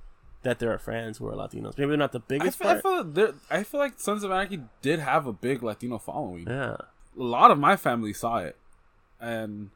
that 0.43 0.59
there 0.59 0.73
are 0.73 0.79
fans 0.79 1.19
who 1.19 1.27
are 1.27 1.35
Latinos. 1.35 1.77
Maybe 1.77 1.89
they're 1.89 1.97
not 1.97 2.13
the 2.13 2.21
I 2.21 2.29
biggest 2.29 2.59
feel, 2.59 2.69
I 2.69 2.81
feel, 2.81 3.35
I 3.51 3.63
feel 3.65 3.81
like 3.81 3.99
Sons 3.99 4.23
of 4.23 4.31
Anarchy 4.31 4.61
did 4.83 5.01
have 5.01 5.27
a 5.27 5.33
big 5.33 5.63
Latino 5.63 5.99
following. 5.99 6.47
yeah, 6.47 6.77
A 6.77 7.23
lot 7.23 7.51
of 7.51 7.59
my 7.59 7.77
family 7.77 8.13
saw 8.13 8.39
it, 8.39 8.57
and 9.21 9.71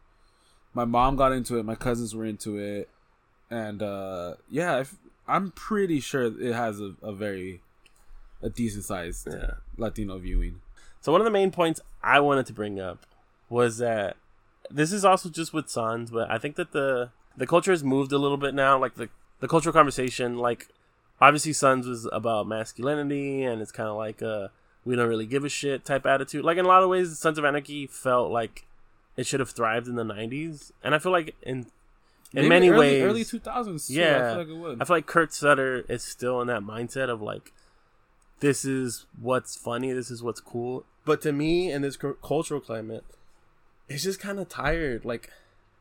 my 0.74 0.84
mom 0.84 1.16
got 1.16 1.32
into 1.32 1.58
it. 1.58 1.64
My 1.64 1.74
cousins 1.74 2.14
were 2.14 2.24
into 2.24 2.58
it, 2.58 2.88
and 3.50 3.82
uh, 3.82 4.34
yeah, 4.50 4.80
if, 4.80 4.94
I'm 5.26 5.50
pretty 5.50 6.00
sure 6.00 6.24
it 6.40 6.54
has 6.54 6.80
a, 6.80 6.94
a 7.02 7.12
very 7.12 7.60
a 8.42 8.50
decent 8.50 8.84
sized 8.84 9.28
yeah. 9.30 9.52
Latino 9.76 10.18
viewing. 10.18 10.60
So 11.00 11.12
one 11.12 11.20
of 11.20 11.24
the 11.24 11.30
main 11.30 11.50
points 11.50 11.80
I 12.02 12.20
wanted 12.20 12.46
to 12.46 12.52
bring 12.52 12.80
up 12.80 13.06
was 13.48 13.78
that 13.78 14.16
this 14.70 14.92
is 14.92 15.04
also 15.04 15.28
just 15.28 15.52
with 15.52 15.68
Sons, 15.68 16.10
but 16.10 16.30
I 16.30 16.38
think 16.38 16.56
that 16.56 16.72
the 16.72 17.10
the 17.36 17.46
culture 17.46 17.70
has 17.70 17.82
moved 17.82 18.12
a 18.12 18.18
little 18.18 18.36
bit 18.36 18.54
now. 18.54 18.78
Like 18.78 18.94
the 18.94 19.08
the 19.40 19.48
cultural 19.48 19.72
conversation, 19.72 20.38
like 20.38 20.68
obviously 21.20 21.52
Sons 21.52 21.86
was 21.86 22.08
about 22.12 22.46
masculinity, 22.46 23.42
and 23.42 23.60
it's 23.62 23.72
kind 23.72 23.88
of 23.88 23.96
like 23.96 24.22
a 24.22 24.50
we 24.84 24.96
don't 24.96 25.08
really 25.08 25.26
give 25.26 25.44
a 25.44 25.48
shit 25.48 25.84
type 25.84 26.06
attitude. 26.06 26.44
Like 26.44 26.58
in 26.58 26.64
a 26.64 26.68
lot 26.68 26.82
of 26.82 26.88
ways, 26.88 27.18
Sons 27.18 27.38
of 27.38 27.44
Anarchy 27.44 27.86
felt 27.86 28.30
like 28.30 28.66
it 29.16 29.26
should 29.26 29.40
have 29.40 29.50
thrived 29.50 29.88
in 29.88 29.94
the 29.96 30.04
'90s, 30.04 30.72
and 30.82 30.94
I 30.94 30.98
feel 30.98 31.12
like 31.12 31.34
in 31.42 31.66
in 32.34 32.44
Maybe 32.44 32.48
many 32.48 32.68
early, 32.70 32.78
ways, 32.78 33.02
early 33.02 33.24
2000s. 33.24 33.88
too, 33.88 33.92
I 33.94 33.96
yeah, 33.96 34.28
feel 34.30 34.38
like 34.38 34.48
it 34.48 34.56
would. 34.56 34.80
I 34.82 34.84
feel 34.86 34.96
like 34.96 35.06
Kurt 35.06 35.34
Sutter 35.34 35.84
is 35.88 36.02
still 36.02 36.40
in 36.40 36.46
that 36.48 36.62
mindset 36.62 37.10
of 37.10 37.20
like, 37.20 37.52
this 38.40 38.64
is 38.64 39.04
what's 39.20 39.54
funny, 39.54 39.92
this 39.92 40.10
is 40.10 40.22
what's 40.22 40.40
cool. 40.40 40.86
But 41.04 41.20
to 41.22 41.32
me, 41.32 41.70
in 41.70 41.82
this 41.82 41.96
cu- 41.98 42.16
cultural 42.22 42.60
climate, 42.60 43.04
it's 43.94 44.02
just 44.02 44.20
kind 44.20 44.38
of 44.38 44.48
tired. 44.48 45.04
Like, 45.04 45.30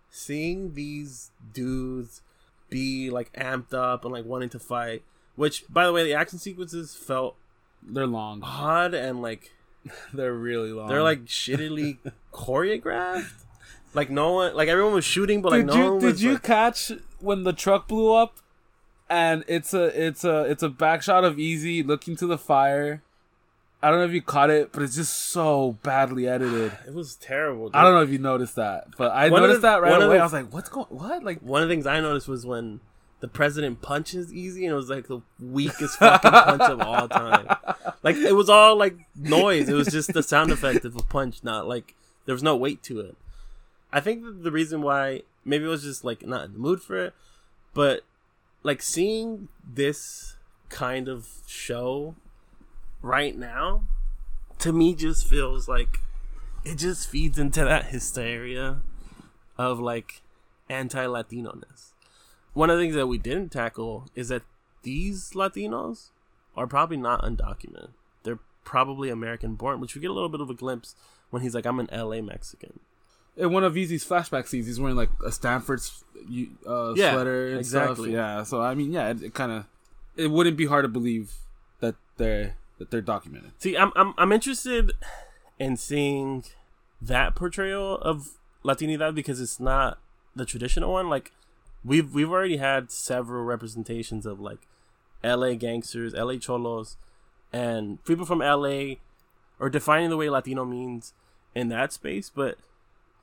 seeing 0.10 0.74
these 0.74 1.32
dudes 1.54 2.22
be 2.70 3.10
like 3.10 3.32
amped 3.34 3.74
up 3.74 4.04
and 4.06 4.14
like 4.14 4.26
wanting 4.26 4.50
to 4.50 4.60
fight. 4.60 5.04
Which, 5.36 5.66
by 5.70 5.86
the 5.86 5.94
way, 5.94 6.04
the 6.04 6.14
action 6.14 6.40
sequences 6.40 6.94
felt 6.96 7.36
They're 7.82 8.06
long. 8.08 8.42
odd 8.44 8.94
and 8.94 9.22
like 9.22 9.52
They're 10.14 10.34
really 10.34 10.72
long. 10.72 10.90
they're 10.90 11.02
like 11.04 11.26
shittily 11.26 11.98
choreographed. 12.34 13.32
Like 13.94 14.10
no 14.10 14.34
one, 14.34 14.56
like 14.56 14.70
everyone 14.70 14.94
was 14.94 15.06
shooting, 15.06 15.42
but 15.42 15.52
like 15.52 15.66
did 15.66 15.76
no 15.76 15.76
you 15.86 15.92
one 15.92 16.00
did 16.00 16.06
was. 16.12 16.24
you 16.24 16.34
like- 16.34 16.44
catch 16.44 16.92
when 17.20 17.44
the 17.44 17.54
truck 17.54 17.88
blew 17.88 18.14
up 18.14 18.38
and 19.10 19.44
it's 19.48 19.74
a 19.74 20.08
it's 20.08 20.24
a 20.24 20.46
it's 20.46 20.64
a 20.64 20.70
back 20.70 21.02
shot 21.02 21.24
of 21.26 21.38
easy 21.38 21.84
looking 21.84 22.16
to 22.16 22.26
the 22.26 22.38
fire 22.38 23.02
i 23.84 23.90
don't 23.90 24.00
know 24.00 24.06
if 24.06 24.12
you 24.14 24.22
caught 24.22 24.50
it 24.50 24.72
but 24.72 24.82
it's 24.84 24.96
just 24.96 25.14
so 25.30 25.78
badly 25.84 26.28
edited 26.28 26.72
it 26.88 26.94
was 26.94 27.16
terrible. 27.16 27.70
i 27.74 27.84
don't 27.84 27.94
know 27.94 28.02
if 28.02 28.10
you 28.10 28.18
noticed 28.20 28.56
that 28.56 28.88
but 28.98 29.12
i 29.12 29.30
One 29.30 29.42
noticed 29.42 29.62
the- 29.62 29.68
that 29.70 29.82
right 29.82 30.02
away 30.02 30.16
the- 30.16 30.22
i 30.22 30.24
was 30.24 30.34
like 30.34 30.54
what's 30.54 30.70
going 30.70 30.88
what 30.90 31.24
like 31.24 31.40
one 31.42 31.62
of 31.64 31.70
the 31.70 31.74
things 31.74 31.86
I 31.88 32.00
noticed 32.00 32.28
was 32.28 32.46
when 32.46 32.80
the 33.20 33.28
president 33.28 33.84
punches 33.84 34.34
Easy, 34.34 34.66
and 34.66 34.74
it 34.74 34.76
was 34.76 34.90
like 34.90 35.06
the 35.08 35.22
weakest 35.40 36.00
fucking 36.00 36.32
punch 36.32 36.62
of 36.64 36.82
all 36.82 37.08
time. 37.08 37.46
Like 38.04 38.16
it 38.16 38.34
was 38.34 38.50
all 38.50 38.76
like 38.76 38.96
noise. 39.16 39.70
It 39.70 39.76
was 39.76 39.90
just 39.90 40.12
the 40.14 40.24
sound 40.24 40.52
effect 40.52 40.86
of 40.86 40.96
a 40.96 41.04
punch, 41.04 41.44
not 41.44 41.68
like 41.68 41.94
there 42.26 42.34
was 42.34 42.42
no 42.42 42.56
weight 42.56 42.82
to 42.84 43.00
it. 43.00 43.16
I 43.94 44.00
think 44.00 44.24
that 44.24 44.42
the 44.42 44.50
reason 44.52 44.82
why 44.82 45.22
maybe 45.46 45.66
it 45.66 45.68
was 45.68 45.84
just 45.84 46.04
like 46.04 46.26
not 46.26 46.46
in 46.46 46.54
the 46.54 46.58
mood 46.58 46.82
for 46.82 46.98
it, 46.98 47.14
but 47.76 48.02
like 48.64 48.82
seeing 48.82 49.50
this 49.64 50.36
kind 50.70 51.08
of 51.08 51.28
show 51.46 52.16
right 53.02 53.38
now, 53.38 53.84
to 54.60 54.72
me 54.74 54.96
just 54.96 55.28
feels 55.28 55.68
like 55.68 56.00
it 56.64 56.76
just 56.78 57.10
feeds 57.10 57.38
into 57.40 57.64
that 57.64 57.86
hysteria 57.88 58.82
of 59.58 59.80
like 59.80 60.22
anti-Latino-ness. 60.70 61.94
One 62.54 62.70
of 62.70 62.78
the 62.78 62.84
things 62.84 62.96
that 62.96 63.08
we 63.08 63.18
didn't 63.18 63.52
tackle 63.52 64.08
is 64.16 64.30
that 64.30 64.44
these 64.84 65.32
Latinos 65.32 66.10
are 66.56 66.68
probably 66.68 66.98
not 66.98 67.22
undocumented. 67.22 67.90
They're 68.24 68.40
probably 68.64 69.10
American 69.10 69.56
born, 69.56 69.80
which 69.80 69.96
we 69.96 70.02
get 70.02 70.10
a 70.12 70.14
little 70.14 70.30
bit 70.30 70.42
of 70.42 70.50
a 70.50 70.54
glimpse 70.54 70.96
when 71.30 71.42
he's 71.42 71.56
like, 71.56 71.66
I'm 71.66 71.80
an 71.80 71.90
LA 71.92 72.22
Mexican. 72.22 72.80
In 73.38 73.54
one 73.54 73.64
of 73.64 73.78
Easy's 73.78 74.04
flashback 74.06 74.48
scenes, 74.48 74.68
he's 74.68 74.80
wearing 74.80 74.98
like 74.98 75.10
a 75.26 75.32
Stanford 75.32 75.80
uh, 76.68 76.94
Yeah, 76.94 77.14
sweater 77.14 77.48
and 77.56 77.66
stuff. 77.66 77.92
exactly. 77.92 78.14
Yeah, 78.14 78.44
so 78.44 78.62
I 78.62 78.76
mean, 78.76 78.92
yeah, 78.92 79.10
it, 79.10 79.24
it 79.24 79.34
kind 79.34 79.52
of 79.54 79.66
it 80.18 80.28
wouldn't 80.30 80.58
be 80.58 80.66
hard 80.66 80.84
to 80.84 80.90
believe 80.90 81.32
that 81.80 81.96
they're 82.18 82.56
that 82.82 82.90
they're 82.90 83.00
documented. 83.00 83.52
See, 83.60 83.78
I'm 83.78 83.92
I'm 83.96 84.16
I'm 84.18 84.32
interested 84.32 84.92
in 85.60 85.78
seeing 85.78 86.44
that 87.00 87.36
portrayal 87.36 88.00
of 88.00 88.40
Latinidad 88.66 89.14
because 89.14 89.40
it's 89.40 89.60
not 89.60 90.00
the 90.36 90.46
traditional 90.46 90.92
one. 90.92 91.08
Like 91.08 91.32
we've 91.86 92.12
we've 92.12 92.32
already 92.32 92.58
had 92.58 92.92
several 92.92 93.44
representations 93.44 94.26
of 94.26 94.40
like 94.40 94.68
LA 95.24 95.54
gangsters, 95.54 96.16
LA 96.16 96.38
cholos, 96.38 96.98
and 97.54 98.04
people 98.04 98.26
from 98.26 98.40
LA 98.40 98.96
are 99.60 99.70
defining 99.70 100.10
the 100.10 100.18
way 100.18 100.28
Latino 100.28 100.66
means 100.66 101.14
in 101.54 101.70
that 101.70 101.94
space. 101.94 102.32
But 102.34 102.58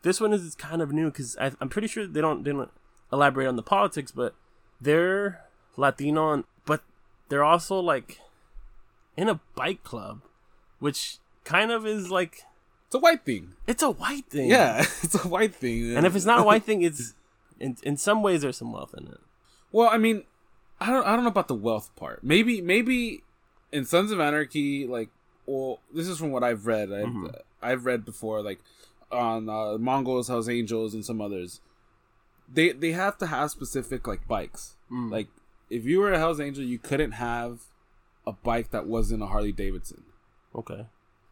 this 0.03 0.21
one 0.21 0.33
is 0.33 0.55
kind 0.55 0.81
of 0.81 0.93
new 0.93 1.11
because 1.11 1.37
I'm 1.41 1.69
pretty 1.69 1.89
sure 1.89 2.07
they 2.07 2.21
don't 2.21 2.45
they 2.45 2.53
don't 2.53 2.71
elaborate 3.13 3.49
on 3.49 3.57
the 3.57 3.63
politics, 3.65 4.13
but 4.13 4.37
they're 4.81 5.41
Latino, 5.77 6.45
but 6.65 6.85
they're 7.29 7.43
also 7.43 7.81
like 7.81 8.21
in 9.19 9.29
a 9.29 9.41
bike 9.55 9.83
club, 9.83 10.23
which 10.79 11.19
kind 11.45 11.71
of 11.71 11.85
is 11.87 12.11
like 12.11 12.43
It's 12.87 12.95
a 12.95 12.99
white 13.01 13.25
thing. 13.25 13.53
it's 13.67 13.83
a 13.83 13.91
white 13.91 14.27
thing. 14.27 14.49
Yeah, 14.49 14.81
it's 15.03 15.15
a 15.25 15.29
white 15.29 15.55
thing. 15.55 15.97
and 15.97 16.07
if 16.07 16.15
it's 16.17 16.25
not 16.25 16.39
a 16.41 16.45
white 16.45 16.65
thing, 16.65 16.83
it's 16.83 17.15
in 17.61 17.77
in 17.83 17.97
some 17.97 18.23
ways 18.23 18.43
there's 18.43 18.57
some 18.57 18.73
wealth 18.73 18.95
in 18.97 19.07
it. 19.09 19.21
Well, 19.73 19.89
I 19.91 19.99
mean, 19.99 20.23
I 20.81 20.87
don't 20.91 21.07
I 21.07 21.15
don't 21.15 21.25
know 21.25 21.31
about 21.37 21.49
the 21.49 21.55
wealth 21.69 21.91
part. 21.97 22.23
Maybe 22.23 22.61
maybe 22.63 23.23
in 23.73 23.85
Sons 23.85 24.11
of 24.13 24.21
Anarchy, 24.21 24.87
like, 24.87 25.11
well, 25.47 25.81
this 25.93 26.09
is 26.09 26.19
from 26.19 26.31
what 26.31 26.43
I've 26.45 26.67
read. 26.67 26.93
I've 26.93 27.07
Mhm. 27.07 27.41
I've 27.61 27.85
read 27.87 28.05
before, 28.05 28.41
like 28.43 28.61
on 29.11 29.49
uh, 29.49 29.77
Mongols, 29.79 30.29
Hell's 30.29 30.49
Angels, 30.49 30.95
and 30.95 31.05
some 31.05 31.21
others. 31.21 31.61
They 32.51 32.71
they 32.73 32.93
have 32.93 33.19
to 33.19 33.27
have 33.27 33.51
specific 33.51 34.07
like 34.07 34.27
bikes. 34.29 34.77
Mm. 34.91 35.11
Like 35.11 35.29
if 35.69 35.85
you 35.85 35.99
were 36.01 36.13
a 36.13 36.19
Hell's 36.19 36.41
Angel, 36.41 36.63
you 36.65 36.79
couldn't 36.79 37.13
have 37.13 37.61
a 38.29 38.33
bike 38.33 38.71
that 38.71 38.87
wasn't 38.87 39.23
a 39.23 39.27
Harley 39.27 39.53
Davidson. 39.53 40.03
Okay. 40.55 40.87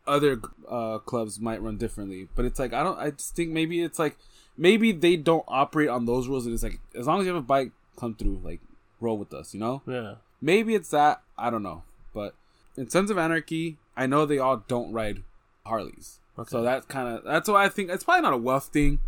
Other 0.06 0.40
uh, 0.68 0.98
clubs 0.98 1.38
might 1.40 1.60
run 1.60 1.76
differently, 1.76 2.28
but 2.34 2.44
it's 2.44 2.58
like 2.58 2.72
I 2.72 2.82
don't. 2.82 2.98
I 2.98 3.10
just 3.10 3.34
think 3.34 3.50
maybe 3.50 3.82
it's 3.82 3.98
like 3.98 4.16
maybe 4.56 4.92
they 4.92 5.16
don't 5.16 5.44
operate 5.48 5.88
on 5.88 6.06
those 6.06 6.28
rules, 6.28 6.46
and 6.46 6.54
it's 6.54 6.62
like 6.62 6.78
as 6.94 7.06
long 7.06 7.20
as 7.20 7.26
you 7.26 7.34
have 7.34 7.42
a 7.42 7.46
bike, 7.46 7.72
come 7.96 8.14
through, 8.14 8.40
like 8.42 8.60
roll 9.00 9.18
with 9.18 9.34
us, 9.34 9.52
you 9.52 9.60
know. 9.60 9.82
Yeah. 9.86 10.14
Maybe 10.40 10.74
it's 10.74 10.90
that. 10.90 11.22
I 11.36 11.50
don't 11.50 11.62
know. 11.62 11.82
But 12.14 12.34
in 12.76 12.88
Sons 12.88 13.10
of 13.10 13.18
Anarchy, 13.18 13.78
I 13.96 14.06
know 14.06 14.26
they 14.26 14.38
all 14.38 14.64
don't 14.68 14.92
ride 14.92 15.22
Harleys. 15.66 16.20
Okay. 16.38 16.48
So 16.48 16.62
that's 16.62 16.86
kind 16.86 17.08
of 17.08 17.24
that's 17.24 17.48
why 17.48 17.64
I 17.64 17.68
think 17.68 17.90
it's 17.90 18.04
probably 18.04 18.22
not 18.22 18.32
a 18.32 18.38
wealth 18.38 18.68
thing. 18.72 19.00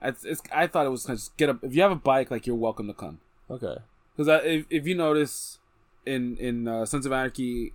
It's, 0.00 0.24
it's 0.24 0.42
I 0.52 0.66
thought 0.66 0.86
it 0.86 0.90
was 0.90 1.06
kind 1.06 1.16
of 1.16 1.20
just 1.20 1.36
get 1.36 1.50
a 1.50 1.58
if 1.62 1.74
you 1.74 1.82
have 1.82 1.92
a 1.92 1.96
bike, 1.96 2.30
like 2.30 2.46
you're 2.46 2.56
welcome 2.56 2.88
to 2.88 2.94
come. 2.94 3.20
Okay. 3.50 3.76
Because 4.16 4.42
if 4.44 4.66
if 4.70 4.86
you 4.86 4.96
notice 4.96 5.58
in 6.06 6.36
in 6.36 6.68
uh, 6.68 6.84
Sons 6.86 7.06
of 7.06 7.12
Anarchy, 7.12 7.72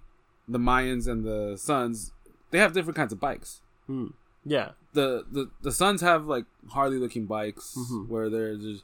the 0.47 0.57
Mayans 0.59 1.07
and 1.07 1.23
the 1.25 1.57
Sons, 1.57 2.11
they 2.51 2.59
have 2.59 2.73
different 2.73 2.95
kinds 2.97 3.13
of 3.13 3.19
bikes. 3.19 3.61
Hmm. 3.87 4.07
Yeah. 4.45 4.71
The 4.93 5.25
the 5.31 5.49
the 5.61 5.71
Sons 5.71 6.01
have 6.01 6.25
like 6.25 6.45
Harley 6.69 6.97
looking 6.97 7.25
bikes 7.25 7.75
Mhm. 7.77 8.07
where 8.07 8.29
they're 8.29 8.55
just 8.55 8.83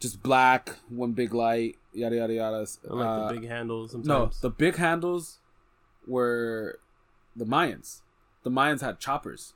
just 0.00 0.22
black, 0.22 0.74
one 0.88 1.12
big 1.12 1.32
light, 1.32 1.76
yada 1.92 2.16
yada 2.16 2.34
yada. 2.34 2.66
And 2.84 2.98
like 2.98 3.06
Uh, 3.08 3.28
the 3.28 3.40
big 3.40 3.48
handles 3.48 3.94
no, 3.94 4.02
sometimes. 4.02 4.40
the 4.40 4.50
big 4.50 4.76
handles 4.76 5.38
were 6.06 6.78
the 7.34 7.46
Mayans. 7.46 8.02
The 8.42 8.50
Mayans 8.50 8.80
had 8.80 9.00
choppers. 9.00 9.54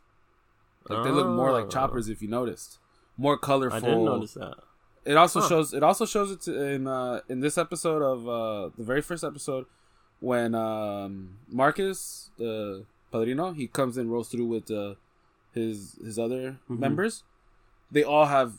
Like 0.89 1.05
they 1.05 1.11
look 1.11 1.29
more 1.29 1.53
like 1.53 1.67
Oh. 1.67 1.69
choppers 1.69 2.09
if 2.09 2.23
you 2.23 2.29
noticed. 2.29 2.79
More 3.19 3.37
colorful. 3.39 3.77
I 3.77 3.81
didn't 3.81 4.05
notice 4.05 4.35
that. 4.35 4.59
It 5.05 5.17
also 5.17 5.41
Huh. 5.41 5.49
shows. 5.49 5.73
It 5.75 5.83
also 5.83 6.05
shows 6.07 6.31
it 6.31 6.47
in 6.49 6.87
uh, 6.87 7.21
in 7.29 7.41
this 7.41 7.57
episode 7.59 8.03
of 8.03 8.29
uh, 8.29 8.71
the 8.77 8.85
very 8.85 9.01
first 9.01 9.25
episode 9.25 9.67
when 10.21 10.55
um, 10.55 11.39
Marcus 11.49 12.31
the 12.37 12.85
Padrino 13.13 13.53
he 13.53 13.67
comes 13.67 13.97
and 13.97 14.11
rolls 14.13 14.29
through 14.29 14.47
with 14.47 14.71
uh, 14.71 14.95
his 15.55 15.97
his 16.05 16.19
other 16.19 16.59
Mhm. 16.69 16.79
members. 16.79 17.25
They 17.91 18.03
all 18.05 18.27
have 18.27 18.53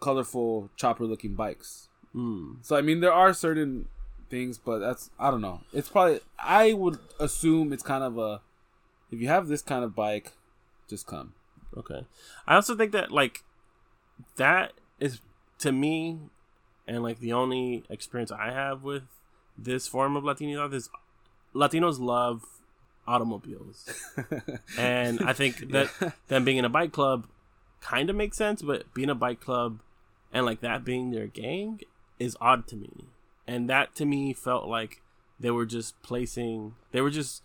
colorful 0.00 0.70
chopper 0.76 1.04
looking 1.04 1.34
bikes. 1.34 1.88
Hmm. 2.12 2.54
So 2.62 2.76
I 2.76 2.82
mean, 2.82 3.00
there 3.00 3.12
are 3.12 3.32
certain 3.34 3.88
things, 4.30 4.58
but 4.58 4.78
that's 4.78 5.10
I 5.18 5.30
don't 5.30 5.40
know. 5.42 5.60
It's 5.72 5.88
probably 5.88 6.20
I 6.38 6.72
would 6.72 6.98
assume 7.18 7.72
it's 7.72 7.82
kind 7.82 8.04
of 8.04 8.16
a 8.16 8.40
if 9.10 9.20
you 9.20 9.26
have 9.26 9.48
this 9.48 9.60
kind 9.62 9.82
of 9.84 9.94
bike, 9.96 10.32
just 10.88 11.06
come. 11.06 11.34
Okay. 11.76 12.06
I 12.46 12.54
also 12.54 12.76
think 12.76 12.92
that 12.92 13.10
like 13.10 13.42
that 14.36 14.72
is 15.00 15.20
to 15.60 15.72
me 15.72 16.18
and 16.86 17.02
like 17.02 17.20
the 17.20 17.32
only 17.32 17.84
experience 17.88 18.32
I 18.32 18.50
have 18.50 18.82
with 18.82 19.04
this 19.56 19.86
form 19.86 20.16
of 20.16 20.24
Latino 20.24 20.68
is 20.70 20.90
Latinos 21.54 22.00
love 22.00 22.44
automobiles. 23.06 23.88
and 24.78 25.20
I 25.20 25.32
think 25.32 25.70
that 25.70 26.14
them 26.28 26.44
being 26.44 26.56
in 26.56 26.64
a 26.64 26.70
bike 26.70 26.92
club 26.92 27.26
kind 27.80 28.10
of 28.10 28.16
makes 28.16 28.36
sense, 28.36 28.62
but 28.62 28.92
being 28.94 29.10
a 29.10 29.14
bike 29.14 29.40
club 29.40 29.80
and 30.32 30.46
like 30.46 30.60
that 30.60 30.84
being 30.84 31.10
their 31.10 31.26
gang 31.26 31.80
is 32.18 32.36
odd 32.40 32.66
to 32.68 32.76
me. 32.76 33.06
And 33.46 33.68
that 33.68 33.94
to 33.96 34.04
me 34.04 34.32
felt 34.32 34.66
like 34.66 35.02
they 35.38 35.50
were 35.50 35.66
just 35.66 36.00
placing, 36.02 36.74
they 36.92 37.00
were 37.00 37.10
just 37.10 37.42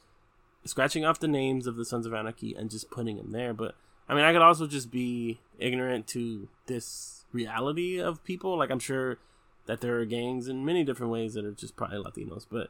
scratching 0.65 1.05
off 1.05 1.19
the 1.19 1.27
names 1.27 1.67
of 1.67 1.75
the 1.75 1.85
Sons 1.85 2.05
of 2.05 2.13
Anarchy 2.13 2.53
and 2.53 2.69
just 2.69 2.91
putting 2.91 3.17
them 3.17 3.31
there. 3.31 3.53
But 3.53 3.75
I 4.07 4.13
mean, 4.15 4.23
I 4.23 4.33
could 4.33 4.41
also 4.41 4.67
just 4.67 4.91
be 4.91 5.39
ignorant 5.59 6.07
to 6.07 6.47
this 6.67 7.25
reality 7.31 7.99
of 7.99 8.23
people. 8.23 8.57
Like, 8.57 8.69
I'm 8.69 8.79
sure 8.79 9.17
that 9.65 9.81
there 9.81 9.97
are 9.99 10.05
gangs 10.05 10.47
in 10.47 10.63
many 10.63 10.83
different 10.83 11.11
ways 11.11 11.33
that 11.33 11.43
are 11.45 11.51
just 11.51 11.75
probably 11.75 11.97
Latinos, 11.97 12.45
but 12.49 12.69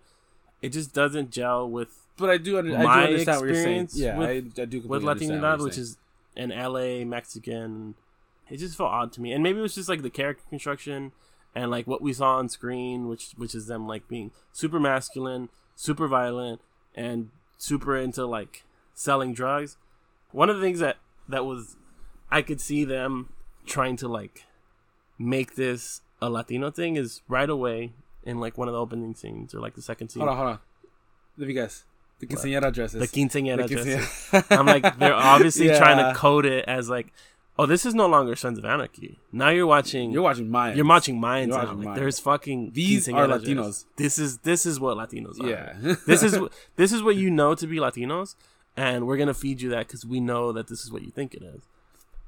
it 0.62 0.70
just 0.70 0.94
doesn't 0.94 1.32
gel 1.32 1.70
with 1.70 1.90
But 2.18 2.30
I 2.30 2.38
do, 2.38 2.58
I 2.58 2.62
do 2.62 2.74
understand 2.76 3.42
what 3.42 3.46
you're 3.48 3.54
saying. 3.56 3.82
experience 3.84 3.98
Yeah, 3.98 4.18
with- 4.18 4.30
I, 4.30 4.62
I 4.62 4.66
do 4.66 4.82
completely 4.82 4.90
with 4.90 5.04
Latinidad, 5.04 5.62
which 5.64 5.78
is 5.78 5.98
an 6.38 6.50
LA 6.52 7.04
Mexican. 7.06 7.96
It 8.50 8.58
just 8.58 8.78
felt 8.78 8.92
odd 8.92 9.12
to 9.14 9.22
me, 9.22 9.34
and 9.34 9.44
maybe 9.44 9.60
it 9.60 9.62
was 9.64 9.76
just 9.76 9.90
like 9.90 10.04
the 10.04 10.10
character 10.10 10.44
construction 10.50 11.12
and 11.54 11.72
like 11.72 11.88
what 11.88 12.02
we 12.02 12.14
saw 12.14 12.38
on 12.38 12.48
screen, 12.48 13.08
which 13.10 13.32
which 13.36 13.54
is 13.56 13.68
them 13.68 13.88
like 13.88 14.08
being 14.08 14.32
super 14.54 14.80
masculine, 14.80 15.50
super 15.76 16.08
violent, 16.08 16.62
and 16.96 17.32
super 17.58 17.98
into 17.98 18.26
like 18.26 18.64
selling 18.94 19.34
drugs. 19.34 19.78
One 20.32 20.50
of 20.50 20.58
the 20.58 20.62
things 20.62 20.80
that 20.80 20.98
that 21.30 21.46
was 21.46 21.78
I 22.32 22.42
could 22.42 22.60
see 22.62 22.84
them 22.86 23.30
trying 23.66 23.96
to 23.98 24.08
like 24.08 24.44
make 25.18 25.56
this 25.56 26.02
a 26.22 26.30
Latino 26.30 26.72
thing 26.72 26.96
is 26.96 27.22
right 27.28 27.50
away 27.50 27.94
in 28.24 28.40
like 28.40 28.58
one 28.58 28.68
of 28.68 28.74
the 28.74 28.80
opening 28.80 29.14
scenes 29.16 29.54
or 29.54 29.60
like 29.60 29.76
the 29.76 29.82
second 29.82 30.10
scene. 30.10 30.22
Hold 30.22 30.32
on, 30.32 30.38
hold 30.38 30.50
on. 30.50 30.60
Let 31.38 31.48
me 31.48 31.54
guess. 31.54 31.84
The 32.20 32.28
quinceañera 32.28 32.72
dresses. 32.74 33.00
The 33.02 33.08
quinceañera 33.08 33.68
The 33.68 33.76
dresses. 33.76 34.46
I'm 34.50 34.66
like, 34.66 34.98
they're 35.00 35.14
obviously 35.14 35.68
trying 35.68 35.98
to 35.98 36.18
code 36.18 36.46
it 36.46 36.64
as 36.66 36.90
like, 36.90 37.12
oh, 37.60 37.66
this 37.66 37.86
is 37.86 37.94
no 37.94 38.08
longer 38.08 38.36
Sons 38.38 38.58
of 38.58 38.64
Anarchy. 38.64 39.20
Now 39.34 39.50
you're 39.50 39.68
watching. 39.68 40.12
You're 40.12 40.22
watching 40.22 40.50
mine. 40.50 40.78
You're 40.78 40.86
watching 40.88 41.20
Mayans 41.20 41.48
You're 41.48 41.58
watching 41.58 41.80
Like, 41.82 41.88
Mayans. 41.90 41.96
there's 41.96 42.20
fucking 42.20 42.72
These 42.74 43.10
are 43.10 43.28
Latinos. 43.28 43.56
dresses. 43.56 43.86
This 43.98 44.18
is 44.20 44.38
this 44.40 44.66
is 44.66 44.80
what 44.80 44.98
Latinos 44.98 45.42
are. 45.44 45.50
Yeah. 45.50 45.74
this 46.08 46.24
is 46.24 46.40
this 46.78 46.94
is 46.94 47.04
what 47.04 47.18
you 47.18 47.30
know 47.30 47.54
to 47.56 47.68
be 47.68 47.78
Latinos, 47.78 48.36
and 48.78 49.08
we're 49.08 49.18
gonna 49.18 49.34
feed 49.34 49.62
you 49.62 49.70
that 49.70 49.88
because 49.88 50.06
we 50.06 50.20
know 50.20 50.52
that 50.52 50.68
this 50.68 50.84
is 50.84 50.92
what 50.92 51.02
you 51.04 51.12
think 51.12 51.34
it 51.34 51.42
is. 51.44 51.62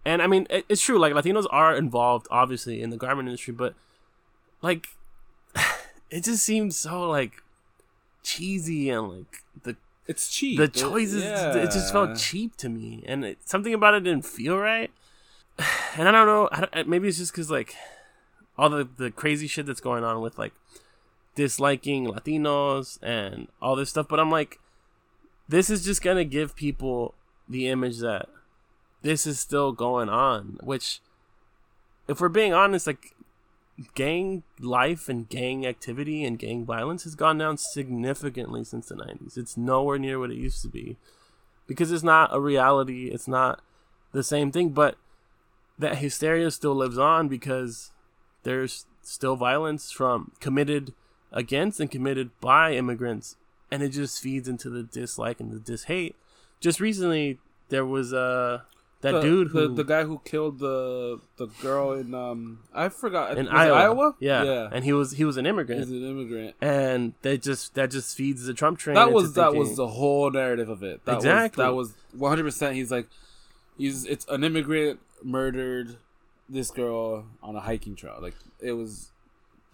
And 0.06 0.22
I 0.22 0.28
mean, 0.28 0.48
it, 0.50 0.66
it's 0.70 0.82
true. 0.82 0.98
Like 0.98 1.14
Latinos 1.14 1.46
are 1.50 1.76
involved, 1.76 2.28
obviously, 2.32 2.82
in 2.82 2.90
the 2.92 2.98
garment 2.98 3.28
industry, 3.28 3.54
but 3.54 3.74
like, 4.62 4.88
it 6.10 6.24
just 6.24 6.44
seems 6.44 6.78
so 6.78 7.10
like 7.10 7.44
cheesy 8.24 8.90
and 8.90 9.10
like 9.10 9.44
the 9.64 9.76
It's 10.08 10.30
cheap. 10.30 10.58
the 10.58 10.64
It- 10.64 10.74
choices 10.74 11.24
it 11.24 11.72
just 11.72 11.92
felt 11.94 12.18
cheap 12.18 12.56
to 12.58 12.70
me 12.70 13.04
and 13.08 13.24
it, 13.24 13.38
something 13.46 13.74
about 13.74 13.94
it 13.94 14.02
didn't 14.02 14.26
feel 14.26 14.58
right 14.58 14.92
and 15.98 16.10
i 16.10 16.12
don't 16.12 16.28
know 16.28 16.50
I 16.52 16.60
don't, 16.66 16.88
maybe 16.90 17.08
it's 17.08 17.18
just 17.20 17.32
because 17.32 17.50
like 17.50 17.74
all 18.58 18.70
the, 18.70 18.86
the 18.98 19.12
crazy 19.12 19.48
shit 19.48 19.66
that's 19.66 19.80
going 19.80 20.04
on 20.04 20.20
with 20.22 20.38
like 20.38 20.52
disliking 21.36 22.08
latinos 22.08 23.00
and 23.02 23.48
all 23.62 23.76
this 23.78 23.90
stuff 23.92 24.08
but 24.10 24.20
i'm 24.20 24.30
like 24.32 24.60
this 25.48 25.70
is 25.70 25.84
just 25.84 26.02
gonna 26.02 26.26
give 26.26 26.56
people 26.56 27.14
the 27.48 27.68
image 27.68 28.00
that 28.00 28.30
this 29.02 29.26
is 29.26 29.40
still 29.40 29.72
going 29.72 30.10
on 30.10 30.58
which 30.64 31.00
if 32.08 32.20
we're 32.20 32.30
being 32.30 32.54
honest 32.54 32.88
like 32.88 33.14
gang 33.94 34.44
life 34.60 35.08
and 35.08 35.30
gang 35.30 35.66
activity 35.66 36.24
and 36.24 36.40
gang 36.40 36.66
violence 36.66 37.04
has 37.04 37.16
gone 37.16 37.38
down 37.38 37.58
significantly 37.58 38.64
since 38.64 38.88
the 38.88 38.96
90s. 38.96 39.38
It's 39.38 39.56
nowhere 39.56 40.00
near 40.00 40.20
what 40.20 40.32
it 40.32 40.38
used 40.38 40.62
to 40.64 40.68
be. 40.68 40.98
because 41.68 41.92
it's 41.92 42.04
not 42.04 42.34
a 42.34 42.40
reality. 42.40 43.10
It's 43.10 43.28
not 43.28 43.62
the 44.14 44.24
same 44.24 44.52
thing, 44.52 44.70
but 44.70 44.96
that 45.78 45.98
hysteria 45.98 46.50
still 46.50 46.74
lives 46.74 46.98
on 46.98 47.28
because 47.28 47.92
there's 48.44 48.86
still 49.04 49.36
violence 49.36 49.92
from 49.92 50.32
committed 50.40 50.94
against 51.32 51.80
and 51.82 51.92
committed 51.92 52.32
by 52.40 52.72
immigrants, 52.74 53.36
and 53.72 53.84
it 53.84 53.90
just 53.90 54.22
feeds 54.22 54.48
into 54.48 54.70
the 54.70 54.84
dislike 54.84 55.40
and 55.40 55.52
the 55.52 55.60
dishate. 55.60 56.16
Just 56.60 56.80
recently, 56.80 57.40
there 57.70 57.86
was 57.86 58.14
uh 58.14 58.62
that 59.02 59.12
the, 59.12 59.22
dude 59.22 59.48
who 59.50 59.68
the, 59.68 59.76
the 59.76 59.84
guy 59.84 60.04
who 60.04 60.20
killed 60.26 60.58
the 60.60 61.20
the 61.38 61.46
girl 61.62 61.92
in 61.94 62.16
um 62.16 62.60
I 62.74 62.90
forgot 62.90 63.38
in 63.38 63.48
Iowa, 63.48 63.76
Iowa? 63.78 64.16
yeah, 64.20 64.44
yeah. 64.44 64.70
and 64.72 64.84
he 64.84 64.92
was 64.92 65.12
he 65.12 65.24
was 65.24 65.38
an 65.38 65.46
immigrant, 65.46 65.82
He's 65.82 65.92
an 65.92 66.04
immigrant. 66.10 66.56
and 66.62 67.14
they 67.22 67.38
just 67.38 67.76
that 67.76 67.92
just 67.92 68.18
feeds 68.18 68.46
the 68.46 68.56
Trump 68.56 68.80
train. 68.80 68.96
That 68.96 69.12
was 69.12 69.34
that 69.34 69.54
was 69.54 69.76
the 69.76 69.88
whole 69.88 70.32
narrative 70.32 70.70
of 70.70 70.82
it. 70.82 71.06
That 71.06 71.18
Exactly. 71.18 71.64
Was, 71.64 71.68
that 71.70 71.76
was 71.76 72.20
one 72.20 72.32
hundred 72.32 72.46
percent. 72.46 72.76
He's 72.76 72.90
like, 72.90 73.08
he's 73.78 74.04
it's 74.06 74.26
an 74.30 74.44
immigrant 74.44 75.00
murdered 75.24 75.98
this 76.50 76.72
girl 76.72 77.26
on 77.44 77.56
a 77.56 77.60
hiking 77.60 77.96
trail. 77.96 78.18
Like 78.20 78.36
it 78.60 78.72
was 78.72 79.12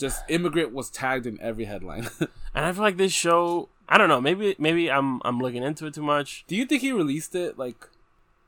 just 0.03 0.21
immigrant 0.27 0.73
was 0.73 0.89
tagged 0.89 1.25
in 1.25 1.39
every 1.41 1.63
headline. 1.63 2.09
and 2.19 2.65
I 2.65 2.73
feel 2.73 2.83
like 2.83 2.97
this 2.97 3.13
show. 3.13 3.69
I 3.87 3.97
don't 3.97 4.09
know. 4.09 4.19
Maybe 4.19 4.55
maybe 4.59 4.91
I'm 4.91 5.21
I'm 5.23 5.39
looking 5.39 5.63
into 5.63 5.85
it 5.85 5.93
too 5.93 6.03
much. 6.03 6.43
Do 6.47 6.55
you 6.55 6.65
think 6.65 6.81
he 6.81 6.91
released 6.91 7.35
it 7.35 7.57
like 7.57 7.87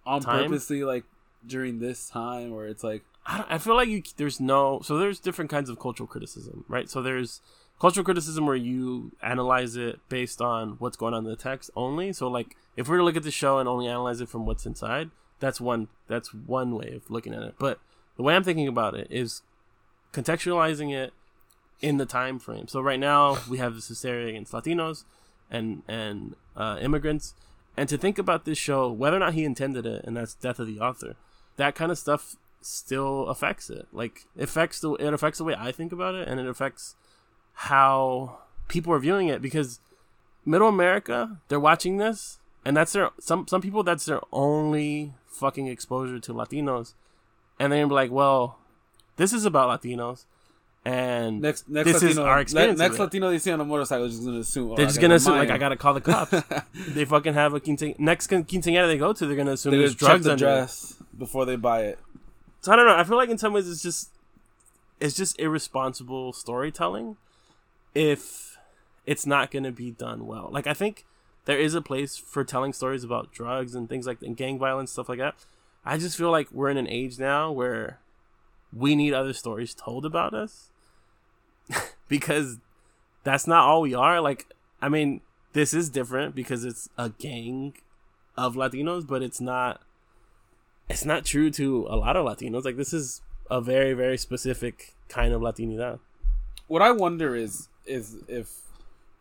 on 0.06 0.22
Time? 0.22 0.44
purposely, 0.44 0.84
like 0.84 1.06
during 1.48 1.80
this 1.80 2.10
time, 2.10 2.54
where 2.54 2.68
it's 2.68 2.84
like 2.84 3.04
I, 3.26 3.38
don't, 3.38 3.52
I 3.52 3.58
feel 3.58 3.76
like 3.76 3.88
you, 3.88 4.04
there's 4.18 4.39
no 4.39 4.82
so 4.84 4.98
there's 4.98 5.20
different 5.20 5.50
kinds 5.50 5.70
of 5.70 5.80
cultural 5.80 6.08
criticism, 6.08 6.65
right? 6.68 6.89
So 6.89 7.02
there's 7.02 7.41
cultural 7.80 8.04
criticism 8.04 8.46
where 8.46 8.56
you 8.56 9.13
analyze 9.22 9.78
it 9.78 10.00
based 10.10 10.41
on 10.41 10.76
what's 10.80 10.98
going 10.98 11.13
on 11.13 11.24
in 11.24 11.30
the 11.30 11.38
text 11.38 11.70
only. 11.76 12.12
So 12.12 12.28
like 12.28 12.58
if 12.76 12.88
we 12.88 12.94
were 12.94 12.98
to 12.98 13.04
look 13.06 13.18
at 13.18 13.24
the 13.24 13.32
show 13.32 13.60
and 13.60 13.70
only 13.70 13.88
analyze 13.88 14.20
it 14.20 14.28
from 14.28 14.46
what's 14.46 14.65
inside, 14.65 15.10
that's 15.39 15.62
one 15.62 15.88
that's 16.08 16.34
one 16.34 16.76
way 16.76 16.91
of 16.94 17.10
looking 17.10 17.34
at 17.34 17.44
it. 17.44 17.56
But 17.58 17.80
the 18.18 18.24
way 18.24 18.36
I'm 18.36 18.44
thinking 18.44 18.68
about 18.68 18.96
it 18.96 19.08
is 19.10 19.41
contextualizing 20.12 20.94
it 20.94 21.13
in 21.82 21.98
the 21.98 22.06
time 22.06 22.40
frame. 22.40 22.68
So 22.68 22.82
right 22.82 23.00
now 23.00 23.38
we 23.50 23.58
have 23.58 23.76
this 23.76 23.88
hysteria 23.88 24.30
against 24.30 24.54
Latinos 24.54 25.04
and 25.52 25.84
and 25.88 26.36
uh, 26.56 26.78
immigrants, 26.82 27.34
and 27.78 27.90
to 27.90 27.98
think 27.98 28.18
about 28.18 28.46
this 28.46 28.58
show, 28.58 28.92
whether 28.92 29.18
or 29.18 29.20
not 29.20 29.34
he 29.34 29.44
intended 29.44 29.86
it, 29.86 30.04
and 30.06 30.18
that's 30.18 30.34
death 30.34 30.60
of 30.60 30.68
the 30.68 30.80
author, 30.80 31.16
that 31.58 31.76
kind 31.76 31.92
of 31.92 31.98
stuff 31.98 32.36
still 32.62 33.28
affects 33.28 33.70
it. 33.70 33.88
Like 33.92 34.26
affects 34.38 34.80
the 34.80 34.94
it 34.94 35.14
affects 35.14 35.38
the 35.38 35.44
way 35.44 35.56
I 35.58 35.72
think 35.72 35.92
about 35.92 36.16
it, 36.16 36.28
and 36.28 36.40
it 36.40 36.48
affects 36.48 36.96
how 37.54 38.40
people 38.68 38.92
are 38.94 39.00
viewing 39.00 39.28
it 39.28 39.42
because 39.42 39.80
middle 40.46 40.68
America 40.68 41.40
they're 41.48 41.60
watching 41.60 41.98
this, 41.98 42.40
and 42.64 42.76
that's 42.76 42.94
their 42.94 43.12
some 43.20 43.48
some 43.48 43.62
people 43.62 43.84
that's 43.84 44.06
their 44.06 44.22
only 44.32 45.14
fucking 45.28 45.68
exposure 45.68 46.20
to 46.20 46.34
Latinos, 46.34 46.94
and 47.60 47.72
they're 47.72 47.86
like, 47.88 48.12
well, 48.12 48.58
this 49.18 49.34
is 49.34 49.46
about 49.46 49.82
Latinos. 49.82 50.26
And 50.86 51.41
next 51.41 51.67
next 51.67 51.86
this 51.86 51.95
Latino, 51.95 52.12
is 52.12 52.17
our 52.19 52.39
experience. 52.41 52.78
next. 52.78 53.00
Latino 53.00 53.32
they 53.32 53.39
see 53.39 53.52
on 53.52 53.60
a 53.60 53.65
motorcycle 53.65 54.06
is 54.06 54.13
just 54.13 54.26
gonna 54.26 54.39
assume 54.39 54.71
oh, 54.71 54.76
They're 54.76 54.86
just 54.86 55.02
gonna 55.02 55.15
assume 55.15 55.36
like. 55.36 55.50
I 55.50 55.58
gotta 55.58 55.76
call 55.76 55.95
the 55.95 56.02
cops. 56.02 56.32
they 56.89 57.06
fucking 57.06 57.34
have 57.34 57.56
a 57.56 57.60
quinceañera. 57.60 57.98
Next 57.98 58.28
quin- 58.28 58.45
quinceañera 58.45 58.86
they 58.86 59.00
go 59.00 59.12
to, 59.12 59.26
they're 59.26 59.36
gonna 59.36 59.54
assume 59.54 59.71
They 59.71 59.80
there's 59.80 59.95
just 59.95 60.12
check 60.12 60.21
the 60.21 60.34
under. 60.34 60.45
it. 60.45 60.48
dress 60.48 60.93
before 61.17 61.45
they 61.45 61.56
buy 61.56 61.86
it. 61.86 62.00
So 62.62 62.71
I 62.71 62.76
don't 62.76 62.86
know. 62.86 62.95
I 62.95 63.04
feel 63.04 63.17
like 63.17 63.30
in 63.30 63.39
some 63.39 63.52
ways 63.52 63.67
it's 63.67 63.82
just 63.82 64.12
it's 65.00 65.15
just 65.15 65.39
irresponsible 65.39 66.34
storytelling 66.34 67.17
if 67.95 68.58
it's 69.08 69.26
not 69.26 69.50
gonna 69.50 69.71
be 69.71 69.89
done 69.89 70.28
well. 70.28 70.50
Like 70.52 70.67
I 70.67 70.76
think 70.76 71.04
there 71.45 71.58
is 71.60 71.74
a 71.74 71.82
place 71.82 72.15
for 72.15 72.43
telling 72.43 72.74
stories 72.74 73.04
about 73.04 73.32
drugs 73.32 73.74
and 73.74 73.89
things 73.89 74.06
like 74.06 74.21
and 74.21 74.38
gang 74.38 74.60
violence 74.60 74.91
stuff 74.91 75.10
like 75.10 75.17
that. 75.19 75.34
I 75.84 75.98
just 75.98 76.15
feel 76.15 76.30
like 76.30 76.48
we're 76.52 76.69
in 76.69 76.78
an 76.78 76.88
age 76.88 77.17
now 77.17 77.52
where 77.52 78.00
we 78.71 78.95
need 78.95 79.13
other 79.15 79.34
stories 79.34 79.74
told 79.74 80.06
about 80.06 80.36
us 80.36 80.69
because 82.08 82.58
that's 83.24 83.48
not 83.48 83.63
all 83.65 83.82
we 83.82 83.94
are. 83.94 84.22
Like 84.22 84.48
I 84.82 84.89
mean, 84.89 85.22
this 85.54 85.74
is 85.74 85.89
different 85.89 86.36
because 86.36 86.63
it's 86.65 86.89
a 86.98 87.10
gang 87.10 87.76
of 88.38 88.56
Latinos, 88.56 89.08
but 89.08 89.22
it's 89.22 89.41
not 89.41 89.82
it's 90.89 91.06
not 91.06 91.26
true 91.26 91.50
to 91.52 91.88
a 91.89 91.96
lot 91.96 92.15
of 92.15 92.26
Latinos. 92.26 92.65
Like 92.65 92.78
this 92.78 92.94
is 92.94 93.22
a 93.50 93.62
very 93.62 93.94
very 93.94 94.18
specific 94.18 94.94
kind 95.10 95.34
of 95.34 95.41
Latinidad. 95.41 96.00
What 96.68 96.82
I 96.82 96.91
wonder 96.91 97.36
is 97.36 97.70
is 97.86 98.18
if 98.28 98.62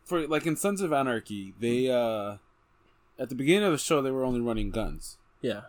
for 0.03 0.27
like 0.27 0.45
in 0.45 0.55
Sons 0.55 0.81
of 0.81 0.93
Anarchy, 0.93 1.53
they 1.59 1.89
uh 1.89 2.37
at 3.17 3.29
the 3.29 3.35
beginning 3.35 3.63
of 3.63 3.71
the 3.71 3.77
show 3.77 4.01
they 4.01 4.11
were 4.11 4.25
only 4.25 4.41
running 4.41 4.71
guns 4.71 5.17
Yeah, 5.41 5.61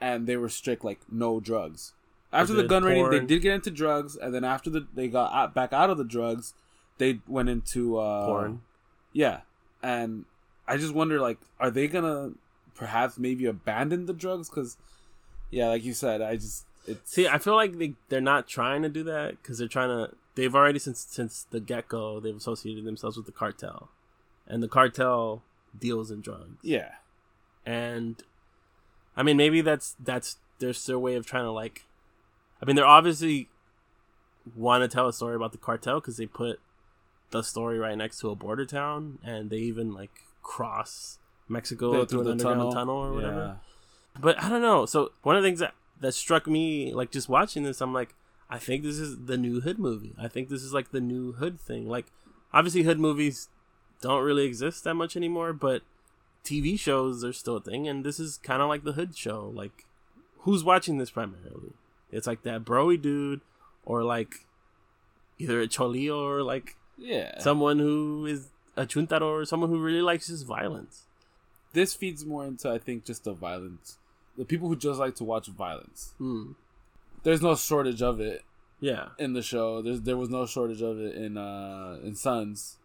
and 0.00 0.26
they 0.26 0.36
were 0.36 0.48
strict 0.48 0.84
like 0.84 1.00
no 1.10 1.40
drugs. 1.40 1.92
After 2.32 2.52
the 2.52 2.64
gun 2.64 2.84
rating, 2.84 3.10
they 3.10 3.20
did 3.20 3.42
get 3.42 3.54
into 3.54 3.70
drugs, 3.70 4.16
and 4.16 4.34
then 4.34 4.44
after 4.44 4.68
the 4.68 4.86
they 4.94 5.08
got 5.08 5.32
out, 5.32 5.54
back 5.54 5.72
out 5.72 5.90
of 5.90 5.98
the 5.98 6.04
drugs, 6.04 6.54
they 6.98 7.20
went 7.26 7.48
into 7.48 7.98
uh, 7.98 8.26
porn. 8.26 8.62
Yeah, 9.12 9.40
and 9.82 10.24
I 10.66 10.76
just 10.76 10.92
wonder, 10.92 11.20
like, 11.20 11.38
are 11.58 11.70
they 11.70 11.86
gonna 11.86 12.32
perhaps 12.74 13.18
maybe 13.18 13.46
abandon 13.46 14.06
the 14.06 14.12
drugs? 14.12 14.50
Because, 14.50 14.76
yeah, 15.50 15.68
like 15.68 15.84
you 15.84 15.94
said, 15.94 16.20
I 16.20 16.36
just 16.36 16.66
it's 16.86 17.12
See, 17.12 17.26
I 17.26 17.38
feel 17.38 17.54
like 17.54 17.78
they 17.78 17.94
they're 18.08 18.20
not 18.20 18.46
trying 18.46 18.82
to 18.82 18.88
do 18.88 19.02
that 19.04 19.42
because 19.42 19.58
they're 19.58 19.68
trying 19.68 19.88
to. 19.88 20.14
They've 20.34 20.54
already 20.54 20.78
since 20.78 21.06
since 21.08 21.46
the 21.50 21.60
get 21.60 21.88
go 21.88 22.20
they've 22.20 22.36
associated 22.36 22.84
themselves 22.84 23.16
with 23.16 23.26
the 23.26 23.32
cartel, 23.32 23.88
and 24.46 24.62
the 24.62 24.68
cartel 24.68 25.42
deals 25.78 26.10
in 26.10 26.20
drugs. 26.20 26.58
yeah, 26.62 26.96
and 27.64 28.22
I 29.16 29.22
mean 29.22 29.36
maybe 29.36 29.62
that's 29.62 29.96
that's 30.02 30.36
their 30.58 30.72
their 30.72 30.98
way 30.98 31.14
of 31.14 31.26
trying 31.26 31.44
to 31.44 31.50
like. 31.50 31.85
I 32.62 32.64
mean, 32.64 32.76
they're 32.76 32.86
obviously 32.86 33.48
want 34.54 34.82
to 34.82 34.88
tell 34.88 35.08
a 35.08 35.12
story 35.12 35.34
about 35.36 35.52
the 35.52 35.58
cartel 35.58 36.00
because 36.00 36.16
they 36.16 36.26
put 36.26 36.60
the 37.30 37.42
story 37.42 37.78
right 37.78 37.96
next 37.96 38.18
to 38.20 38.30
a 38.30 38.34
border 38.34 38.64
town, 38.64 39.18
and 39.24 39.50
they 39.50 39.58
even 39.58 39.92
like 39.92 40.10
cross 40.42 41.18
Mexico 41.48 41.92
They- 41.92 42.06
through 42.06 42.24
the 42.24 42.30
underground 42.32 42.72
tunnel, 42.72 42.96
or 42.96 43.12
whatever. 43.12 43.38
Yeah. 43.38 44.20
But 44.20 44.42
I 44.42 44.48
don't 44.48 44.62
know. 44.62 44.86
So 44.86 45.12
one 45.22 45.36
of 45.36 45.42
the 45.42 45.48
things 45.48 45.60
that 45.60 45.74
that 46.00 46.12
struck 46.12 46.46
me, 46.46 46.92
like 46.94 47.10
just 47.10 47.28
watching 47.28 47.62
this, 47.62 47.80
I'm 47.80 47.92
like, 47.92 48.14
I 48.48 48.58
think 48.58 48.82
this 48.82 48.98
is 48.98 49.24
the 49.26 49.36
new 49.36 49.60
Hood 49.60 49.78
movie. 49.78 50.14
I 50.18 50.28
think 50.28 50.48
this 50.48 50.62
is 50.62 50.72
like 50.72 50.90
the 50.90 51.00
new 51.00 51.32
Hood 51.32 51.58
thing. 51.60 51.88
Like, 51.88 52.06
obviously, 52.52 52.82
Hood 52.82 53.00
movies 53.00 53.48
don't 54.00 54.22
really 54.22 54.44
exist 54.44 54.84
that 54.84 54.94
much 54.94 55.16
anymore, 55.16 55.52
but 55.52 55.82
TV 56.44 56.78
shows 56.78 57.24
are 57.24 57.32
still 57.32 57.56
a 57.56 57.60
thing, 57.60 57.88
and 57.88 58.04
this 58.04 58.20
is 58.20 58.38
kind 58.38 58.62
of 58.62 58.68
like 58.68 58.84
the 58.84 58.92
Hood 58.92 59.16
show. 59.16 59.50
Like, 59.54 59.84
who's 60.40 60.62
watching 60.62 60.98
this 60.98 61.10
primarily? 61.10 61.72
It's 62.10 62.26
like 62.26 62.42
that 62.42 62.64
broy 62.64 63.00
dude, 63.00 63.40
or 63.84 64.02
like 64.04 64.46
either 65.38 65.60
a 65.60 65.66
cholio 65.68 66.16
or 66.16 66.42
like 66.42 66.76
Yeah. 66.96 67.38
someone 67.40 67.78
who 67.78 68.26
is 68.26 68.48
a 68.76 68.86
chuntaro 68.86 69.22
or 69.22 69.44
someone 69.44 69.70
who 69.70 69.80
really 69.82 70.02
likes 70.02 70.28
just 70.28 70.46
violence. 70.46 71.02
this 71.72 71.92
feeds 71.92 72.24
more 72.24 72.46
into 72.46 72.70
I 72.70 72.78
think 72.78 73.04
just 73.04 73.24
the 73.24 73.32
violence. 73.34 73.98
The 74.38 74.46
people 74.46 74.68
who 74.68 74.76
just 74.76 74.98
like 74.98 75.14
to 75.16 75.24
watch 75.24 75.46
violence. 75.48 76.14
Hmm. 76.16 76.52
There's 77.22 77.42
no 77.42 77.54
shortage 77.54 78.00
of 78.00 78.18
it 78.20 78.44
Yeah. 78.80 79.08
in 79.18 79.34
the 79.34 79.42
show. 79.42 79.82
There's 79.82 80.00
there 80.02 80.16
was 80.16 80.30
no 80.30 80.46
shortage 80.46 80.80
of 80.80 80.98
it 81.00 81.14
in 81.16 81.36
uh 81.36 81.98
in 82.02 82.14
Sons. 82.14 82.78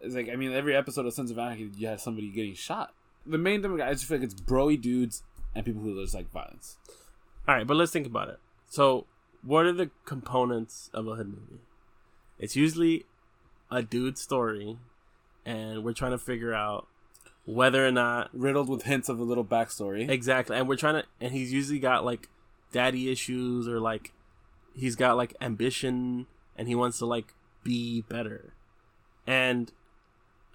It's 0.00 0.14
like 0.14 0.28
I 0.28 0.36
mean 0.36 0.52
every 0.52 0.76
episode 0.76 1.06
of 1.06 1.12
Sons 1.12 1.30
of 1.32 1.38
Anarchy 1.40 1.70
you 1.76 1.88
had 1.88 2.00
somebody 2.00 2.28
getting 2.28 2.54
shot. 2.54 2.94
The 3.26 3.36
main 3.38 3.62
demographic 3.62 3.88
I 3.88 3.92
just 3.94 4.04
feel 4.04 4.18
like 4.18 4.24
it's 4.30 4.40
broy 4.40 4.80
dudes 4.80 5.22
and 5.54 5.64
people 5.66 5.82
who 5.82 6.00
just 6.00 6.14
like 6.14 6.30
violence. 6.30 6.76
All 7.48 7.54
right, 7.56 7.66
but 7.66 7.76
let's 7.76 7.90
think 7.90 8.06
about 8.06 8.28
it. 8.28 8.38
So, 8.70 9.06
what 9.42 9.66
are 9.66 9.72
the 9.72 9.90
components 10.04 10.90
of 10.94 11.08
a 11.08 11.16
hood 11.16 11.26
movie? 11.26 11.60
It's 12.38 12.54
usually 12.54 13.04
a 13.68 13.82
dude 13.82 14.16
story, 14.16 14.78
and 15.44 15.82
we're 15.82 15.92
trying 15.92 16.12
to 16.12 16.18
figure 16.18 16.54
out 16.54 16.86
whether 17.44 17.84
or 17.84 17.90
not 17.90 18.30
Riddled 18.32 18.68
with 18.68 18.84
hints 18.84 19.08
of 19.08 19.18
a 19.18 19.24
little 19.24 19.44
backstory. 19.44 20.08
exactly. 20.08 20.56
And 20.56 20.68
we're 20.68 20.76
trying 20.76 21.02
to, 21.02 21.08
and 21.20 21.32
he's 21.32 21.52
usually 21.52 21.80
got 21.80 22.04
like 22.04 22.28
daddy 22.70 23.10
issues 23.10 23.66
or 23.66 23.80
like 23.80 24.12
he's 24.72 24.94
got 24.94 25.16
like 25.16 25.34
ambition 25.40 26.26
and 26.56 26.68
he 26.68 26.76
wants 26.76 26.98
to 26.98 27.06
like 27.06 27.34
be 27.64 28.02
better. 28.02 28.52
And 29.26 29.72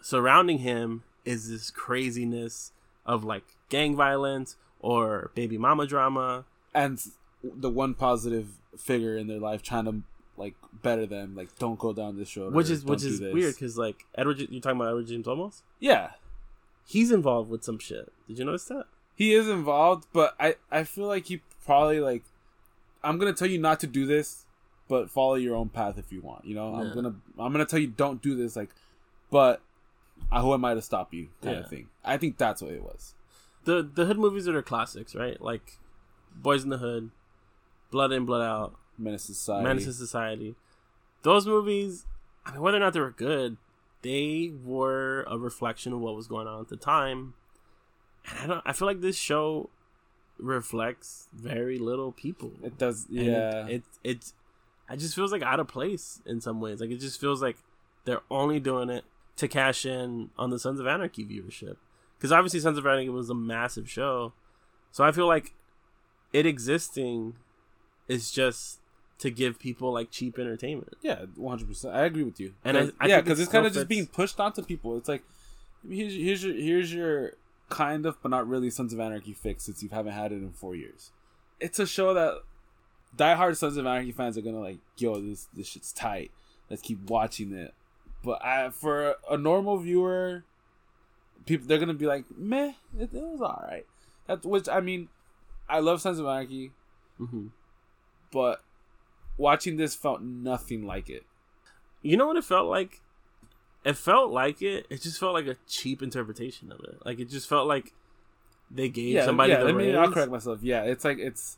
surrounding 0.01 0.59
him 0.59 1.03
is 1.25 1.49
this 1.49 1.69
craziness 1.69 2.71
of 3.05 3.25
like 3.25 3.43
gang 3.67 3.93
violence 3.95 4.55
or 4.79 5.31
baby 5.35 5.57
mama 5.57 5.85
drama 5.85 6.45
and 6.73 6.97
the 7.55 7.69
one 7.69 7.93
positive 7.93 8.47
figure 8.77 9.17
in 9.17 9.27
their 9.27 9.39
life 9.39 9.61
trying 9.61 9.85
to 9.85 10.01
like 10.37 10.55
better 10.83 11.05
them, 11.05 11.35
like 11.35 11.57
don't 11.59 11.79
go 11.79 11.93
down 11.93 12.17
this 12.17 12.35
road. 12.35 12.53
which 12.53 12.69
is 12.69 12.83
which 12.83 13.03
is 13.03 13.19
this. 13.19 13.33
weird 13.33 13.53
because 13.55 13.77
like 13.77 14.05
Edward, 14.15 14.39
you're 14.39 14.61
talking 14.61 14.77
about 14.79 14.89
Edward 14.89 15.07
James 15.07 15.25
Olmos. 15.27 15.61
Yeah, 15.79 16.11
He's 16.87 17.11
involved 17.11 17.49
with 17.49 17.63
some 17.63 17.79
shit. 17.79 18.11
Did 18.27 18.39
you 18.39 18.45
notice 18.45 18.65
that? 18.65 18.85
he 19.15 19.33
is 19.33 19.47
involved, 19.47 20.07
but 20.11 20.35
I 20.39 20.55
I 20.69 20.83
feel 20.83 21.07
like 21.07 21.25
he 21.27 21.41
probably 21.65 21.99
like 22.01 22.23
I'm 23.03 23.17
gonna 23.17 23.33
tell 23.33 23.47
you 23.49 23.57
not 23.59 23.79
to 23.79 23.87
do 23.87 24.05
this, 24.05 24.45
but 24.89 25.09
follow 25.09 25.35
your 25.35 25.55
own 25.55 25.69
path 25.69 25.97
if 25.97 26.11
you 26.11 26.21
want. 26.21 26.45
You 26.45 26.55
know, 26.55 26.75
I'm 26.75 26.93
gonna 26.93 27.15
I'm 27.39 27.51
gonna 27.53 27.65
tell 27.65 27.79
you 27.79 27.87
don't 27.87 28.21
do 28.21 28.35
this, 28.35 28.55
like, 28.57 28.69
but 29.31 29.61
uh, 30.31 30.41
who 30.41 30.53
am 30.53 30.65
I 30.65 30.73
to 30.73 30.81
stop 30.81 31.13
you? 31.13 31.29
Kind 31.41 31.55
Yeah. 31.57 31.63
of 31.63 31.69
thing. 31.69 31.87
I 32.03 32.17
think 32.17 32.37
that's 32.37 32.61
what 32.61 32.71
it 32.73 32.83
was. 32.83 33.13
the 33.63 33.81
the 33.81 34.05
hood 34.05 34.17
movies 34.19 34.45
that 34.45 34.55
are 34.55 34.61
classics, 34.61 35.15
right? 35.15 35.39
Like 35.41 35.79
Boys 36.35 36.63
in 36.65 36.69
the 36.69 36.77
Hood, 36.79 37.11
Blood 37.91 38.11
In, 38.11 38.25
Blood 38.25 38.43
Out, 38.43 38.75
Menace 38.97 39.27
to 39.27 39.33
Society. 39.33 39.63
Menace 39.63 39.85
to 39.85 39.93
Society. 39.93 40.55
Those 41.23 41.47
movies, 41.47 42.05
I 42.45 42.51
mean, 42.51 42.61
whether 42.61 42.77
or 42.77 42.81
not 42.81 42.93
they 42.93 42.99
were 42.99 43.11
good, 43.11 43.57
they 44.01 44.51
were 44.63 45.23
a 45.23 45.37
reflection 45.37 45.93
of 45.93 45.99
what 45.99 46.15
was 46.15 46.27
going 46.27 46.47
on 46.47 46.61
at 46.61 46.69
the 46.69 46.77
time. 46.77 47.33
And 48.29 48.39
I 48.39 48.47
don't. 48.47 48.61
I 48.65 48.73
feel 48.73 48.87
like 48.87 49.01
this 49.01 49.17
show 49.17 49.69
reflects 50.37 51.27
very 51.33 51.77
little 51.77 52.11
people. 52.11 52.51
It 52.63 52.77
does. 52.77 53.05
Yeah. 53.09 53.67
It, 53.67 53.83
it. 54.03 54.33
It 54.89 54.97
just 54.97 55.15
feels 55.15 55.31
like 55.31 55.41
out 55.41 55.59
of 55.59 55.67
place 55.67 56.21
in 56.25 56.41
some 56.41 56.61
ways. 56.61 56.79
Like 56.79 56.91
it 56.91 56.99
just 56.99 57.19
feels 57.19 57.41
like 57.41 57.57
they're 58.05 58.21
only 58.29 58.59
doing 58.59 58.89
it 58.89 59.03
to 59.37 59.47
cash 59.47 59.85
in 59.85 60.29
on 60.37 60.49
the 60.49 60.59
Sons 60.59 60.79
of 60.79 60.87
Anarchy 60.87 61.25
viewership. 61.25 61.77
Because 62.17 62.31
obviously, 62.31 62.59
Sons 62.59 62.77
of 62.77 62.85
Anarchy 62.85 63.09
was 63.09 63.29
a 63.29 63.35
massive 63.35 63.89
show, 63.89 64.33
so 64.91 65.03
I 65.03 65.11
feel 65.11 65.27
like 65.27 65.53
it 66.31 66.45
existing 66.45 67.35
is 68.07 68.31
just 68.31 68.79
to 69.19 69.29
give 69.31 69.59
people 69.59 69.93
like 69.93 70.11
cheap 70.11 70.37
entertainment. 70.37 70.93
Yeah, 71.01 71.25
one 71.35 71.57
hundred 71.57 71.69
percent. 71.69 71.95
I 71.95 72.01
agree 72.05 72.23
with 72.23 72.39
you. 72.39 72.53
And 72.63 72.77
I- 72.77 72.91
I 72.99 73.07
yeah, 73.07 73.21
because 73.21 73.39
it 73.39 73.43
it's 73.43 73.51
kind 73.51 73.65
of 73.65 73.73
just 73.73 73.87
being 73.87 74.07
pushed 74.07 74.39
onto 74.39 74.61
people. 74.61 74.97
It's 74.97 75.07
like 75.09 75.23
here's 75.87 76.13
here's 76.13 76.43
your 76.43 76.53
here's 76.53 76.93
your 76.93 77.33
kind 77.69 78.05
of, 78.05 78.21
but 78.21 78.29
not 78.29 78.47
really 78.47 78.69
Sons 78.69 78.93
of 78.93 78.99
Anarchy 78.99 79.33
fix 79.33 79.63
since 79.63 79.81
you 79.81 79.89
haven't 79.89 80.13
had 80.13 80.31
it 80.31 80.35
in 80.35 80.51
four 80.51 80.75
years. 80.75 81.11
It's 81.59 81.79
a 81.79 81.87
show 81.87 82.13
that 82.13 82.35
diehard 83.15 83.55
Sons 83.55 83.77
of 83.77 83.85
Anarchy 83.85 84.11
fans 84.11 84.37
are 84.37 84.41
gonna 84.41 84.59
like. 84.59 84.77
Yo, 84.97 85.19
this 85.21 85.47
this 85.55 85.67
shit's 85.67 85.91
tight. 85.93 86.31
Let's 86.69 86.81
keep 86.81 87.09
watching 87.09 87.53
it. 87.53 87.73
But 88.23 88.43
I, 88.43 88.69
for 88.71 89.15
a 89.29 89.37
normal 89.37 89.77
viewer, 89.77 90.43
people 91.45 91.67
they're 91.67 91.77
gonna 91.79 91.93
be 91.93 92.07
like, 92.07 92.25
meh, 92.35 92.73
it, 92.99 93.09
it 93.13 93.23
was 93.23 93.39
all 93.41 93.63
right. 93.69 93.85
That's 94.27 94.45
which 94.45 94.67
I 94.67 94.81
mean, 94.81 95.09
I 95.69 95.79
love 95.79 96.01
Sons 96.01 96.19
of 96.19 96.25
Anarchy, 96.25 96.71
hmm 97.17 97.47
but 98.35 98.61
watching 99.37 99.77
this 99.77 99.95
felt 99.95 100.21
nothing 100.21 100.85
like 100.85 101.09
it. 101.09 101.23
You 102.01 102.17
know 102.17 102.27
what 102.27 102.35
it 102.35 102.43
felt 102.43 102.67
like? 102.67 102.99
It 103.85 103.95
felt 103.95 104.29
like 104.29 104.61
it. 104.61 104.85
It 104.89 105.01
just 105.01 105.21
felt 105.21 105.33
like 105.33 105.47
a 105.47 105.55
cheap 105.69 106.03
interpretation 106.03 106.69
of 106.69 106.81
it. 106.81 106.97
Like 107.05 107.21
it 107.21 107.29
just 107.29 107.47
felt 107.47 107.65
like 107.65 107.93
they 108.69 108.89
gave 108.89 109.23
somebody 109.23 109.53
yeah, 109.53 109.63
the 109.63 109.69
I 109.69 109.71
mean, 109.71 109.95
I'll 109.95 110.11
correct 110.11 110.33
myself. 110.33 110.59
Yeah, 110.61 110.83
it's 110.83 111.05
like 111.05 111.17
it's, 111.17 111.55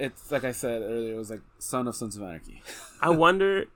it's 0.00 0.32
like 0.32 0.42
I 0.42 0.50
said 0.50 0.82
earlier. 0.82 1.14
It 1.14 1.16
was 1.16 1.30
like 1.30 1.42
Son 1.60 1.86
of 1.86 1.94
Sons 1.94 2.16
of 2.16 2.24
Anarchy. 2.24 2.60
I 3.00 3.10
wonder 3.10 3.66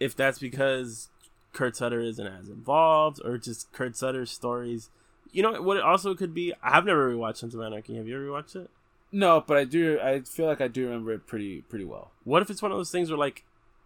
if 0.00 0.16
that's 0.16 0.40
because 0.40 1.08
Kurt 1.52 1.76
Sutter 1.76 2.00
isn't 2.00 2.26
as 2.26 2.48
involved, 2.48 3.20
or 3.24 3.38
just 3.38 3.70
Kurt 3.70 3.96
Sutter's 3.96 4.32
stories. 4.32 4.90
You 5.30 5.44
know 5.44 5.62
what? 5.62 5.76
It 5.76 5.84
also 5.84 6.16
could 6.16 6.34
be. 6.34 6.52
I've 6.64 6.84
never 6.84 7.14
rewatched 7.14 7.36
Sons 7.36 7.54
of 7.54 7.60
Anarchy. 7.60 7.94
Have 7.94 8.08
you 8.08 8.16
ever 8.16 8.32
watched 8.32 8.56
it? 8.56 8.70
No, 9.16 9.40
but 9.46 9.56
I 9.56 9.64
do. 9.64 10.00
I 10.02 10.20
feel 10.22 10.46
like 10.46 10.60
I 10.60 10.66
do 10.68 10.86
remember 10.86 11.12
it 11.12 11.26
pretty 11.26 11.60
pretty 11.62 11.84
well. 11.84 12.10
What 12.24 12.42
if 12.42 12.50
it's 12.50 12.60
one 12.60 12.72
of 12.72 12.78
those 12.78 12.90
things 12.90 13.10
where 13.10 13.18
like 13.18 13.44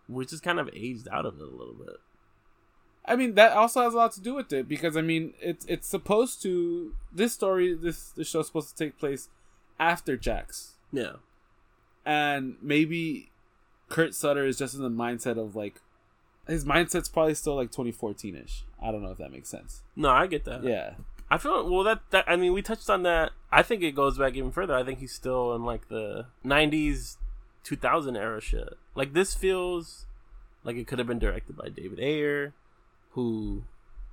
we're 0.09 0.25
just 0.25 0.43
kind 0.43 0.59
of 0.59 0.71
aged 0.73 1.07
out 1.12 1.27
of 1.27 1.35
it 1.38 1.43
a 1.43 1.57
little 1.57 1.75
bit? 1.75 1.97
I 3.05 3.14
mean, 3.14 3.35
that 3.35 3.53
also 3.53 3.83
has 3.83 3.93
a 3.95 3.97
lot 3.99 4.12
to 4.12 4.21
do 4.23 4.35
with 4.35 4.51
it 4.53 4.69
because 4.69 4.97
I 4.97 5.03
mean, 5.03 5.35
it's 5.41 5.67
it's 5.67 5.87
supposed 5.87 6.41
to. 6.43 6.95
This 7.12 7.33
story, 7.35 7.75
this 7.75 8.11
this 8.12 8.29
show's 8.29 8.47
supposed 8.47 8.77
to 8.77 8.85
take 8.85 8.99
place 8.99 9.29
after 9.79 10.17
Jax, 10.17 10.77
Yeah. 10.93 11.17
and 12.07 12.57
maybe 12.62 13.31
Kurt 13.88 14.14
Sutter 14.14 14.47
is 14.47 14.57
just 14.59 14.75
in 14.75 14.83
the 14.83 14.91
mindset 14.91 15.38
of 15.38 15.55
like, 15.55 15.81
his 16.47 16.64
mindset's 16.64 17.09
probably 17.09 17.35
still 17.35 17.55
like 17.57 17.71
2014 17.71 18.35
ish. 18.35 18.64
I 18.83 18.91
don't 18.91 19.03
know 19.03 19.11
if 19.11 19.19
that 19.19 19.31
makes 19.31 19.49
sense. 19.49 19.83
No, 19.95 20.09
I 20.11 20.27
get 20.27 20.45
that. 20.47 20.64
Yeah. 20.64 20.95
I 21.31 21.38
feel 21.38 21.69
well 21.69 21.85
that 21.85 22.01
that 22.11 22.25
I 22.27 22.37
mean 22.37 22.53
we 22.53 22.62
touched 22.62 22.88
on 22.88 23.03
that. 23.03 23.33
I 23.53 23.62
think 23.62 23.83
it 23.83 23.93
goes 23.95 24.19
back 24.19 24.35
even 24.35 24.51
further. 24.51 24.75
I 24.75 24.85
think 24.85 24.99
he's 25.01 25.12
still 25.14 25.55
in 25.55 25.64
like 25.64 25.88
the 25.88 26.27
'90s, 26.45 27.17
2000 27.64 28.17
era 28.17 28.41
shit. 28.41 28.75
Like 28.95 29.12
this 29.12 29.35
feels 29.35 30.07
like 30.64 30.77
it 30.77 30.87
could 30.87 30.99
have 30.99 31.07
been 31.09 31.19
directed 31.19 31.57
by 31.57 31.69
David 31.69 32.01
Ayer, 32.01 32.53
who 33.12 33.64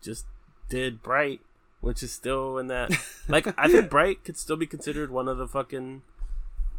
just 0.02 0.26
did 0.70 1.02
Bright, 1.02 1.42
which 1.82 2.04
is 2.04 2.12
still 2.12 2.58
in 2.58 2.68
that. 2.68 2.92
like 3.28 3.48
I 3.58 3.68
think 3.70 3.90
Bright 3.90 4.24
could 4.24 4.38
still 4.38 4.58
be 4.58 4.68
considered 4.68 5.10
one 5.12 5.28
of 5.28 5.38
the 5.38 5.48
fucking. 5.48 6.02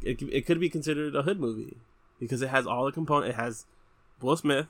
It 0.02 0.18
could- 0.18 0.32
it 0.32 0.44
could 0.46 0.60
be 0.60 0.68
considered 0.68 1.16
a 1.16 1.22
hood 1.22 1.40
movie 1.40 1.78
because 2.20 2.42
it 2.42 2.48
has 2.48 2.66
all 2.66 2.84
the 2.84 2.92
component. 2.92 3.30
It 3.30 3.36
has 3.36 3.64
Will 4.20 4.36
Smith. 4.36 4.66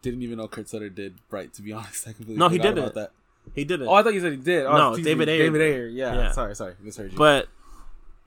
Didn't 0.00 0.22
even 0.22 0.38
know 0.38 0.46
Kurt 0.46 0.68
Sutter 0.68 0.88
did 0.88 1.16
Bright. 1.28 1.52
To 1.54 1.62
be 1.62 1.72
honest, 1.72 2.02
I 2.06 2.12
completely 2.12 2.36
No, 2.36 2.48
he 2.48 2.58
didn't. 2.58 2.78
about 2.78 2.94
that. 2.94 3.10
He 3.54 3.64
did 3.64 3.80
it. 3.82 3.86
Oh, 3.86 3.92
I 3.94 4.02
thought 4.02 4.14
you 4.14 4.20
said 4.20 4.32
he 4.32 4.38
did. 4.38 4.66
Oh, 4.66 4.76
No, 4.76 4.96
David. 4.96 5.28
Ayer. 5.28 5.38
David 5.44 5.60
Ayer. 5.62 5.86
Yeah. 5.88 6.14
Yeah. 6.14 6.30
Sorry, 6.32 6.54
sorry, 6.54 6.74
misheard 6.82 7.12
you. 7.12 7.18
but 7.18 7.48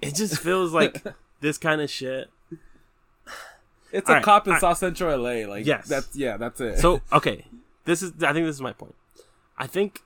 it 0.01 0.15
just 0.15 0.39
feels 0.39 0.73
like 0.79 1.03
this 1.41 1.57
kind 1.57 1.81
of 1.81 1.89
shit. 1.89 2.29
it's 3.91 4.09
all 4.09 4.15
a 4.15 4.17
right, 4.17 4.23
cop 4.23 4.47
in 4.47 4.53
right. 4.53 4.61
South 4.61 4.77
Central 4.77 5.17
LA. 5.21 5.47
Like, 5.49 5.65
Yes. 5.65 5.87
that's 5.87 6.15
yeah, 6.15 6.37
that's 6.37 6.59
it. 6.61 6.79
So 6.79 7.01
okay, 7.13 7.45
this 7.85 8.01
is 8.01 8.11
I 8.23 8.33
think 8.33 8.45
this 8.45 8.55
is 8.55 8.61
my 8.61 8.73
point. 8.73 8.95
I 9.57 9.67
think 9.67 10.01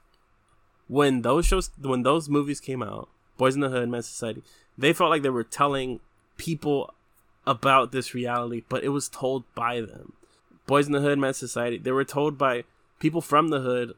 when 0.87 1.21
those 1.21 1.45
shows 1.45 1.69
when 1.81 2.03
those 2.03 2.29
movies 2.29 2.59
came 2.59 2.81
out, 2.83 3.09
Boys 3.37 3.55
in 3.55 3.61
the 3.61 3.69
Hood, 3.69 3.89
Menace 3.89 4.07
Society, 4.07 4.43
they 4.77 4.93
felt 4.93 5.09
like 5.09 5.21
they 5.21 5.29
were 5.29 5.43
telling 5.43 5.99
people 6.37 6.93
about 7.47 7.91
this 7.91 8.13
reality, 8.13 8.63
but 8.69 8.83
it 8.83 8.89
was 8.89 9.07
told 9.07 9.43
by 9.53 9.79
them. 9.81 10.13
Boys 10.67 10.87
in 10.87 10.93
the 10.93 10.99
Hood, 11.01 11.19
Menace 11.19 11.37
Society, 11.37 11.77
they 11.77 11.91
were 11.91 12.03
told 12.03 12.37
by 12.37 12.63
people 12.99 13.21
from 13.21 13.49
the 13.49 13.59
hood 13.59 13.93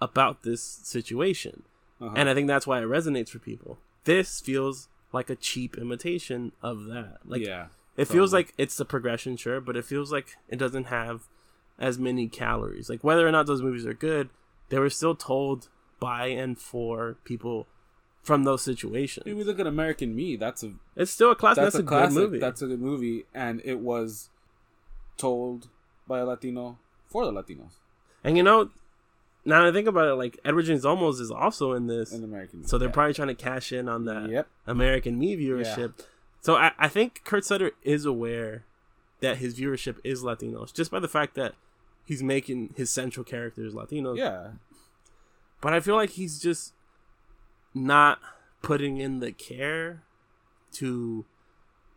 about 0.00 0.42
this 0.42 0.62
situation. 0.62 1.62
Uh-huh. 2.00 2.14
And 2.16 2.28
I 2.28 2.34
think 2.34 2.46
that's 2.46 2.66
why 2.66 2.80
it 2.80 2.84
resonates 2.84 3.30
for 3.30 3.38
people. 3.38 3.78
This 4.04 4.40
feels 4.40 4.88
like 5.12 5.30
a 5.30 5.36
cheap 5.36 5.76
imitation 5.76 6.52
of 6.62 6.84
that. 6.86 7.18
Like 7.24 7.42
yeah, 7.42 7.66
it 7.96 8.06
feels 8.06 8.32
like 8.32 8.54
it's 8.56 8.76
the 8.76 8.84
progression, 8.84 9.36
sure, 9.36 9.60
but 9.60 9.76
it 9.76 9.84
feels 9.84 10.12
like 10.12 10.36
it 10.48 10.56
doesn't 10.56 10.84
have 10.84 11.22
as 11.78 11.98
many 11.98 12.28
calories. 12.28 12.88
Like 12.88 13.02
whether 13.02 13.26
or 13.26 13.32
not 13.32 13.46
those 13.46 13.62
movies 13.62 13.86
are 13.86 13.94
good, 13.94 14.30
they 14.68 14.78
were 14.78 14.90
still 14.90 15.14
told 15.14 15.68
by 15.98 16.26
and 16.26 16.58
for 16.58 17.16
people 17.24 17.66
from 18.22 18.44
those 18.44 18.62
situations. 18.62 19.26
If 19.26 19.36
we 19.36 19.42
look 19.42 19.58
at 19.58 19.66
American 19.66 20.14
Me, 20.14 20.36
that's 20.36 20.62
a 20.62 20.72
It's 20.94 21.10
still 21.10 21.32
a 21.32 21.36
classic. 21.36 21.64
that's, 21.64 21.74
That's, 21.74 21.82
a, 21.82 21.86
a, 21.86 21.88
classic. 21.88 22.14
good 22.14 22.22
movie. 22.22 22.38
That's 22.38 22.62
a 22.62 22.66
good 22.66 22.80
movie, 22.80 23.24
and 23.34 23.60
it 23.64 23.80
was 23.80 24.30
told 25.16 25.68
by 26.06 26.20
a 26.20 26.24
Latino 26.24 26.78
for 27.08 27.24
the 27.24 27.32
Latinos 27.32 27.72
and 28.24 28.36
you 28.36 28.42
know, 28.42 28.70
now 29.48 29.62
that 29.62 29.70
I 29.70 29.72
think 29.72 29.88
about 29.88 30.08
it, 30.08 30.14
like 30.14 30.38
Edward 30.44 30.64
James 30.64 30.84
Olmos 30.84 31.20
is 31.20 31.30
also 31.30 31.72
in 31.72 31.86
this, 31.86 32.12
in 32.12 32.22
American. 32.22 32.64
So 32.64 32.76
they're 32.76 32.88
yeah. 32.88 32.92
probably 32.92 33.14
trying 33.14 33.28
to 33.28 33.34
cash 33.34 33.72
in 33.72 33.88
on 33.88 34.04
that 34.04 34.28
Yep. 34.28 34.46
American 34.66 35.18
Me 35.18 35.36
viewership. 35.36 35.94
So 36.42 36.56
I, 36.56 36.72
I 36.78 36.88
think 36.88 37.22
Kurt 37.24 37.46
Sutter 37.46 37.72
is 37.82 38.04
aware 38.04 38.64
that 39.20 39.38
his 39.38 39.58
viewership 39.58 39.96
is 40.04 40.22
Latinos, 40.22 40.72
just 40.72 40.90
by 40.90 41.00
the 41.00 41.08
fact 41.08 41.34
that 41.36 41.54
he's 42.04 42.22
making 42.22 42.74
his 42.76 42.90
central 42.90 43.24
characters 43.24 43.72
Latinos. 43.72 44.18
Yeah, 44.18 44.48
but 45.62 45.72
I 45.72 45.80
feel 45.80 45.96
like 45.96 46.10
he's 46.10 46.38
just 46.38 46.74
not 47.74 48.20
putting 48.60 48.98
in 48.98 49.20
the 49.20 49.32
care 49.32 50.02
to 50.72 51.24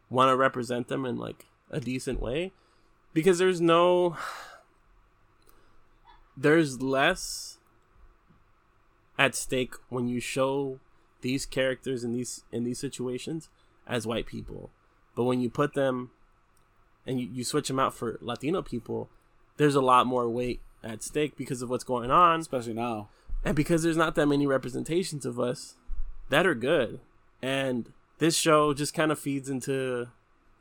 want 0.10 0.30
to 0.30 0.38
represent 0.38 0.88
them 0.88 1.06
in 1.06 1.18
like 1.18 1.46
a 1.70 1.82
decent 1.82 2.22
way 2.22 2.54
because 3.14 3.40
there's 3.40 3.60
no 3.62 4.16
there's 6.42 6.82
less 6.82 7.58
at 9.18 9.36
stake 9.36 9.76
when 9.90 10.08
you 10.08 10.20
show 10.20 10.80
these 11.22 11.46
characters 11.46 12.04
in 12.04 12.14
these 12.14 12.44
in 12.52 12.64
these 12.64 12.80
situations 12.80 13.50
as 13.88 14.08
white 14.08 14.26
people. 14.26 14.70
But 15.16 15.26
when 15.26 15.42
you 15.42 15.50
put 15.50 15.74
them 15.74 16.12
and 17.06 17.20
you, 17.20 17.28
you 17.32 17.44
switch 17.44 17.68
them 17.68 17.80
out 17.80 17.94
for 17.94 18.18
latino 18.22 18.62
people 18.62 19.10
there's 19.58 19.76
a 19.76 19.82
lot 19.82 20.08
more 20.08 20.28
weight 20.28 20.60
at 20.84 21.04
stake 21.04 21.38
because 21.38 21.62
of 21.62 21.70
what's 21.70 21.84
going 21.84 22.10
on. 22.10 22.40
Especially 22.40 22.74
now. 22.74 23.10
and 23.46 23.56
because 23.56 23.84
there's 23.84 23.98
not 23.98 24.16
that 24.16 24.26
many 24.26 24.48
representations 24.48 25.26
of 25.26 25.40
us 25.40 25.76
that 26.30 26.48
are 26.48 26.56
good. 26.56 27.00
And 27.42 27.92
this 28.18 28.36
show 28.36 28.74
just 28.74 28.94
kind 28.96 29.12
of 29.12 29.20
feeds 29.20 29.50
into 29.50 30.08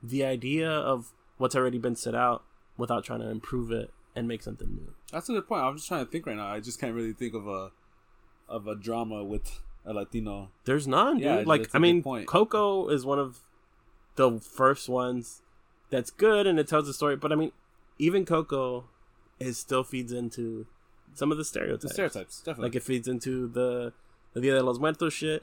the 0.02 0.24
idea 0.24 0.70
of 0.70 1.12
what's 1.38 1.56
already 1.56 1.78
been 1.78 1.96
set 1.96 2.14
out 2.14 2.42
without 2.76 3.04
trying 3.04 3.20
to 3.20 3.30
improve 3.30 3.70
it 3.70 3.90
and 4.14 4.28
make 4.28 4.42
something 4.42 4.68
new 4.68 4.94
That's 5.12 5.28
a 5.28 5.32
good 5.32 5.46
point. 5.48 5.62
I'm 5.62 5.76
just 5.76 5.88
trying 5.88 6.04
to 6.04 6.10
think 6.10 6.26
right 6.26 6.36
now. 6.36 6.46
I 6.46 6.60
just 6.60 6.80
can't 6.80 6.94
really 6.94 7.12
think 7.12 7.34
of 7.34 7.46
a 7.46 7.70
of 8.48 8.66
a 8.66 8.74
drama 8.74 9.22
with 9.24 9.60
a 9.86 9.92
Latino. 9.94 10.50
there's 10.64 10.86
none 10.86 11.16
dude 11.16 11.24
Yeah, 11.24 11.42
like 11.46 11.68
i 11.72 11.78
mean 11.78 12.02
coco 12.26 12.88
is 12.88 13.06
one 13.06 13.18
of 13.18 13.40
the 14.16 14.38
first 14.38 14.88
ones 14.90 15.40
that's 15.88 16.10
good 16.10 16.46
and 16.46 16.58
it 16.58 16.68
tells 16.68 16.86
a 16.86 16.92
story 16.92 17.16
but 17.16 17.32
i 17.32 17.34
mean 17.34 17.50
even 17.98 18.26
coco 18.26 18.84
is 19.38 19.56
still 19.56 19.82
feeds 19.82 20.12
into 20.12 20.66
some 21.14 21.32
of 21.32 21.38
the 21.38 21.44
stereotypes 21.46 21.82
The 21.82 21.88
stereotypes, 21.88 22.38
definitely. 22.40 22.64
Like 22.68 22.74
it 22.76 22.82
feeds 22.82 23.08
into 23.08 23.48
the 23.48 23.92
the 24.34 24.40
Dia 24.42 24.54
de 24.54 24.62
los 24.62 24.78
Muertos 24.78 25.12
shit. 25.14 25.42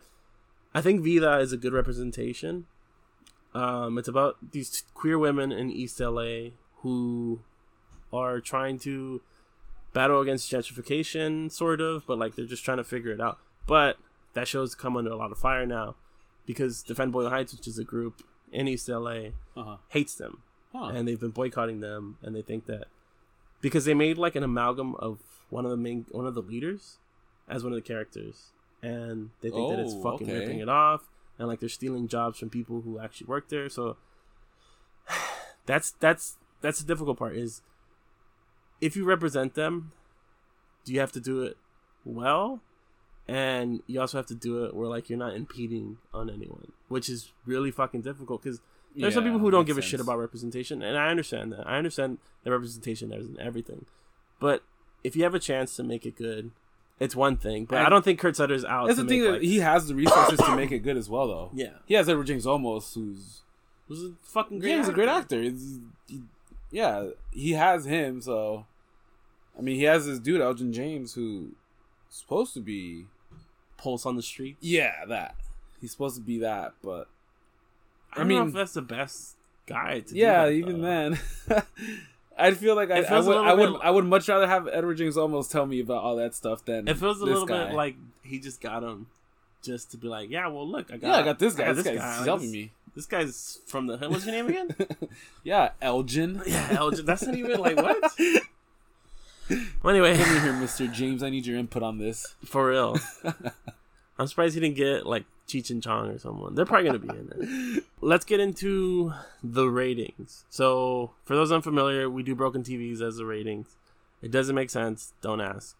I 0.74 0.82
think 0.82 1.02
Vida 1.04 1.40
is 1.40 1.52
a 1.52 1.58
good 1.58 1.74
representation. 1.74 2.68
Um, 3.54 3.98
it's 3.98 4.08
about 4.08 4.38
these 4.52 4.84
queer 4.94 5.18
women 5.18 5.52
in 5.52 5.72
East 5.72 6.00
LA 6.00 6.52
who 6.84 7.42
are 8.14 8.40
trying 8.40 8.78
to 8.80 9.22
battle 9.94 10.22
against 10.22 10.52
gentrification, 10.52 11.52
sort 11.52 11.82
of, 11.82 12.06
but 12.08 12.18
like 12.18 12.36
they're 12.36 12.46
just 12.46 12.64
trying 12.66 12.78
to 12.78 12.84
figure 12.84 13.12
it 13.12 13.22
out. 13.22 13.38
But 13.66 13.98
that 14.34 14.48
show's 14.48 14.76
come 14.76 14.96
under 14.98 15.12
a 15.12 15.16
lot 15.16 15.32
of 15.32 15.38
fire 15.40 15.66
now 15.66 15.96
because 16.46 16.84
Defend 16.84 17.12
Boyle 17.12 17.30
Heights, 17.30 17.54
which 17.54 17.68
is 17.68 17.78
a 17.80 17.84
group 17.84 18.22
in 18.52 18.68
East 18.68 18.88
LA, 18.88 19.32
Uh-huh. 19.56 19.78
hates 19.90 20.16
them 20.16 20.42
Huh. 20.74 20.86
and 20.94 21.08
they've 21.08 21.20
been 21.20 21.32
boycotting 21.32 21.80
them 21.80 22.18
and 22.22 22.36
they 22.36 22.42
think 22.42 22.66
that 22.68 22.86
because 23.62 23.86
they 23.86 23.94
made 23.94 24.18
like 24.18 24.36
an 24.36 24.44
amalgam 24.44 24.96
of 24.96 25.20
one 25.50 25.66
of 25.66 25.72
the 25.72 25.78
main 25.78 26.06
one 26.12 26.28
of 26.28 26.36
the 26.36 26.42
leaders 26.42 27.00
as 27.50 27.64
one 27.64 27.74
of 27.74 27.78
the 27.78 27.82
characters 27.82 28.52
and 28.84 29.32
they 29.42 29.50
think 29.50 29.70
that 29.70 29.80
it's 29.80 29.94
Oh, 29.96 30.04
fucking 30.04 30.28
okay. 30.30 30.40
ripping 30.40 30.60
it 30.60 30.70
off 30.70 31.10
and 31.40 31.48
like 31.48 31.60
they're 31.60 31.70
stealing 31.70 32.08
jobs 32.08 32.38
from 32.40 32.50
people 32.50 32.82
who 32.82 33.00
actually 33.00 33.28
work 33.28 33.50
there 33.50 33.70
so 33.70 33.98
that's 35.66 35.92
that's 36.00 36.38
that's 36.62 36.80
the 36.80 36.86
difficult 36.88 37.18
part 37.18 37.36
is 37.36 37.62
if 38.82 38.96
you 38.96 39.06
represent 39.06 39.54
them 39.56 39.92
do 40.86 40.94
you 40.94 41.00
have 41.00 41.12
to 41.12 41.20
do 41.20 41.44
it 41.44 41.58
well 42.06 42.62
and 43.28 43.82
you 43.88 44.00
also 44.00 44.18
have 44.18 44.26
to 44.28 44.36
do 44.36 44.64
it 44.66 44.74
where 44.74 44.88
like 44.88 45.10
you're 45.10 45.20
not 45.20 45.34
impeding 45.36 45.98
on 46.14 46.30
anyone 46.30 46.72
which 46.88 47.10
is 47.10 47.32
really 47.46 47.72
fucking 47.72 48.02
difficult 48.02 48.42
because 48.42 48.60
there's 48.96 49.14
some 49.14 49.24
people 49.26 49.38
who 49.40 49.52
don't 49.52 49.66
give 49.66 49.78
a 49.78 49.82
shit 49.84 50.00
about 50.00 50.18
representation, 50.18 50.82
and 50.82 50.98
I 50.98 51.10
understand 51.10 51.52
that. 51.52 51.68
I 51.68 51.78
understand 51.78 52.18
that 52.44 52.50
representation 52.50 53.14
is 53.14 53.28
in 53.28 53.40
everything. 53.40 53.86
But 54.40 54.64
if 55.04 55.16
you 55.16 55.22
have 55.24 55.36
a 55.36 55.40
chance 55.40 55.76
to 55.76 55.84
make 55.84 56.04
it 56.04 56.16
good, 56.16 56.50
it's 57.00 57.16
one 57.16 57.38
thing. 57.38 57.66
But 57.66 57.78
I, 57.78 57.86
I- 57.86 57.90
don't 57.90 58.04
think 58.04 58.18
Kurt 58.20 58.36
Sutter's 58.36 58.66
out. 58.66 58.88
That's 58.88 58.98
the 58.98 59.06
thing 59.06 59.24
like, 59.24 59.42
he 59.42 59.60
has 59.60 59.88
the 59.88 59.94
resources 59.94 60.40
to 60.40 60.56
make 60.56 60.72
it 60.72 60.80
good 60.80 60.98
as 60.98 61.08
well, 61.12 61.28
though. 61.28 61.52
yeah, 61.54 61.74
He 61.86 61.94
has 61.94 62.10
Edward 62.10 62.26
James 62.26 62.48
Olmos, 62.48 62.96
who's 62.96 63.42
was 63.88 64.02
a 64.04 64.14
fucking 64.24 64.60
great. 64.60 64.72
yeah, 64.72 64.78
he's 64.78 64.88
a 64.90 64.94
great 64.94 65.10
actor. 65.10 65.44
It's- 65.44 65.78
he- 66.08 66.24
yeah, 66.72 67.10
he 67.32 67.54
has 67.54 67.86
him. 67.86 68.22
So, 68.22 68.66
I 69.58 69.62
mean, 69.62 69.76
he 69.76 69.84
has 69.84 70.06
this 70.06 70.20
dude 70.20 70.42
Elgin 70.42 70.74
James 70.74 71.14
who's 71.14 71.52
supposed 72.10 72.54
to 72.56 72.60
be 72.60 73.06
Pulse 73.78 74.06
on 74.06 74.16
the 74.16 74.24
street. 74.24 74.58
yeah 74.60 75.06
that 75.06 75.36
he's 75.80 75.92
supposed 75.92 76.16
to 76.16 76.22
be 76.22 76.40
that, 76.40 76.74
but 76.84 77.08
I, 78.14 78.22
I 78.22 78.24
mean, 78.24 78.52
that's 78.52 78.74
the 78.74 78.82
best 78.82 79.36
guy. 79.68 80.00
To 80.00 80.14
do 80.14 80.18
yeah, 80.20 80.46
that, 80.46 80.52
even 80.54 80.82
then, 80.82 81.20
I 82.38 82.52
feel 82.52 82.76
like 82.76 82.90
I, 82.92 83.02
I 83.04 83.20
would 83.20 83.38
I 83.38 83.54
would 83.54 83.72
bit- 83.74 83.82
I 83.84 83.92
would 83.92 84.06
much 84.06 84.28
rather 84.28 84.48
have 84.48 84.68
Edward 84.68 84.96
James 84.96 85.16
Olmos 85.16 85.50
tell 85.50 85.66
me 85.66 85.80
about 85.80 86.04
all 86.04 86.16
that 86.18 86.34
stuff 86.36 86.66
than 86.66 86.88
it 86.88 86.98
feels 86.98 87.22
a 87.22 87.26
little 87.26 87.46
guy. 87.46 87.68
bit 87.68 87.76
like 87.76 87.96
he 88.24 88.40
just 88.40 88.62
got 88.62 88.84
him, 88.84 89.08
just 89.68 89.92
to 89.92 89.98
be 89.98 90.08
like, 90.08 90.30
yeah, 90.32 90.48
well, 90.48 90.68
look, 90.68 90.92
I 90.92 90.98
got, 90.98 91.08
yeah, 91.08 91.18
I 91.18 91.24
got 91.24 91.38
this 91.40 91.54
guy. 91.54 91.72
this, 91.74 91.86
guy's 91.86 91.98
Like, 91.98 92.26
helping 92.26 92.48
this- 92.48 92.54
me. 92.54 92.72
This 92.96 93.06
guy's 93.06 93.60
from 93.68 93.86
the 93.86 93.98
hood. 93.98 94.10
What's 94.10 94.26
your 94.26 94.34
name 94.34 94.48
again? 94.48 94.76
yeah, 95.44 95.70
Elgin. 95.84 96.42
yeah, 96.48 96.70
Elgin. 96.72 97.06
That's 97.06 97.22
not 97.22 97.36
even 97.36 97.60
like 97.60 97.78
what. 97.78 98.02
well, 99.84 99.94
anyway, 99.96 100.18
Come 100.18 100.42
here, 100.42 100.54
Mister 100.54 100.88
James. 100.88 101.22
I 101.22 101.30
need 101.30 101.46
your 101.46 101.58
input 101.60 101.84
on 101.84 102.00
this. 102.00 102.36
For 102.44 102.70
real. 102.70 102.98
I'm 104.18 104.26
surprised 104.26 104.56
he 104.56 104.62
didn't 104.62 104.78
get 104.78 105.06
like 105.06 105.26
Cheech 105.48 105.70
and 105.70 105.82
Chong 105.84 106.10
or 106.10 106.18
someone. 106.18 106.56
They're 106.56 106.66
probably 106.66 106.88
gonna 106.88 107.00
be 107.00 107.10
in 107.10 107.76
it. 107.78 107.84
Let's 108.02 108.26
get 108.26 108.40
into 108.40 109.14
the 109.44 109.68
ratings. 109.70 110.46
So 110.50 111.12
for 111.24 111.36
those 111.36 111.52
unfamiliar, 111.52 112.10
we 112.10 112.24
do 112.24 112.34
broken 112.34 112.64
TVs 112.64 113.00
as 113.02 113.18
the 113.18 113.26
ratings. 113.26 113.76
It 114.24 114.32
doesn't 114.32 114.56
make 114.56 114.72
sense. 114.72 115.14
Don't 115.22 115.40
ask. 115.42 115.76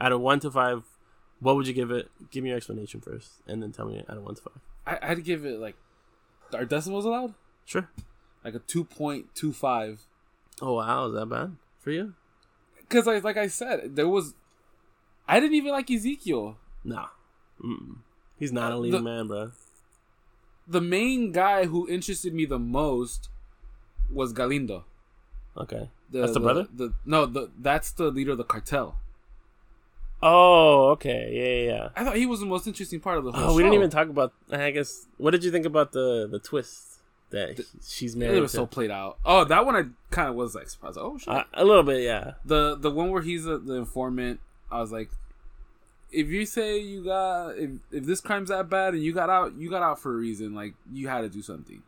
Out 0.00 0.12
of 0.12 0.22
one 0.22 0.40
to 0.40 0.50
five, 0.50 0.84
what 1.44 1.56
would 1.56 1.66
you 1.66 1.74
give 1.74 1.90
it? 1.90 2.10
Give 2.30 2.42
me 2.42 2.48
your 2.50 2.56
explanation 2.56 3.00
first, 3.00 3.30
and 3.46 3.62
then 3.62 3.70
tell 3.70 3.86
me 3.86 4.02
out 4.08 4.16
of 4.16 4.24
one 4.24 4.34
to 4.34 4.42
five. 4.42 4.60
I, 4.86 5.10
I'd 5.10 5.24
give 5.24 5.44
it 5.44 5.60
like, 5.60 5.76
are 6.54 6.64
decimals 6.64 7.04
allowed? 7.04 7.34
Sure. 7.66 7.88
Like 8.44 8.54
a 8.54 8.58
two 8.58 8.84
point 8.84 9.34
two 9.34 9.52
five. 9.52 10.00
Oh 10.62 10.74
wow, 10.74 11.06
is 11.06 11.14
that 11.14 11.26
bad 11.26 11.56
for 11.78 11.90
you? 11.90 12.14
Because 12.80 13.06
like 13.06 13.22
like 13.24 13.36
I 13.36 13.46
said, 13.48 13.94
there 13.96 14.08
was, 14.08 14.34
I 15.28 15.38
didn't 15.40 15.54
even 15.54 15.72
like 15.72 15.90
Ezekiel. 15.90 16.56
Nah. 16.82 17.08
Mm-mm. 17.62 17.96
He's 18.38 18.52
not 18.52 18.72
a 18.72 18.76
leading 18.76 18.98
The- 19.04 19.10
man, 19.10 19.26
bro. 19.28 19.52
The 20.66 20.80
main 20.80 21.30
guy 21.32 21.66
who 21.66 21.86
interested 21.88 22.32
me 22.32 22.46
the 22.46 22.58
most 22.58 23.28
was 24.10 24.32
Galindo. 24.32 24.86
Okay. 25.56 25.90
The, 26.10 26.20
That's 26.20 26.32
the 26.32 26.40
brother? 26.40 26.66
The 26.74 26.94
no, 27.04 27.26
the 27.26 27.50
that's 27.58 27.92
the 27.92 28.10
leader 28.10 28.32
of 28.32 28.38
the 28.38 28.44
cartel. 28.44 28.96
Oh, 30.26 30.88
okay. 30.92 31.30
Yeah, 31.32 31.44
yeah, 31.72 31.76
yeah. 31.82 31.88
I 31.94 32.02
thought 32.04 32.16
he 32.16 32.24
was 32.26 32.40
the 32.40 32.46
most 32.46 32.66
interesting 32.66 32.98
part 33.00 33.18
of 33.18 33.24
the 33.24 33.32
whole 33.32 33.50
Oh, 33.50 33.54
we 33.54 33.62
didn't 33.62 33.74
even 33.74 33.90
talk 33.90 34.08
about. 34.08 34.32
I 34.50 34.70
guess. 34.70 35.06
What 35.18 35.32
did 35.32 35.44
you 35.44 35.50
think 35.50 35.66
about 35.66 35.92
the 35.92 36.26
the 36.30 36.38
twist 36.38 37.00
that 37.30 37.58
he- 37.58 37.64
she's 37.86 38.16
married? 38.16 38.38
It 38.38 38.40
was 38.40 38.52
to? 38.52 38.56
so 38.58 38.66
played 38.66 38.90
out. 38.90 39.18
Oh, 39.24 39.44
that 39.44 39.66
one 39.66 39.76
I 39.76 39.84
kind 40.10 40.28
of 40.30 40.34
was 40.34 40.54
like 40.54 40.68
surprised. 40.70 40.98
Oh 40.98 41.18
shit. 41.18 41.28
Uh, 41.28 41.44
a 41.52 41.64
little 41.64 41.82
bit, 41.82 42.02
yeah. 42.02 42.32
the 42.44 42.74
the 42.76 42.90
one 42.90 43.10
where 43.10 43.22
he's 43.22 43.46
a, 43.46 43.58
the 43.58 43.74
informant. 43.74 44.40
I 44.70 44.80
was 44.80 44.90
like, 44.90 45.10
if 46.10 46.28
you 46.28 46.46
say 46.46 46.78
you 46.78 47.04
got 47.04 47.50
if 47.58 47.70
if 47.92 48.04
this 48.04 48.20
crime's 48.20 48.48
that 48.48 48.70
bad 48.70 48.94
and 48.94 49.02
you 49.02 49.12
got 49.12 49.28
out, 49.30 49.54
you 49.56 49.68
got 49.68 49.82
out 49.82 49.98
for 50.00 50.12
a 50.14 50.16
reason. 50.16 50.54
Like 50.54 50.74
you 50.92 51.08
had 51.08 51.20
to 51.20 51.28
do 51.28 51.42
something. 51.42 51.82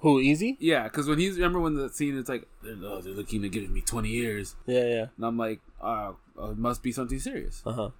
Who 0.00 0.18
EZ? 0.18 0.42
Yeah, 0.60 0.84
because 0.84 1.06
when 1.08 1.18
he's 1.18 1.34
remember 1.36 1.60
when 1.60 1.74
the 1.74 1.90
scene 1.90 2.16
it's 2.16 2.28
like 2.30 2.46
they're, 2.62 2.74
oh, 2.84 3.02
they're 3.02 3.12
looking 3.12 3.42
to 3.42 3.50
give 3.50 3.68
me 3.68 3.82
twenty 3.82 4.08
years, 4.08 4.56
Yeah, 4.66 4.86
yeah. 4.86 5.06
and 5.18 5.26
I'm 5.26 5.36
like, 5.36 5.60
uh, 6.42 6.50
it 6.50 6.58
must 6.58 6.82
be 6.82 6.92
something 6.92 7.18
serious. 7.18 7.62
Uh 7.66 7.72
huh. 7.72 7.90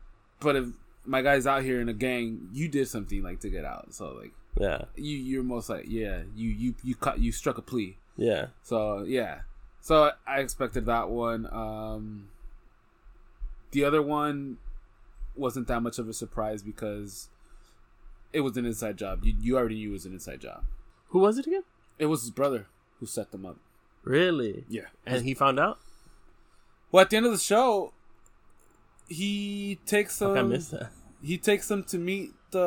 But 0.41 0.57
if 0.57 0.67
my 1.05 1.23
guy's 1.23 1.47
out 1.47 1.63
here 1.63 1.81
in 1.81 1.89
a 1.89 1.93
gang, 1.95 2.49
you 2.53 2.69
did 2.69 2.89
something 2.89 3.23
like 3.23 3.41
to 3.41 3.51
get 3.51 3.65
out. 3.65 3.93
So 3.95 4.13
like 4.13 4.33
Yeah, 4.59 4.85
you 4.97 5.17
you're 5.17 5.43
most 5.43 5.69
like 5.69 5.87
yeah 5.89 6.23
you 6.35 6.49
you 6.49 6.75
you 6.83 6.95
cut 6.95 7.19
you 7.21 7.33
struck 7.33 7.59
a 7.59 7.63
plea. 7.63 7.97
yeah. 8.17 8.47
So 8.63 9.03
yeah, 9.03 9.41
so 9.81 10.13
I 10.27 10.41
expected 10.41 10.87
that 10.87 11.09
one. 11.11 11.47
Um, 11.53 12.29
the 13.73 13.85
other 13.85 14.03
one 14.03 14.59
wasn't 15.37 15.69
that 15.69 15.81
much 15.81 15.99
of 15.99 16.09
a 16.09 16.13
surprise 16.13 16.63
because 16.63 17.29
it 18.33 18.41
was 18.41 18.57
an 18.57 18.67
inside 18.67 18.97
job. 18.97 19.25
You 19.25 19.35
you 19.41 19.57
already 19.59 19.77
knew 19.77 19.91
it 19.91 19.93
was 19.93 20.07
an 20.07 20.13
inside 20.13 20.41
job. 20.41 20.65
Who 21.09 21.19
was 21.21 21.39
it 21.39 21.47
again? 21.47 21.65
It 21.99 22.07
was 22.07 22.23
his 22.23 22.31
brother 22.31 22.67
who 22.99 23.07
set 23.07 23.31
them 23.33 23.45
up. 23.47 23.57
Really? 24.05 24.65
Yeah. 24.69 24.87
And 25.05 25.25
he 25.25 25.35
found 25.35 25.59
out. 25.61 25.79
Well, 26.93 27.03
at 27.03 27.11
the 27.11 27.17
end 27.19 27.27
of 27.27 27.33
the 27.33 27.39
show, 27.39 27.93
he 29.11 29.79
takes 29.87 30.19
them. 30.19 30.37
I 30.37 30.43
missed 30.43 30.71
that. 30.71 30.91
He 31.23 31.37
takes 31.37 31.69
them 31.69 31.85
to 31.85 31.99
meet 31.99 32.31
the, 32.51 32.59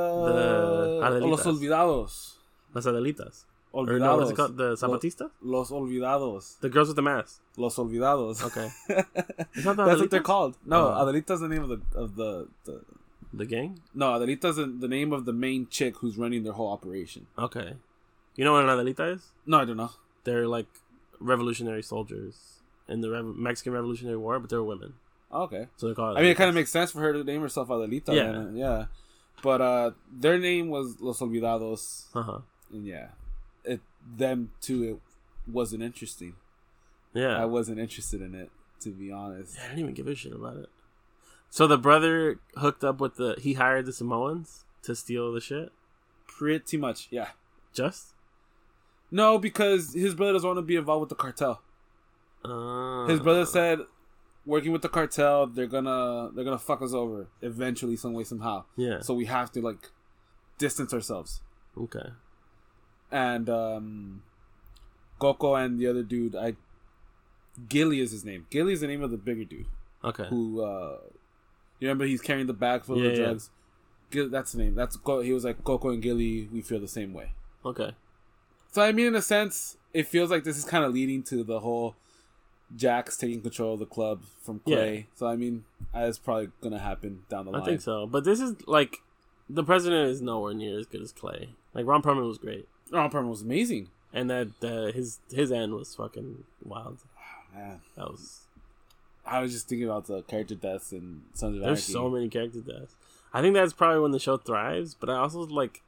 The 1.20 1.26
los 1.26 1.44
olvidados. 1.46 2.34
Las 2.74 2.86
Adelitas. 2.86 3.46
Or 3.72 3.88
no, 3.98 4.18
what's 4.18 4.30
it 4.30 4.36
called? 4.38 4.56
The 4.56 4.76
Zapatistas? 4.76 5.32
Los 5.42 5.72
olvidados. 5.72 6.60
The 6.60 6.70
girls 6.70 6.90
with 6.90 6.96
the 6.96 7.02
mask. 7.02 7.42
Los 7.58 7.76
olvidados. 7.78 8.44
Okay. 8.44 8.70
The 9.56 9.74
That's 9.74 10.00
what 10.02 10.12
they're 10.12 10.22
called. 10.22 10.58
No, 10.66 10.90
Oh. 10.90 11.06
Adelita's 11.06 11.40
the 11.40 11.48
name 11.48 11.64
of 11.64 11.70
the 11.70 11.82
of 11.98 12.16
the, 12.16 12.48
the 12.66 12.82
The 13.34 13.46
gang? 13.48 13.80
No, 13.96 14.08
Adelita's 14.14 14.58
the 14.58 14.68
the 14.68 14.88
name 14.88 15.12
of 15.12 15.26
the 15.26 15.34
main 15.34 15.66
chick 15.78 15.98
who's 15.98 16.18
running 16.24 16.44
their 16.44 16.54
whole 16.54 16.72
operation. 16.72 17.26
Okay. 17.38 17.74
You 18.36 18.44
know 18.46 18.54
what 18.54 18.64
an 18.66 18.70
Adelita 18.70 19.16
is? 19.16 19.32
No, 19.48 19.58
I 19.62 19.66
don't 19.66 19.78
know. 19.78 19.92
They're 20.24 20.48
like 20.48 20.68
revolutionary 21.20 21.82
soldiers 21.82 22.36
in 22.88 23.02
the 23.02 23.10
Rev- 23.10 23.36
Mexican 23.50 23.74
Revolutionary 23.74 24.18
War, 24.18 24.40
but 24.40 24.50
they're 24.52 24.64
women. 24.64 24.94
Oh, 25.34 25.44
okay. 25.44 25.68
So 25.78 25.88
they're 25.88 25.96
called 25.96 26.18
I 26.18 26.22
mean, 26.22 26.30
it 26.30 26.38
kind 26.38 26.48
of 26.50 26.56
makes 26.56 26.72
sense 26.72 26.92
for 26.92 27.00
her 27.02 27.12
to 27.14 27.24
name 27.24 27.42
herself 27.42 27.68
Adelita. 27.70 28.14
Yeah. 28.14 28.32
then, 28.32 28.56
yeah. 28.56 28.86
But 29.42 29.62
uh, 29.62 29.92
their 30.12 30.38
name 30.38 30.70
was 30.70 31.02
Los 31.02 31.20
Olvidados, 31.20 32.06
Uh-huh. 32.14 32.40
and 32.72 32.86
yeah, 32.86 33.08
it 33.66 33.82
them 34.16 34.52
too. 34.62 34.84
It 34.84 35.52
wasn't 35.52 35.82
interesting. 35.84 36.36
Yeah. 37.14 37.36
I 37.42 37.46
wasn't 37.46 37.80
interested 37.80 38.22
in 38.22 38.36
it, 38.36 38.52
to 38.82 38.90
be 38.92 39.12
honest. 39.12 39.58
I 39.60 39.64
didn't 39.68 39.80
even 39.80 39.94
give 39.96 40.08
a 40.08 40.16
shit 40.16 40.34
about 40.34 40.58
it. 40.58 40.70
So 41.50 41.68
the 41.68 41.78
brother 41.78 42.40
hooked 42.58 42.84
up 42.84 43.00
with 43.02 43.16
the 43.16 43.36
he 43.40 43.54
hired 43.54 43.86
the 43.88 43.94
Samoans 43.94 44.66
to 44.84 44.96
steal 44.96 45.32
the 45.34 45.42
shit. 45.42 45.72
Pretty 46.28 46.78
much, 46.78 47.08
yeah. 47.12 47.30
Just 47.74 48.14
No, 49.12 49.38
because 49.40 49.94
his 49.94 50.14
brother 50.16 50.34
doesn't 50.34 50.48
want 50.48 50.58
to 50.58 50.62
be 50.64 50.76
involved 50.76 51.02
with 51.02 51.10
the 51.10 51.16
cartel. 51.16 51.62
uh, 52.46 53.06
His 53.08 53.20
brother 53.20 53.46
said, 53.46 53.80
working 54.46 54.72
with 54.72 54.82
the 54.82 54.90
cartel, 54.90 55.48
they're 55.48 55.68
gonna 55.68 56.30
they're 56.34 56.44
gonna 56.44 56.58
fuck 56.60 56.82
us 56.82 56.94
over 56.94 57.28
eventually, 57.42 57.96
some 57.96 58.14
way, 58.14 58.24
somehow. 58.24 58.66
Yeah. 58.76 59.00
So 59.02 59.14
we 59.14 59.26
have 59.26 59.52
to 59.54 59.62
like 59.62 59.92
distance 60.58 60.94
ourselves. 60.94 61.42
okay. 61.78 62.10
And 63.12 63.48
um, 63.50 64.24
Coco 65.20 65.54
and 65.56 65.78
the 65.80 65.88
other 65.88 66.02
dude, 66.04 66.36
I 66.36 66.56
Gilly 67.70 68.00
is 68.00 68.12
his 68.12 68.26
name. 68.26 68.48
Gilly 68.50 68.74
is 68.74 68.82
the 68.82 68.88
name 68.88 69.04
of 69.04 69.12
the 69.12 69.18
bigger 69.18 69.44
dude 69.46 69.68
Okay. 70.04 70.26
who 70.30 70.62
uh, 70.64 70.98
you 71.80 71.88
remember 71.88 72.06
he's 72.06 72.22
carrying 72.22 72.48
the 72.48 72.54
bag 72.54 72.84
full 72.84 72.98
Yeah, 73.00 73.10
of 73.12 73.18
yeah. 73.18 73.24
drugs. 73.26 73.50
Gil, 74.10 74.30
that's 74.30 74.54
the 74.54 74.58
name. 74.60 74.74
That's 74.76 74.98
he 75.24 75.32
was 75.32 75.44
like 75.46 75.64
Coco 75.64 75.90
and 75.90 76.02
Gilly. 76.02 76.50
We 76.52 76.62
feel 76.62 76.80
the 76.80 76.88
same 76.88 77.14
way. 77.14 77.34
Okay. 77.64 77.92
So 78.72 78.82
I 78.82 78.92
mean, 78.92 79.08
in 79.08 79.16
a 79.16 79.22
sense, 79.22 79.78
it 79.94 80.08
feels 80.08 80.32
like 80.32 80.44
this 80.44 80.58
is 80.58 80.66
kind 80.66 80.84
of 80.84 80.92
leading 80.94 81.22
to 81.24 81.44
the 81.44 81.60
whole 81.60 81.96
Jax 82.76 83.18
taking 83.18 83.42
control 83.42 83.74
of 83.74 83.80
the 83.80 83.86
club 83.86 84.24
from 84.42 84.60
Clay. 84.60 85.08
So 85.16 85.28
I 85.28 85.36
mean, 85.36 85.64
that's 85.94 86.18
probably 86.18 86.50
gonna 86.62 86.80
happen 86.80 87.24
down 87.30 87.46
the 87.46 87.52
line. 87.52 87.62
I 87.62 87.66
think 87.66 87.82
so. 87.82 88.08
But 88.08 88.24
this 88.24 88.40
is 88.40 88.56
like 88.68 88.98
the 89.50 89.64
president 89.64 90.10
is 90.10 90.22
nowhere 90.22 90.54
near 90.54 90.80
as 90.80 90.86
good 90.88 91.02
as 91.02 91.12
Clay. 91.12 91.50
Like 91.74 91.86
Ron 91.86 92.02
Perlman 92.02 92.28
was 92.28 92.38
great, 92.38 92.68
Ron 92.92 93.10
Perlman 93.12 93.30
was 93.30 93.42
amazing. 93.42 93.90
and 94.14 94.30
that 94.30 94.50
uh, 94.64 94.92
his 94.92 95.20
his 95.32 95.52
end 95.52 95.74
was 95.74 95.94
fucking 95.96 96.44
wild. 96.64 97.00
Man, 97.54 97.82
That 97.96 98.10
was 98.10 98.42
I 99.26 99.42
was 99.42 99.52
just 99.54 99.68
thinking 99.70 99.88
about 99.88 100.08
the 100.08 100.22
character 100.24 100.56
deaths 100.56 100.92
and 100.92 101.22
Sons 101.34 101.56
of 101.58 101.64
there's 101.64 101.84
so 101.84 102.10
many 102.10 102.28
character 102.30 102.60
deaths. 102.62 102.96
I 103.34 103.42
think 103.42 103.54
that's 103.56 103.74
probably 103.74 104.00
when 104.02 104.12
the 104.12 104.20
show 104.20 104.38
thrives. 104.38 104.94
But 104.96 105.10
I 105.10 105.16
also 105.18 105.40
like 105.42 105.82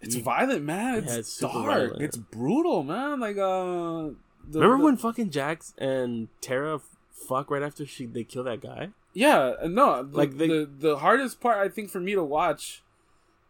It's 0.00 0.14
violent, 0.16 0.64
man. 0.64 0.98
It's, 0.98 1.12
Yeah, 1.12 1.18
it's 1.18 1.38
dark. 1.38 1.52
violent. 1.66 2.02
It's 2.02 2.16
brutal, 2.16 2.82
man. 2.82 3.20
Like 3.20 3.36
uh, 3.38 4.10
the, 4.48 4.60
remember 4.60 4.78
the- 4.78 4.84
when 4.84 4.96
fucking 4.96 5.30
Jax 5.30 5.74
and 5.78 6.28
Tara 6.40 6.80
fuck 7.12 7.50
right 7.50 7.62
after 7.62 7.86
she 7.86 8.06
they 8.06 8.24
kill 8.24 8.44
that 8.44 8.60
guy. 8.60 8.90
Yeah, 9.12 9.54
no. 9.64 10.02
The, 10.02 10.16
Like, 10.16 10.36
they- 10.38 10.48
the 10.48 10.68
the 10.78 10.96
hardest 10.98 11.40
part 11.40 11.58
I 11.58 11.68
think 11.68 11.90
for 11.90 12.00
me 12.00 12.14
to 12.14 12.22
watch 12.24 12.82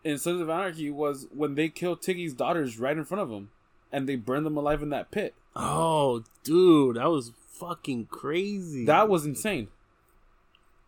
in 0.04 0.18
Sons 0.18 0.40
of 0.40 0.50
Anarchy 0.50 0.90
was 0.90 1.26
when 1.34 1.54
they 1.54 1.68
killed 1.68 2.02
Tiggy's 2.02 2.34
daughters 2.34 2.78
right 2.78 2.96
in 2.96 3.04
front 3.04 3.22
of 3.22 3.30
them, 3.30 3.50
and 3.90 4.06
they 4.08 4.16
burned 4.16 4.44
them 4.44 4.56
alive 4.56 4.82
in 4.82 4.90
that 4.90 5.10
pit. 5.10 5.34
Oh, 5.56 6.24
dude, 6.42 6.96
that 6.96 7.10
was 7.10 7.32
fucking 7.52 8.06
crazy. 8.10 8.84
That 8.84 9.08
was 9.08 9.24
insane. 9.24 9.68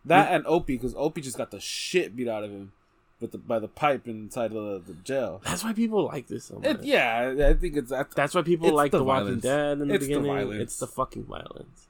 That 0.05 0.31
and 0.31 0.45
Opie, 0.47 0.75
because 0.77 0.93
Opie 0.95 1.21
just 1.21 1.37
got 1.37 1.51
the 1.51 1.59
shit 1.59 2.15
beat 2.15 2.27
out 2.29 2.43
of 2.43 2.51
him, 2.51 2.71
with 3.19 3.31
the 3.31 3.37
by 3.37 3.59
the 3.59 3.67
pipe 3.67 4.07
inside 4.07 4.51
the, 4.51 4.81
the 4.85 4.93
jail. 5.03 5.41
That's 5.43 5.63
why 5.63 5.73
people 5.73 6.05
like 6.05 6.27
this 6.27 6.45
so 6.45 6.55
much. 6.59 6.65
It, 6.65 6.83
yeah, 6.83 7.33
I 7.49 7.53
think 7.53 7.75
it's 7.77 7.89
that. 7.89 8.11
That's 8.11 8.35
why 8.35 8.41
people 8.43 8.71
like 8.73 8.91
the 8.91 8.99
The 8.99 9.03
Walking. 9.03 9.39
Dead 9.39 9.79
in 9.79 9.87
the 9.87 9.95
It's 9.95 10.05
the 10.05 10.13
beginning. 10.13 10.31
violence. 10.33 10.61
It's 10.61 10.77
the 10.79 10.87
fucking 10.87 11.23
violence. 11.25 11.87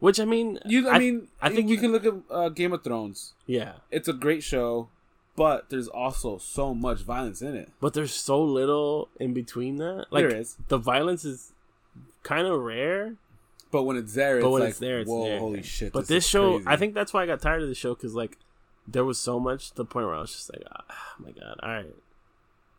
Which 0.00 0.20
I 0.20 0.24
mean, 0.26 0.58
You, 0.66 0.88
I, 0.90 0.98
mean, 0.98 1.28
I 1.40 1.48
think 1.50 1.70
you 1.70 1.78
can 1.78 1.90
look 1.92 2.04
at 2.04 2.12
uh, 2.30 2.48
Game 2.50 2.72
of 2.74 2.82
Thrones. 2.84 3.32
yeah, 3.46 3.74
It's 3.90 4.06
a 4.08 4.12
great 4.12 4.42
show, 4.42 4.88
but 5.34 5.70
there's 5.70 5.88
also 5.88 6.36
so 6.36 6.74
much 6.74 7.00
violence 7.00 7.40
in 7.40 7.54
it. 7.54 7.70
but 7.80 7.94
there's 7.94 8.12
so 8.12 8.42
little 8.42 9.08
in 9.18 9.32
between 9.32 9.76
that. 9.76 10.06
Like 10.10 10.28
There 10.28 10.36
is. 10.40 10.56
the 10.68 10.76
violence 10.78 11.24
is 11.24 11.52
kind 12.22 12.46
of 12.46 12.60
rare, 12.60 13.14
But 13.70 13.84
when 13.84 13.96
it's 13.96 14.12
there, 14.14 14.38
it's 14.38 14.44
when 14.46 14.60
like, 14.60 14.70
it's 14.70 14.78
there, 14.78 15.00
it's 15.00 15.08
whoa, 15.08 15.24
there. 15.24 15.38
holy 15.38 15.62
shit! 15.62 15.92
But 15.92 16.00
this, 16.00 16.08
this, 16.08 16.24
is 16.24 16.30
show, 16.30 16.54
crazy. 16.56 16.68
I 16.68 16.76
think 16.76 16.92
that's 16.94 17.12
why 17.14 17.22
I 17.22 17.26
got 17.26 17.40
tired 17.40 17.62
of 17.62 17.68
the 17.68 17.74
show 17.74 17.94
because 17.94 18.14
like 18.14 18.36
there 18.86 19.04
was 19.04 19.18
so 19.18 19.40
much 19.40 19.70
to 19.70 19.76
the 19.76 19.84
point 19.84 20.06
where 20.06 20.14
I 20.14 20.20
was 20.20 20.32
just 20.32 20.52
like, 20.52 20.62
ah, 20.70 20.84
oh 20.88 21.24
my 21.24 21.30
god, 21.30 21.58
all 21.62 21.70
right, 21.70 21.94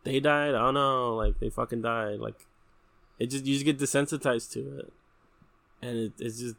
they 0.04 0.20
died. 0.20 0.54
Oh 0.54 0.72
no, 0.72 1.16
like 1.16 1.40
they 1.40 1.50
fucking 1.50 1.82
died. 1.82 2.20
Like 2.20 2.46
it 3.20 3.28
just 3.28 3.46
you 3.46 3.54
just 3.54 3.66
get 3.66 3.80
desensitized 3.80 4.52
to 4.54 4.80
it, 4.80 4.94
and 5.82 5.98
it, 5.98 6.14
it's 6.20 6.40
just 6.40 6.56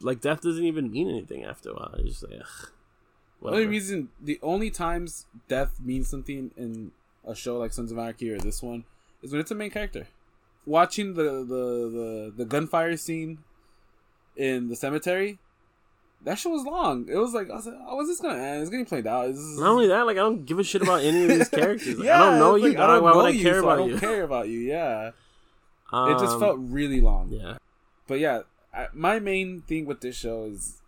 like 0.00 0.20
death 0.20 0.42
doesn't 0.42 0.64
even 0.64 0.90
mean 0.90 1.08
anything 1.08 1.44
after 1.44 1.70
a 1.70 1.74
while. 1.74 1.94
You're 1.96 2.08
just 2.08 2.22
like, 2.22 2.40
ugh, 2.40 2.70
The 3.42 3.48
only 3.48 3.66
reason, 3.66 4.08
the 4.20 4.38
only 4.42 4.70
times 4.70 5.26
death 5.48 5.80
means 5.82 6.08
something 6.08 6.50
in 6.56 6.92
a 7.24 7.34
show 7.34 7.58
like 7.58 7.72
Sons 7.72 7.92
of 7.92 7.98
Anarchy 7.98 8.30
or 8.30 8.38
this 8.38 8.62
one 8.62 8.84
is 9.22 9.32
when 9.32 9.40
it's 9.40 9.50
a 9.50 9.54
main 9.54 9.70
character. 9.70 10.06
Watching 10.66 11.14
the 11.14 11.22
the 11.22 11.90
the, 11.96 12.32
the 12.36 12.44
gunfire 12.44 12.96
scene 12.96 13.38
in 14.36 14.68
the 14.68 14.76
cemetery, 14.76 15.38
that 16.22 16.38
shit 16.38 16.52
was 16.52 16.64
long. 16.64 17.08
It 17.08 17.16
was 17.16 17.32
like 17.34 17.50
I 17.50 17.54
was 17.54 17.66
like, 17.66 17.76
oh, 17.86 17.96
when's 17.96 18.08
this 18.08 18.20
gonna 18.20 18.38
end? 18.42 18.62
It's 18.62 18.70
getting 18.70 18.86
played 18.86 19.06
out. 19.06 19.28
This 19.28 19.58
Not 19.58 19.70
only 19.70 19.86
that, 19.88 20.06
like 20.06 20.16
I 20.16 20.20
don't 20.20 20.44
give 20.44 20.58
a 20.58 20.64
shit 20.64 20.82
about 20.82 21.02
any 21.02 21.22
of 21.22 21.28
these 21.28 21.48
characters. 21.60 21.98
Like, 21.98 22.08
I 22.08 22.18
don't 22.18 22.38
know 22.38 22.54
you. 22.56 22.68
like, 22.68 22.76
dog. 22.76 23.02
Why 23.02 23.16
would 23.16 23.24
I 23.26 23.32
care 23.38 23.60
so 23.60 23.62
you? 23.62 23.70
I 23.70 23.76
don't 23.76 23.98
care 23.98 24.22
about 24.24 24.48
you. 24.48 24.58
Yeah, 24.60 25.08
it 25.08 26.18
just 26.18 26.34
Um, 26.34 26.40
felt 26.40 26.56
really 26.60 27.00
long. 27.00 27.28
Yeah, 27.30 27.58
But 28.06 28.18
yeah, 28.20 28.42
I, 28.74 28.88
my 28.92 29.18
main 29.18 29.62
thing 29.62 29.86
with 29.86 30.00
this 30.00 30.16
show 30.16 30.44
is 30.44 30.80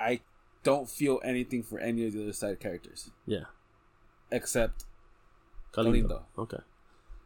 I 0.00 0.20
don't 0.62 0.88
feel 0.88 1.20
anything 1.24 1.62
for 1.62 1.78
any 1.78 2.06
of 2.06 2.12
the 2.12 2.22
other 2.22 2.32
side 2.32 2.60
characters 2.60 3.10
yeah. 3.26 3.44
except 4.30 4.84
Galindo. 5.72 6.08
Galindo. 6.08 6.22
Okay. 6.38 6.62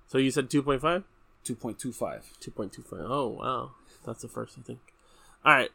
So 0.09 0.19
you 0.19 0.31
said 0.31 0.51
two 0.51 0.63
point 0.63 0.81
five. 0.81 1.05
2.25. 1.47 2.23
2.25. 2.41 3.07
Oh, 3.09 3.29
wow. 3.29 3.71
That's 4.05 4.23
the 4.23 4.27
first, 4.27 4.59
I 4.59 4.63
think. 4.63 4.81
All 5.45 5.55
right. 5.55 5.71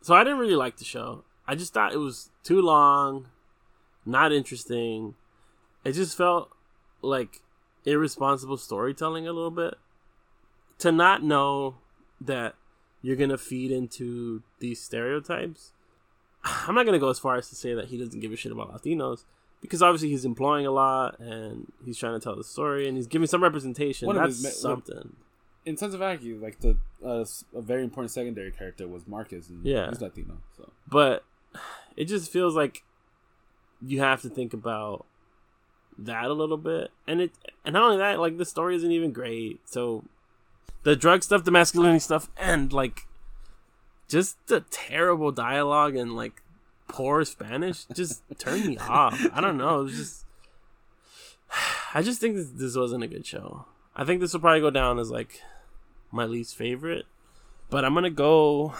So 0.00 0.14
I 0.14 0.22
didn't 0.24 0.38
really 0.38 0.54
like 0.54 0.76
the 0.76 0.84
show. 0.84 1.24
I 1.48 1.54
just 1.54 1.72
thought 1.74 1.92
it 1.92 1.98
was 1.98 2.30
too 2.42 2.60
long, 2.60 3.28
not 4.04 4.32
interesting. 4.32 5.14
It 5.84 5.92
just 5.92 6.16
felt 6.16 6.50
like 7.02 7.40
irresponsible 7.84 8.56
storytelling 8.56 9.26
a 9.26 9.32
little 9.32 9.50
bit. 9.50 9.74
To 10.80 10.92
not 10.92 11.22
know 11.22 11.76
that 12.20 12.54
you're 13.02 13.16
going 13.16 13.30
to 13.30 13.38
feed 13.38 13.70
into 13.70 14.42
these 14.58 14.80
stereotypes. 14.80 15.72
I'm 16.44 16.74
not 16.74 16.84
going 16.84 16.94
to 16.94 16.98
go 16.98 17.08
as 17.08 17.18
far 17.18 17.36
as 17.36 17.48
to 17.48 17.56
say 17.56 17.74
that 17.74 17.86
he 17.86 17.96
doesn't 17.98 18.20
give 18.20 18.32
a 18.32 18.36
shit 18.36 18.52
about 18.52 18.72
Latinos 18.72 19.24
because 19.60 19.82
obviously 19.82 20.10
he's 20.10 20.24
employing 20.24 20.66
a 20.66 20.70
lot 20.70 21.18
and 21.18 21.72
he's 21.84 21.98
trying 21.98 22.14
to 22.18 22.22
tell 22.22 22.36
the 22.36 22.44
story 22.44 22.86
and 22.86 22.96
he's 22.96 23.06
giving 23.06 23.26
some 23.26 23.42
representation. 23.42 24.06
One 24.06 24.16
That's 24.16 24.36
his 24.36 24.42
ma- 24.42 24.48
one- 24.70 24.82
something. 24.82 25.16
In 25.66 25.76
Sons 25.76 25.92
of 25.94 26.00
Anarchy, 26.00 26.32
like 26.34 26.60
the 26.60 26.76
uh, 27.04 27.24
a 27.54 27.60
very 27.60 27.82
important 27.82 28.10
secondary 28.12 28.50
character 28.52 28.86
was 28.88 29.06
Marcus, 29.06 29.48
and 29.50 29.66
Yeah. 29.66 29.88
he's 29.90 30.00
Latino. 30.00 30.38
So 30.56 30.70
but 30.88 31.24
it 31.96 32.04
just 32.06 32.32
feels 32.32 32.54
like 32.56 32.84
you 33.84 34.00
have 34.00 34.22
to 34.22 34.28
think 34.30 34.54
about 34.54 35.04
that 35.98 36.24
a 36.26 36.32
little 36.32 36.56
bit 36.58 36.90
and 37.06 37.20
it 37.22 37.30
and 37.64 37.72
not 37.72 37.82
only 37.82 37.96
that 37.98 38.18
like 38.20 38.36
the 38.36 38.44
story 38.44 38.76
isn't 38.76 38.90
even 38.92 39.12
great 39.12 39.60
so 39.64 40.04
the 40.82 40.94
drug 40.94 41.22
stuff 41.22 41.44
the 41.44 41.50
masculinity 41.50 41.98
stuff 41.98 42.28
and 42.36 42.70
like 42.72 43.06
just 44.08 44.36
the 44.48 44.60
terrible 44.70 45.32
dialogue 45.32 45.96
and 45.96 46.14
like 46.14 46.42
poor 46.86 47.24
spanish 47.24 47.84
just 47.94 48.22
turned 48.38 48.66
me 48.66 48.76
off 48.78 49.18
i 49.32 49.40
don't 49.40 49.56
know 49.56 49.80
it 49.80 49.84
was 49.84 49.96
just 49.96 50.24
i 51.94 52.02
just 52.02 52.20
think 52.20 52.36
this, 52.36 52.50
this 52.50 52.76
wasn't 52.76 53.02
a 53.02 53.06
good 53.08 53.24
show 53.26 53.64
i 53.94 54.04
think 54.04 54.20
this 54.20 54.34
will 54.34 54.40
probably 54.40 54.60
go 54.60 54.70
down 54.70 54.98
as 54.98 55.10
like 55.10 55.40
my 56.10 56.24
least 56.24 56.56
favorite 56.56 57.04
but 57.70 57.84
i'm 57.84 57.94
gonna 57.94 58.10
go 58.10 58.74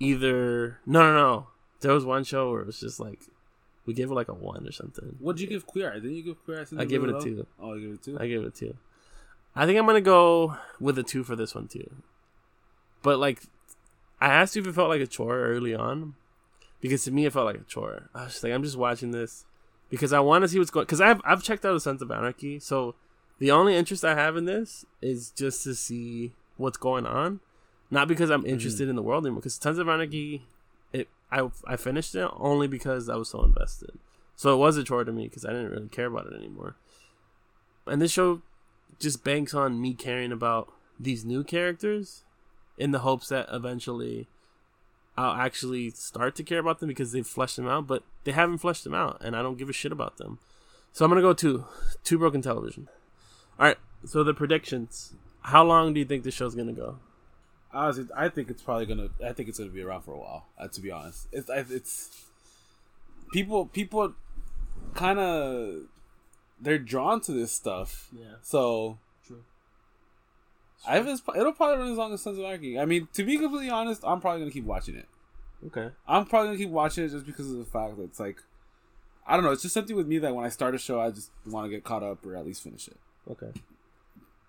either 0.00 0.78
no 0.86 1.00
no 1.02 1.14
no 1.14 1.46
there 1.80 1.92
was 1.92 2.04
one 2.04 2.24
show 2.24 2.50
where 2.50 2.60
it 2.60 2.66
was 2.66 2.80
just 2.80 2.98
like 2.98 3.20
we 3.86 3.94
gave 3.94 4.10
it 4.10 4.14
like 4.14 4.28
a 4.28 4.34
one 4.34 4.66
or 4.66 4.72
something 4.72 5.16
what'd 5.20 5.40
you 5.40 5.46
give 5.46 5.66
Queer 5.66 5.90
Eye? 5.90 5.94
Didn't 5.94 6.14
you 6.14 6.22
give 6.22 6.44
Queer 6.44 6.60
Eye? 6.60 6.66
I 6.78 6.84
gave 6.84 7.02
it 7.02 7.10
a 7.10 7.20
two. 7.20 7.46
Oh, 7.60 7.74
you 7.74 7.80
gave 7.80 7.90
it 7.94 8.00
a 8.00 8.04
two. 8.04 8.18
i 8.20 8.26
gave 8.26 8.40
it 8.42 8.46
a 8.46 8.50
two 8.50 8.76
i 9.54 9.66
think 9.66 9.78
i'm 9.78 9.86
gonna 9.86 10.00
go 10.00 10.56
with 10.80 10.98
a 10.98 11.02
two 11.02 11.24
for 11.24 11.36
this 11.36 11.54
one 11.54 11.68
too 11.68 11.90
but 13.02 13.18
like 13.18 13.42
i 14.20 14.26
asked 14.28 14.56
you 14.56 14.62
if 14.62 14.68
it 14.68 14.74
felt 14.74 14.88
like 14.88 15.00
a 15.00 15.06
chore 15.06 15.38
early 15.40 15.74
on 15.74 16.14
because 16.80 17.04
to 17.04 17.10
me 17.10 17.26
it 17.26 17.32
felt 17.32 17.46
like 17.46 17.56
a 17.60 17.64
chore 17.64 18.08
i 18.14 18.24
was 18.24 18.32
just 18.32 18.44
like 18.44 18.52
i'm 18.52 18.62
just 18.62 18.76
watching 18.76 19.10
this 19.10 19.44
because 19.90 20.12
i 20.12 20.20
want 20.20 20.42
to 20.42 20.48
see 20.48 20.58
what's 20.58 20.70
going 20.70 20.84
because 20.84 21.00
I've, 21.00 21.20
I've 21.24 21.42
checked 21.42 21.64
out 21.64 21.74
a 21.76 21.80
Sons 21.80 22.00
of 22.02 22.10
Anarchy 22.10 22.58
so 22.58 22.94
the 23.42 23.50
only 23.50 23.74
interest 23.74 24.04
i 24.04 24.14
have 24.14 24.36
in 24.36 24.44
this 24.44 24.86
is 25.00 25.30
just 25.30 25.64
to 25.64 25.74
see 25.74 26.30
what's 26.58 26.76
going 26.76 27.04
on 27.04 27.40
not 27.90 28.06
because 28.06 28.30
i'm 28.30 28.42
mm-hmm. 28.42 28.50
interested 28.50 28.88
in 28.88 28.94
the 28.94 29.02
world 29.02 29.26
anymore 29.26 29.40
because 29.40 29.54
Sons 29.54 29.78
of 29.78 29.88
Anarchy 29.88 30.42
it 30.92 31.08
I, 31.32 31.50
I 31.66 31.74
finished 31.74 32.14
it 32.14 32.30
only 32.36 32.68
because 32.68 33.08
i 33.08 33.16
was 33.16 33.30
so 33.30 33.42
invested 33.42 33.98
so 34.36 34.54
it 34.54 34.58
was 34.58 34.76
a 34.76 34.84
chore 34.84 35.02
to 35.02 35.10
me 35.10 35.24
because 35.26 35.44
i 35.44 35.48
didn't 35.48 35.70
really 35.70 35.88
care 35.88 36.06
about 36.06 36.26
it 36.26 36.34
anymore 36.34 36.76
and 37.88 38.00
this 38.00 38.12
show 38.12 38.42
just 39.00 39.24
banks 39.24 39.54
on 39.54 39.80
me 39.80 39.92
caring 39.92 40.30
about 40.30 40.72
these 41.00 41.24
new 41.24 41.42
characters 41.42 42.22
in 42.78 42.92
the 42.92 43.00
hopes 43.00 43.28
that 43.28 43.48
eventually 43.52 44.28
I'll 45.18 45.34
actually 45.34 45.90
start 45.90 46.36
to 46.36 46.44
care 46.44 46.60
about 46.60 46.78
them 46.78 46.88
because 46.88 47.12
they've 47.12 47.26
fleshed 47.26 47.56
them 47.56 47.68
out, 47.68 47.86
but 47.86 48.02
they 48.24 48.32
haven't 48.32 48.58
fleshed 48.58 48.84
them 48.84 48.94
out, 48.94 49.18
and 49.20 49.36
I 49.36 49.42
don't 49.42 49.58
give 49.58 49.68
a 49.68 49.72
shit 49.74 49.92
about 49.92 50.16
them. 50.16 50.38
So 50.92 51.04
I'm 51.04 51.10
gonna 51.10 51.20
go 51.20 51.34
to 51.34 51.66
two 52.02 52.18
broken 52.18 52.40
television. 52.40 52.88
All 53.58 53.66
right, 53.66 53.78
so 54.04 54.24
the 54.24 54.34
predictions. 54.34 55.14
How 55.42 55.64
long 55.64 55.92
do 55.92 56.00
you 56.00 56.06
think 56.06 56.24
this 56.24 56.34
show's 56.34 56.54
gonna 56.54 56.72
go? 56.72 56.98
Honestly, 57.72 58.06
I 58.16 58.28
think 58.28 58.50
it's 58.50 58.62
probably 58.62 58.86
gonna. 58.86 59.08
I 59.24 59.32
think 59.32 59.48
it's 59.48 59.58
gonna 59.58 59.70
be 59.70 59.82
around 59.82 60.02
for 60.02 60.12
a 60.12 60.18
while. 60.18 60.46
Uh, 60.58 60.68
to 60.68 60.80
be 60.80 60.90
honest, 60.90 61.28
it's 61.32 61.50
it's 61.50 62.24
people 63.32 63.66
people 63.66 64.14
kind 64.94 65.18
of 65.18 65.82
they're 66.60 66.78
drawn 66.78 67.20
to 67.22 67.32
this 67.32 67.52
stuff. 67.52 68.08
Yeah. 68.12 68.36
So 68.42 68.98
True. 69.26 69.42
I 70.86 70.94
have 70.94 71.06
this. 71.06 71.22
It'll 71.36 71.52
probably 71.52 71.78
run 71.78 71.92
as 71.92 71.98
long 71.98 72.12
as 72.12 72.22
Sons 72.22 72.38
of 72.38 72.44
Anarchy. 72.44 72.78
I 72.78 72.84
mean, 72.84 73.08
to 73.14 73.24
be 73.24 73.36
completely 73.38 73.70
honest, 73.70 74.02
I'm 74.04 74.20
probably 74.20 74.40
gonna 74.40 74.52
keep 74.52 74.64
watching 74.64 74.94
it. 74.94 75.08
Okay. 75.66 75.90
I'm 76.06 76.26
probably 76.26 76.48
gonna 76.48 76.58
keep 76.58 76.70
watching 76.70 77.04
it 77.04 77.08
just 77.08 77.26
because 77.26 77.50
of 77.50 77.58
the 77.58 77.64
fact 77.64 77.96
that 77.96 78.04
it's 78.04 78.20
like, 78.20 78.42
I 79.26 79.34
don't 79.34 79.44
know. 79.44 79.52
It's 79.52 79.62
just 79.62 79.74
something 79.74 79.96
with 79.96 80.06
me 80.06 80.18
that 80.18 80.34
when 80.34 80.44
I 80.44 80.48
start 80.48 80.74
a 80.74 80.78
show, 80.78 81.00
I 81.00 81.10
just 81.10 81.30
want 81.46 81.66
to 81.66 81.70
get 81.70 81.84
caught 81.84 82.02
up 82.02 82.24
or 82.24 82.36
at 82.36 82.46
least 82.46 82.62
finish 82.62 82.88
it. 82.88 82.96
Okay. 83.30 83.52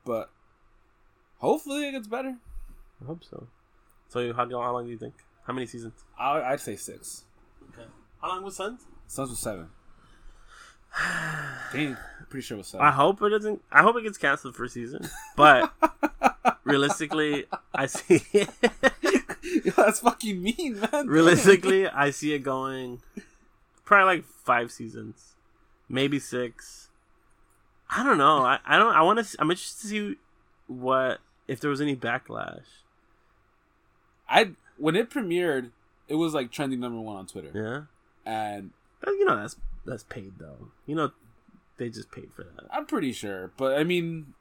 But 0.06 0.30
hopefully, 1.38 1.88
it 1.88 1.92
gets 1.92 2.08
better. 2.08 2.36
I 3.02 3.06
hope 3.06 3.24
so. 3.24 3.48
So 4.10 4.34
how, 4.34 4.48
how 4.50 4.74
long 4.74 4.86
do 4.86 4.92
you 4.92 4.98
think? 4.98 5.14
How 5.46 5.54
many 5.54 5.66
seasons? 5.66 6.04
I, 6.18 6.42
I'd 6.42 6.60
say 6.60 6.76
six. 6.76 7.24
Okay. 7.74 7.88
How 8.22 8.30
long 8.30 8.44
was 8.44 8.56
Sons? 8.56 8.82
Suns 9.08 9.30
was 9.30 9.40
seven. 9.40 9.70
Dang, 11.74 11.98
pretty 12.30 12.44
sure 12.46 12.56
it 12.56 12.60
was 12.60 12.68
seven. 12.68 12.86
I 12.86 12.92
hope 12.92 13.22
it 13.22 13.30
doesn't. 13.30 13.62
I 13.72 13.82
hope 13.82 13.98
it 13.98 14.04
gets 14.04 14.18
canceled 14.18 14.56
for 14.56 14.68
season. 14.68 15.08
But 15.36 15.74
realistically, 16.64 17.46
I 17.74 17.88
see. 17.88 18.22
Yo, 19.66 19.72
that's 19.76 20.00
fucking 20.00 20.42
mean, 20.42 20.80
man. 20.80 21.08
realistically, 21.08 21.88
I 21.88 22.12
see 22.12 22.34
it 22.34 22.40
going 22.40 23.02
probably 23.86 24.18
like 24.18 24.26
five 24.26 24.72
seasons, 24.72 25.34
maybe 25.90 26.20
six. 26.20 26.90
I 27.96 28.04
don't 28.04 28.18
know. 28.18 28.40
I, 28.44 28.60
I 28.66 28.78
don't. 28.78 28.96
I 28.96 29.02
want 29.04 29.26
to. 29.26 29.38
I'm 29.40 29.50
interested 29.52 29.82
to 29.82 29.88
see 29.88 30.16
what 30.68 31.20
if 31.48 31.60
there 31.60 31.70
was 31.70 31.82
any 31.82 31.96
backlash. 31.96 32.64
I 34.30 34.52
when 34.78 34.96
it 34.96 35.10
premiered, 35.10 35.72
it 36.08 36.16
was 36.16 36.34
like 36.34 36.52
trending 36.52 36.80
number 36.80 37.00
one 37.00 37.18
on 37.18 37.28
Twitter, 37.28 37.52
Yeah. 38.26 38.32
and 38.32 38.72
But 39.00 39.12
you 39.12 39.26
know 39.26 39.36
that's 39.36 39.56
that's 39.86 40.04
paid 40.04 40.34
though. 40.40 40.70
You 40.86 40.96
know, 40.96 41.12
they 41.78 41.90
just 41.90 42.12
paid 42.12 42.30
for 42.36 42.44
that. 42.44 42.66
I'm 42.72 42.86
pretty 42.86 43.12
sure, 43.12 43.52
but 43.58 43.78
I 43.78 43.84
mean, 43.84 44.34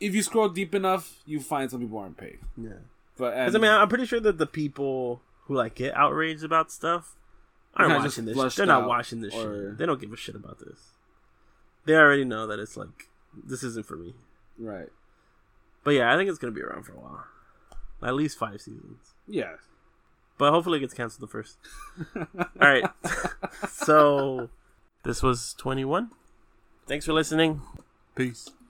if 0.00 0.14
you 0.14 0.22
scroll 0.22 0.48
deep 0.48 0.74
enough, 0.74 1.20
you 1.26 1.40
find 1.40 1.70
some 1.70 1.80
people 1.80 1.98
aren't 1.98 2.16
paid. 2.16 2.38
Yeah. 2.56 2.70
But 3.16 3.34
and, 3.34 3.54
I 3.54 3.58
mean, 3.58 3.70
I'm 3.70 3.88
pretty 3.88 4.06
sure 4.06 4.20
that 4.20 4.38
the 4.38 4.46
people 4.46 5.20
who 5.44 5.54
like 5.54 5.74
get 5.74 5.94
outraged 5.94 6.42
about 6.42 6.72
stuff 6.72 7.14
aren't 7.74 8.02
watching 8.02 8.24
this. 8.24 8.54
They're 8.56 8.66
not 8.66 8.88
watching 8.88 9.20
this 9.20 9.34
or- 9.34 9.68
shit. 9.70 9.78
They 9.78 9.86
don't 9.86 10.00
give 10.00 10.12
a 10.12 10.16
shit 10.16 10.34
about 10.34 10.58
this. 10.58 10.78
They 11.90 11.96
already 11.96 12.24
know 12.24 12.46
that 12.46 12.60
it's 12.60 12.76
like 12.76 13.08
this 13.44 13.64
isn't 13.64 13.84
for 13.84 13.96
me. 13.96 14.14
right, 14.58 14.88
But 15.82 15.92
yeah, 15.92 16.12
I 16.12 16.16
think 16.16 16.30
it's 16.30 16.38
gonna 16.38 16.52
be 16.52 16.62
around 16.62 16.84
for 16.84 16.92
a 16.92 17.00
while, 17.00 17.24
at 18.02 18.14
least 18.14 18.38
five 18.38 18.60
seasons. 18.60 19.14
yeah. 19.26 19.54
But 20.38 20.52
hopefully, 20.52 20.78
it 20.78 20.82
gets 20.82 20.94
canceled 20.94 21.28
the 21.28 21.30
first. 21.32 21.58
All 22.16 22.24
right. 22.60 22.84
so 23.68 24.48
this 25.02 25.20
was 25.22 25.54
21. 25.58 26.10
Thanks 26.86 27.04
for 27.06 27.12
listening. 27.12 27.60
Peace. 28.14 28.50